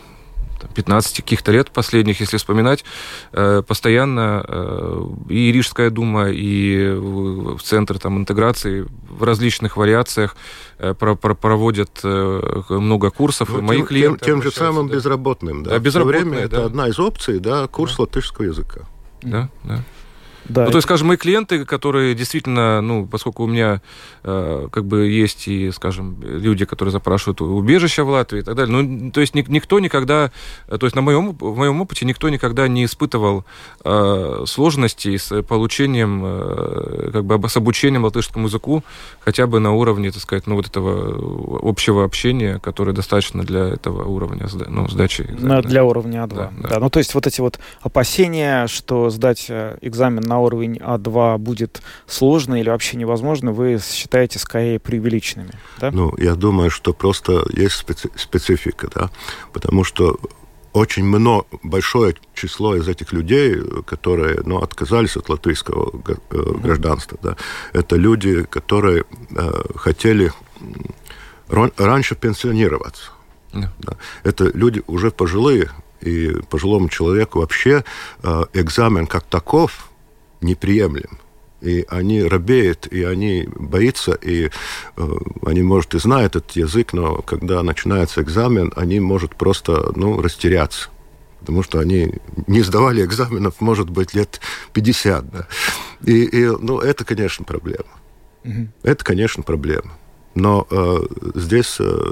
15 0.67 1.17
каких-то 1.17 1.51
лет 1.51 1.71
последних, 1.71 2.19
если 2.19 2.37
вспоминать, 2.37 2.83
э, 3.31 3.63
постоянно 3.65 4.43
э, 4.47 5.03
и 5.29 5.51
Рижская 5.51 5.89
дума, 5.89 6.29
и 6.29 6.91
в 6.93 7.59
Центр 7.61 7.99
там, 7.99 8.17
интеграции 8.17 8.85
в 9.09 9.23
различных 9.23 9.77
вариациях 9.77 10.35
э, 10.77 10.93
проводят 10.93 12.03
много 12.03 13.09
курсов. 13.09 13.49
Ну, 13.49 13.61
Мои 13.61 13.77
тем, 13.77 13.87
клиенты 13.87 14.25
тем, 14.25 14.41
же 14.41 14.51
самым 14.51 14.87
да. 14.87 14.95
безработным. 14.95 15.63
Да, 15.63 15.71
да 15.71 15.79
безработные, 15.79 16.23
время 16.23 16.37
да. 16.37 16.45
это 16.45 16.65
одна 16.65 16.87
из 16.87 16.99
опций, 16.99 17.39
да, 17.39 17.67
курс 17.67 17.97
да. 17.97 18.03
латышского 18.03 18.45
языка. 18.45 18.81
Да, 19.21 19.49
да. 19.63 19.83
Да, 20.45 20.65
ну, 20.65 20.71
то 20.71 20.77
есть, 20.77 20.87
скажем, 20.87 21.07
мои 21.07 21.17
клиенты, 21.17 21.65
которые 21.65 22.15
действительно, 22.15 22.81
ну, 22.81 23.05
поскольку 23.05 23.43
у 23.43 23.47
меня 23.47 23.81
э, 24.23 24.67
как 24.71 24.85
бы 24.85 25.07
есть 25.07 25.47
и, 25.47 25.71
скажем, 25.71 26.17
люди, 26.21 26.65
которые 26.65 26.91
запрашивают 26.91 27.41
убежище 27.41 28.03
в 28.03 28.09
Латвии 28.09 28.39
и 28.39 28.43
так 28.43 28.55
далее, 28.55 28.75
ну, 28.75 29.11
то 29.11 29.21
есть 29.21 29.35
никто 29.35 29.79
никогда, 29.79 30.31
то 30.67 30.85
есть 30.85 30.95
на 30.95 31.01
моем, 31.01 31.37
в 31.39 31.57
моем 31.57 31.81
опыте 31.81 32.05
никто 32.05 32.29
никогда 32.29 32.67
не 32.67 32.85
испытывал 32.85 33.45
э, 33.83 34.43
сложностей 34.47 35.17
с 35.17 35.41
получением, 35.43 36.21
э, 36.25 37.09
как 37.13 37.25
бы 37.25 37.49
с 37.49 37.57
обучением 37.57 38.03
латышскому 38.03 38.47
языку, 38.47 38.83
хотя 39.19 39.47
бы 39.47 39.59
на 39.59 39.73
уровне, 39.73 40.11
так 40.11 40.21
сказать, 40.21 40.47
ну, 40.47 40.55
вот 40.55 40.67
этого 40.67 41.59
общего 41.69 42.03
общения, 42.03 42.59
которое 42.59 42.93
достаточно 42.93 43.43
для 43.43 43.69
этого 43.69 44.03
уровня, 44.03 44.47
ну, 44.67 44.87
сдачи. 44.87 45.21
Экзамена. 45.21 45.61
Для 45.61 45.83
уровня 45.83 46.23
А2. 46.23 46.35
Да, 46.35 46.51
да. 46.57 46.69
да, 46.69 46.79
ну, 46.79 46.89
то 46.89 46.99
есть 46.99 47.13
вот 47.13 47.27
эти 47.27 47.41
вот 47.41 47.59
опасения, 47.81 48.67
что 48.67 49.09
сдать 49.09 49.45
э, 49.49 49.77
экзамен 49.81 50.23
на 50.31 50.39
уровень 50.39 50.77
А2 50.77 51.37
будет 51.37 51.81
сложно 52.07 52.55
или 52.55 52.69
вообще 52.69 52.97
невозможно, 52.97 53.51
вы 53.51 53.79
считаете 53.83 54.39
скорее 54.39 54.79
преувеличенными, 54.79 55.51
да? 55.79 55.91
Ну, 55.91 56.13
я 56.17 56.35
думаю, 56.35 56.69
что 56.69 56.93
просто 56.93 57.45
есть 57.53 57.75
специ 57.75 58.09
специфика, 58.15 58.87
да, 58.95 59.09
потому 59.53 59.83
что 59.83 60.17
очень 60.73 61.03
много, 61.03 61.45
большое 61.63 62.15
число 62.33 62.77
из 62.77 62.87
этих 62.87 63.11
людей, 63.11 63.57
которые 63.85 64.39
ну, 64.45 64.59
отказались 64.59 65.17
от 65.17 65.29
латвийского 65.29 65.91
э, 66.07 66.15
гражданства, 66.63 67.17
да, 67.21 67.35
это 67.73 67.97
люди, 67.97 68.43
которые 68.43 69.03
э, 69.03 69.51
хотели 69.75 70.31
раньше 71.77 72.15
пенсионироваться. 72.15 73.11
Yeah. 73.51 73.67
Да. 73.79 73.97
Это 74.23 74.49
люди 74.53 74.81
уже 74.87 75.11
пожилые, 75.11 75.69
и 75.99 76.31
пожилому 76.49 76.89
человеку 76.89 77.39
вообще 77.39 77.83
э, 78.23 78.43
экзамен 78.53 79.07
как 79.07 79.23
таков 79.23 79.90
неприемлем. 80.41 81.19
И 81.61 81.85
они 81.89 82.23
робеют, 82.23 82.87
и 82.87 83.03
они 83.03 83.47
боятся, 83.55 84.13
и 84.13 84.49
э, 84.97 85.07
они, 85.45 85.61
может, 85.61 85.93
и 85.93 85.99
знают 85.99 86.35
этот 86.35 86.51
язык, 86.53 86.93
но 86.93 87.21
когда 87.21 87.61
начинается 87.61 88.21
экзамен, 88.21 88.73
они, 88.75 88.99
может, 88.99 89.35
просто, 89.35 89.91
ну, 89.95 90.19
растеряться. 90.21 90.89
Потому 91.39 91.61
что 91.61 91.79
они 91.79 92.13
не 92.47 92.61
сдавали 92.61 93.03
экзаменов, 93.05 93.61
может 93.61 93.89
быть, 93.89 94.15
лет 94.15 94.41
50. 94.73 95.29
Да. 95.29 95.47
И, 96.03 96.23
и 96.23 96.45
ну, 96.45 96.79
это, 96.79 97.05
конечно, 97.05 97.45
проблема. 97.45 97.85
Mm-hmm. 98.43 98.67
Это, 98.83 99.03
конечно, 99.03 99.43
проблема. 99.43 99.91
Но 100.33 100.65
э, 100.69 100.99
здесь 101.35 101.77
э, 101.79 102.11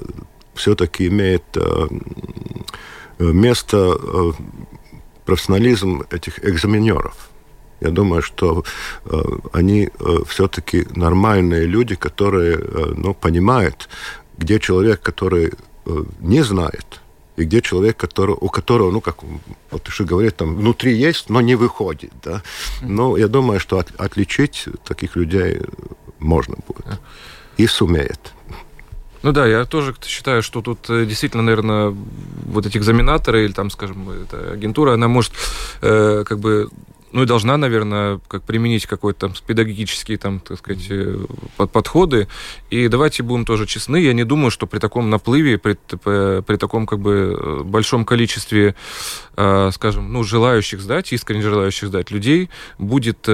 все-таки 0.54 1.08
имеет 1.08 1.44
э, 1.56 1.88
место 3.20 3.98
э, 4.00 4.32
профессионализм 5.26 6.04
этих 6.12 6.44
экзаменеров 6.44 7.29
я 7.82 7.90
думаю, 7.92 8.22
что 8.22 8.64
э, 9.06 9.22
они 9.54 9.90
э, 10.00 10.18
все-таки 10.28 10.88
нормальные 10.96 11.66
люди, 11.66 11.96
которые 11.96 12.58
э, 12.58 12.94
ну, 12.98 13.14
понимают, 13.14 13.90
где 14.38 14.60
человек, 14.60 15.02
который 15.02 15.52
э, 15.86 16.04
не 16.20 16.44
знает, 16.44 17.02
и 17.38 17.46
где 17.46 17.62
человек, 17.62 17.96
который, 17.96 18.36
у 18.40 18.50
которого, 18.50 18.92
ну, 18.92 19.02
как 19.02 19.18
вот 19.72 19.88
еще 19.88 20.04
говорит, 20.04 20.36
там 20.36 20.56
внутри 20.56 20.94
есть, 20.94 21.30
но 21.30 21.42
не 21.42 21.56
выходит. 21.56 22.12
Да? 22.24 22.42
Но 22.82 23.18
я 23.18 23.28
думаю, 23.28 23.60
что 23.60 23.78
от, 23.78 23.92
отличить 23.98 24.68
таких 24.84 25.16
людей 25.16 25.62
можно 26.20 26.56
будет. 26.68 27.00
И 27.58 27.68
сумеет. 27.68 28.34
Ну 29.22 29.32
да, 29.32 29.48
я 29.48 29.66
тоже 29.66 29.96
считаю, 30.06 30.42
что 30.42 30.62
тут 30.62 30.90
э, 30.90 31.06
действительно, 31.06 31.44
наверное, 31.44 31.96
вот 32.46 32.66
эти 32.66 32.78
экзаменаторы 32.78 33.46
или 33.46 33.52
там, 33.52 33.70
скажем, 33.70 34.10
эта 34.10 34.52
агентура, 34.52 34.94
она 34.94 35.08
может 35.08 35.34
э, 35.82 36.24
как 36.26 36.40
бы 36.40 36.70
ну 37.12 37.24
и 37.24 37.26
должна, 37.26 37.58
наверное, 37.58 38.20
как 38.28 38.44
применить 38.44 38.86
какой-то 38.86 39.20
там 39.20 39.34
педагогические, 39.46 40.18
там, 40.18 40.40
так 40.40 40.60
сказать, 40.60 40.86
э, 40.90 41.18
подходы. 41.72 42.28
И 42.70 42.88
давайте 42.88 43.24
будем 43.24 43.46
тоже 43.46 43.66
честны, 43.66 43.98
я 43.98 44.14
не 44.14 44.24
думаю, 44.24 44.52
что 44.52 44.68
при 44.68 44.80
таком 44.80 45.10
наплыве, 45.10 45.58
при, 45.58 45.78
при 46.42 46.58
таком 46.58 46.86
как 46.86 47.00
бы 47.00 47.38
э, 47.40 47.64
большом 47.64 48.06
количестве, 48.06 48.76
э, 49.36 49.70
скажем, 49.74 50.14
ну, 50.14 50.24
желающих 50.24 50.82
сдать, 50.82 51.12
искренне 51.14 51.42
желающих 51.42 51.90
сдать 51.90 52.12
людей, 52.12 52.50
будет, 52.78 53.28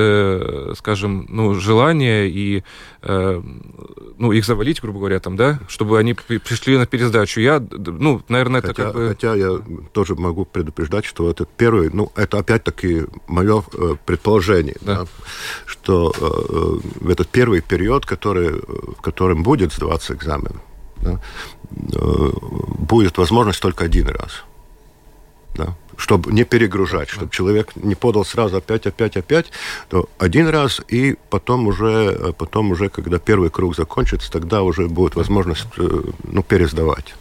скажем, 0.78 1.26
ну, 1.30 1.53
желание 1.55 2.30
и, 2.30 2.63
ну, 3.03 4.32
их 4.32 4.45
завалить, 4.45 4.82
грубо 4.82 4.99
говоря, 4.99 5.19
там, 5.19 5.36
да, 5.36 5.59
чтобы 5.67 5.99
они 5.99 6.13
пришли 6.13 6.78
на 6.78 6.86
пересдачу. 6.86 7.39
Я, 7.39 7.63
ну, 7.71 8.21
наверное, 8.30 8.59
это 8.59 8.69
хотя, 8.69 8.84
как 8.84 8.93
бы... 8.93 9.07
Хотя 9.09 9.36
я 9.36 9.59
тоже 9.93 10.15
могу 10.15 10.45
предупреждать, 10.45 11.05
что 11.05 11.30
это 11.30 11.45
первый, 11.57 11.89
ну, 11.91 12.11
это 12.15 12.39
опять-таки 12.39 13.05
мое 13.28 13.63
предположений, 14.05 14.76
да. 14.82 14.95
Да, 14.95 15.07
что 15.66 16.13
э, 16.18 17.03
в 17.05 17.09
этот 17.09 17.28
первый 17.30 17.61
период, 17.61 18.05
который, 18.05 18.61
в 18.97 19.01
котором 19.01 19.43
будет 19.43 19.74
сдаваться 19.74 20.13
экзамен, 20.13 20.59
да, 20.97 21.20
э, 21.72 22.30
будет 22.80 23.18
возможность 23.18 23.61
только 23.61 23.86
один 23.86 24.07
раз. 24.07 24.43
Да 25.55 25.76
чтобы 25.97 26.32
не 26.32 26.43
перегружать, 26.43 27.09
чтобы 27.09 27.32
человек 27.32 27.76
не 27.76 27.95
подал 27.95 28.26
сразу 28.26 28.57
опять, 28.57 28.86
опять, 28.86 29.18
опять, 29.18 29.51
то 29.89 30.09
один 30.18 30.49
раз, 30.49 30.82
и 30.88 31.16
потом 31.30 31.68
уже, 31.68 32.34
потом 32.38 32.72
уже, 32.72 32.89
когда 32.89 33.18
первый 33.20 33.49
круг 33.49 33.76
закончится, 33.76 34.32
тогда 34.32 34.61
уже 34.63 34.88
будет 34.88 35.16
возможность 35.16 35.68
ну, 35.78 36.43
пересдавать. 36.43 37.16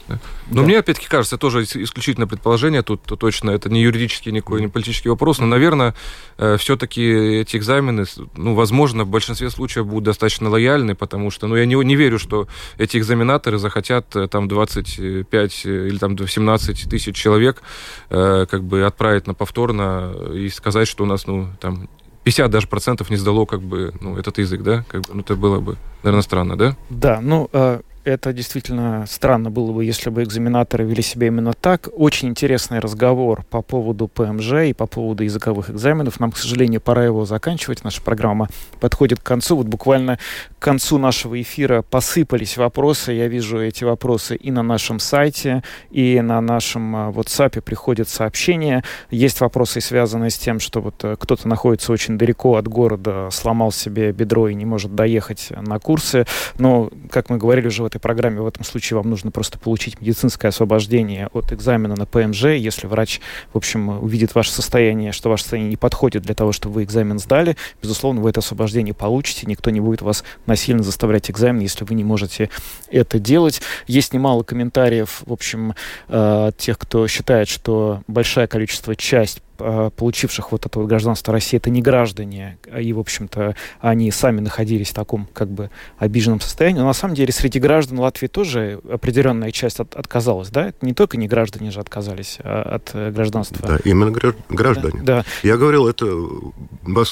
Но 0.50 0.60
да. 0.60 0.62
мне, 0.62 0.78
опять-таки, 0.78 1.08
кажется, 1.08 1.38
тоже 1.38 1.62
исключительно 1.62 2.26
предположение, 2.26 2.82
тут 2.82 3.02
то 3.02 3.16
точно 3.16 3.50
это 3.50 3.70
не 3.70 3.82
юридический, 3.82 4.32
никакой, 4.32 4.60
не 4.60 4.68
политический 4.68 5.08
вопрос, 5.08 5.38
но, 5.38 5.46
наверное, 5.46 5.94
э, 6.38 6.56
все-таки 6.58 7.02
эти 7.02 7.56
экзамены, 7.56 8.04
ну, 8.36 8.54
возможно, 8.54 9.04
в 9.04 9.08
большинстве 9.08 9.50
случаев 9.50 9.86
будут 9.86 10.04
достаточно 10.04 10.48
лояльны, 10.48 10.94
потому 10.94 11.30
что, 11.30 11.46
ну, 11.46 11.56
я 11.56 11.66
не, 11.66 11.74
не 11.76 11.96
верю, 11.96 12.18
что 12.18 12.46
эти 12.78 12.98
экзаменаторы 12.98 13.58
захотят 13.58 14.14
э, 14.16 14.28
там 14.28 14.48
25 14.48 15.66
э, 15.66 15.88
или 15.88 15.98
там 15.98 16.16
17 16.16 16.88
тысяч 16.88 17.16
человек 17.16 17.62
как 18.08 18.64
бы 18.64 18.84
отправить 18.84 19.26
на 19.26 19.34
повторно 19.34 20.14
и 20.32 20.48
сказать, 20.48 20.88
что 20.88 21.04
у 21.04 21.06
нас, 21.06 21.26
ну, 21.26 21.48
там 21.60 21.88
50 22.24 22.50
даже 22.50 22.66
процентов 22.66 23.10
не 23.10 23.16
сдало 23.16 23.44
как 23.44 23.60
бы, 23.60 23.92
ну, 24.00 24.16
этот 24.16 24.38
язык, 24.38 24.62
да? 24.62 24.84
Как 24.88 25.02
бы, 25.02 25.08
ну, 25.12 25.20
это 25.20 25.36
было 25.36 25.60
бы, 25.60 25.76
наверное, 26.02 26.22
странно, 26.22 26.56
да? 26.56 26.76
Да, 26.88 27.20
ну, 27.20 27.48
э, 27.52 27.80
это 28.04 28.32
действительно 28.32 29.04
странно 29.08 29.50
было 29.50 29.72
бы, 29.72 29.84
если 29.84 30.10
бы 30.10 30.22
экзаменаторы 30.22 30.84
вели 30.84 31.02
себя 31.02 31.28
именно 31.28 31.52
так. 31.52 31.88
Очень 31.92 32.28
интересный 32.28 32.78
разговор 32.78 33.44
по 33.50 33.62
поводу 33.62 34.08
ПМЖ 34.08 34.52
и 34.68 34.72
по 34.72 34.86
поводу 34.86 35.24
языковых 35.24 35.70
экзаменов. 35.70 36.20
Нам, 36.20 36.32
к 36.32 36.36
сожалению, 36.36 36.80
пора 36.80 37.04
его 37.04 37.24
заканчивать. 37.24 37.82
Наша 37.84 38.02
программа 38.02 38.48
подходит 38.80 39.20
к 39.20 39.22
концу. 39.22 39.56
Вот 39.56 39.66
буквально 39.66 40.18
концу 40.64 40.96
нашего 40.96 41.42
эфира 41.42 41.82
посыпались 41.82 42.56
вопросы. 42.56 43.12
Я 43.12 43.28
вижу 43.28 43.60
эти 43.60 43.84
вопросы 43.84 44.34
и 44.34 44.50
на 44.50 44.62
нашем 44.62 44.98
сайте, 44.98 45.62
и 45.90 46.22
на 46.22 46.40
нашем 46.40 46.96
а, 46.96 47.10
WhatsApp 47.10 47.60
приходят 47.60 48.08
сообщения. 48.08 48.82
Есть 49.10 49.42
вопросы, 49.42 49.82
связанные 49.82 50.30
с 50.30 50.38
тем, 50.38 50.60
что 50.60 50.80
вот 50.80 51.04
э, 51.04 51.16
кто-то 51.20 51.46
находится 51.48 51.92
очень 51.92 52.16
далеко 52.16 52.56
от 52.56 52.66
города, 52.66 53.28
сломал 53.30 53.72
себе 53.72 54.10
бедро 54.12 54.48
и 54.48 54.54
не 54.54 54.64
может 54.64 54.94
доехать 54.94 55.48
на 55.50 55.78
курсы. 55.78 56.24
Но, 56.56 56.88
как 57.10 57.28
мы 57.28 57.36
говорили 57.36 57.66
уже 57.66 57.82
в 57.82 57.86
этой 57.86 57.98
программе 57.98 58.40
в 58.40 58.46
этом 58.46 58.64
случае 58.64 58.96
вам 58.96 59.10
нужно 59.10 59.30
просто 59.30 59.58
получить 59.58 60.00
медицинское 60.00 60.48
освобождение 60.48 61.28
от 61.34 61.52
экзамена 61.52 61.94
на 61.94 62.06
ПМЖ. 62.06 62.44
Если 62.44 62.86
врач, 62.86 63.20
в 63.52 63.58
общем, 63.58 64.02
увидит 64.02 64.34
ваше 64.34 64.50
состояние, 64.50 65.12
что 65.12 65.28
ваше 65.28 65.42
состояние 65.42 65.72
не 65.72 65.76
подходит 65.76 66.22
для 66.22 66.34
того, 66.34 66.52
чтобы 66.52 66.76
вы 66.76 66.84
экзамен 66.84 67.18
сдали, 67.18 67.58
безусловно, 67.82 68.22
вы 68.22 68.30
это 68.30 68.40
освобождение 68.40 68.94
получите. 68.94 69.46
Никто 69.46 69.68
не 69.68 69.80
будет 69.80 70.00
вас 70.00 70.24
насильно 70.54 70.84
заставлять 70.84 71.30
экзамен, 71.30 71.60
если 71.60 71.84
вы 71.84 71.96
не 71.96 72.04
можете 72.04 72.48
это 72.88 73.18
делать. 73.18 73.60
Есть 73.88 74.12
немало 74.12 74.44
комментариев, 74.44 75.22
в 75.26 75.32
общем, 75.32 75.74
э, 76.08 76.52
тех, 76.56 76.78
кто 76.78 77.08
считает, 77.08 77.48
что 77.48 78.02
большое 78.06 78.46
количество 78.46 78.94
часть 78.94 79.42
получивших 79.56 80.52
вот 80.52 80.66
это 80.66 80.78
вот 80.78 80.88
гражданство 80.88 81.32
России, 81.32 81.56
это 81.56 81.70
не 81.70 81.82
граждане, 81.82 82.58
и, 82.78 82.92
в 82.92 82.98
общем-то, 82.98 83.54
они 83.80 84.10
сами 84.10 84.40
находились 84.40 84.90
в 84.90 84.94
таком, 84.94 85.28
как 85.32 85.48
бы, 85.48 85.70
обиженном 85.98 86.40
состоянии. 86.40 86.78
Но, 86.78 86.86
на 86.86 86.92
самом 86.92 87.14
деле, 87.14 87.32
среди 87.32 87.58
граждан 87.58 87.98
Латвии 87.98 88.26
тоже 88.26 88.80
определенная 88.90 89.50
часть 89.50 89.80
от, 89.80 89.94
отказалась, 89.94 90.50
да? 90.50 90.68
Это 90.68 90.84
не 90.84 90.94
только 90.94 91.16
не 91.16 91.28
граждане 91.28 91.70
же 91.70 91.80
отказались 91.80 92.38
а, 92.42 92.76
от 92.76 92.90
э, 92.94 93.10
гражданства. 93.10 93.66
Да, 93.66 93.78
именно 93.84 94.10
граждане. 94.48 95.00
Да, 95.02 95.18
да. 95.18 95.24
Я 95.42 95.56
говорил, 95.56 95.86
это, 95.86 96.06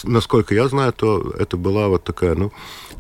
насколько 0.05 0.55
я 0.55 0.69
знаю, 0.69 0.93
то 0.93 1.33
это 1.39 1.57
была 1.57 1.89
вот 1.89 2.05
такая, 2.05 2.35
ну, 2.35 2.53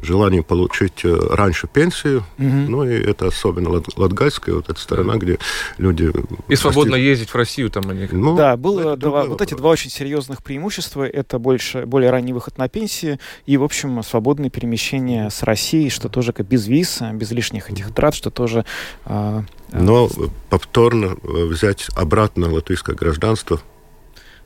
желание 0.02 0.42
получить 0.42 1.04
э, 1.04 1.14
раньше 1.30 1.68
пенсию, 1.68 2.24
угу. 2.38 2.46
ну 2.46 2.84
и 2.84 2.92
это 2.92 3.28
особенно 3.28 3.82
латгальская 3.96 4.54
вот 4.56 4.68
эта 4.68 4.80
сторона, 4.80 5.16
где 5.16 5.38
люди... 5.78 6.12
И 6.48 6.56
свободно 6.56 6.96
ездить 6.96 7.30
в 7.30 7.34
Россию 7.36 7.70
там 7.70 7.88
они... 7.88 8.08
Ну, 8.10 8.36
да, 8.36 8.56
было 8.56 8.96
два, 8.96 9.26
вот 9.32 9.42
эти 9.42 9.54
два 9.54 9.70
очень 9.70 9.90
серьезных 9.90 10.42
преимущества. 10.42 11.06
Это 11.06 11.38
больше, 11.38 11.86
более 11.86 12.10
ранний 12.10 12.32
выход 12.32 12.58
на 12.58 12.68
пенсию 12.68 13.18
и, 13.46 13.56
в 13.56 13.64
общем, 13.64 14.02
свободное 14.02 14.50
перемещение 14.50 15.30
с 15.30 15.42
Россией, 15.42 15.90
что 15.90 16.08
тоже 16.08 16.32
как 16.32 16.46
без 16.46 16.66
виз, 16.66 17.00
без 17.14 17.30
лишних 17.30 17.70
этих 17.70 17.92
трат, 17.94 18.14
что 18.14 18.30
тоже... 18.30 18.64
А, 19.04 19.44
Но 19.72 20.08
повторно 20.50 21.16
э, 21.22 21.44
взять 21.44 21.88
обратно 21.94 22.52
латвийское 22.52 22.94
гражданство 22.94 23.60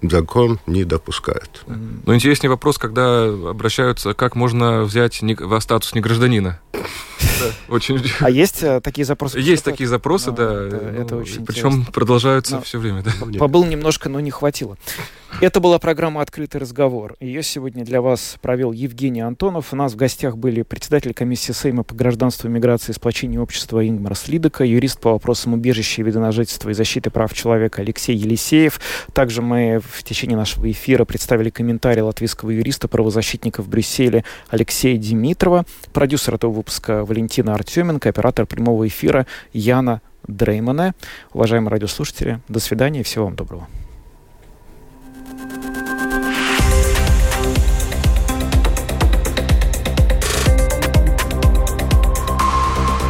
закон 0.02 0.60
не 0.66 0.84
допускает. 0.84 1.62
Но 1.66 2.14
интереснее 2.14 2.50
вопрос, 2.50 2.78
когда 2.78 3.24
обращаются, 3.24 4.14
как 4.14 4.36
можно 4.36 4.82
взять 4.82 5.22
в 5.22 5.60
статус 5.60 5.94
негражданина. 5.94 6.60
очень. 7.68 8.02
А 8.20 8.30
есть 8.30 8.62
э, 8.62 8.80
такие 8.80 9.04
запросы? 9.04 9.38
Есть 9.38 9.64
такие 9.64 9.88
запросы, 9.88 10.30
да. 10.32 10.44
Это 10.44 11.16
ну, 11.16 11.20
очень 11.20 11.44
Причем 11.44 11.84
продолжаются 11.84 12.60
все 12.60 12.78
время. 12.78 13.04
Побыл 13.38 13.64
немножко, 13.64 14.08
но 14.08 14.20
не 14.20 14.30
хватило. 14.30 14.76
Это 15.40 15.60
была 15.60 15.78
программа 15.78 16.22
«Открытый 16.22 16.62
разговор». 16.62 17.14
Ее 17.20 17.42
сегодня 17.42 17.84
для 17.84 18.00
вас 18.00 18.36
провел 18.40 18.72
Евгений 18.72 19.20
Антонов. 19.20 19.72
У 19.72 19.76
нас 19.76 19.92
в 19.92 19.96
гостях 19.96 20.38
были 20.38 20.62
председатель 20.62 21.12
комиссии 21.12 21.52
Сейма 21.52 21.82
по 21.82 21.94
гражданству, 21.94 22.48
миграции 22.48 22.92
и 22.92 22.94
сплочению 22.94 23.42
общества 23.42 23.86
Ингмар 23.86 24.14
Слидока, 24.14 24.64
юрист 24.64 24.98
по 24.98 25.12
вопросам 25.12 25.52
убежища 25.52 26.02
жительство 26.32 26.70
и 26.70 26.74
защиты 26.74 27.10
прав 27.10 27.34
человека 27.34 27.82
Алексей 27.82 28.16
Елисеев. 28.16 28.80
Также 29.12 29.42
мы 29.42 29.82
в 29.86 30.02
течение 30.04 30.38
нашего 30.38 30.70
эфира 30.70 31.04
представили 31.04 31.50
комментарий 31.50 32.00
латвийского 32.00 32.50
юриста, 32.50 32.88
правозащитника 32.88 33.62
в 33.62 33.68
Брюсселе 33.68 34.24
Алексея 34.48 34.96
Димитрова, 34.96 35.66
продюсер 35.92 36.36
этого 36.36 36.50
выпуска 36.50 37.04
Валентина 37.26 37.54
Артеменко, 37.54 38.08
оператор 38.08 38.46
прямого 38.46 38.86
эфира 38.86 39.26
Яна 39.52 40.00
Дреймана. 40.28 40.94
Уважаемые 41.32 41.72
радиослушатели, 41.72 42.38
до 42.46 42.60
свидания 42.60 43.02
всего 43.02 43.24
вам 43.24 43.34
доброго. 43.34 43.66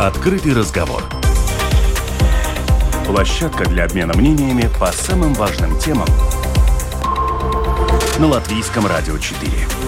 Открытый 0.01 0.55
разговор. 0.55 1.03
Площадка 3.07 3.69
для 3.69 3.85
обмена 3.85 4.15
мнениями 4.15 4.71
по 4.81 4.91
самым 4.93 5.35
важным 5.35 5.79
темам 5.79 6.09
на 8.19 8.29
Латвийском 8.29 8.87
радио 8.87 9.19
4. 9.19 9.86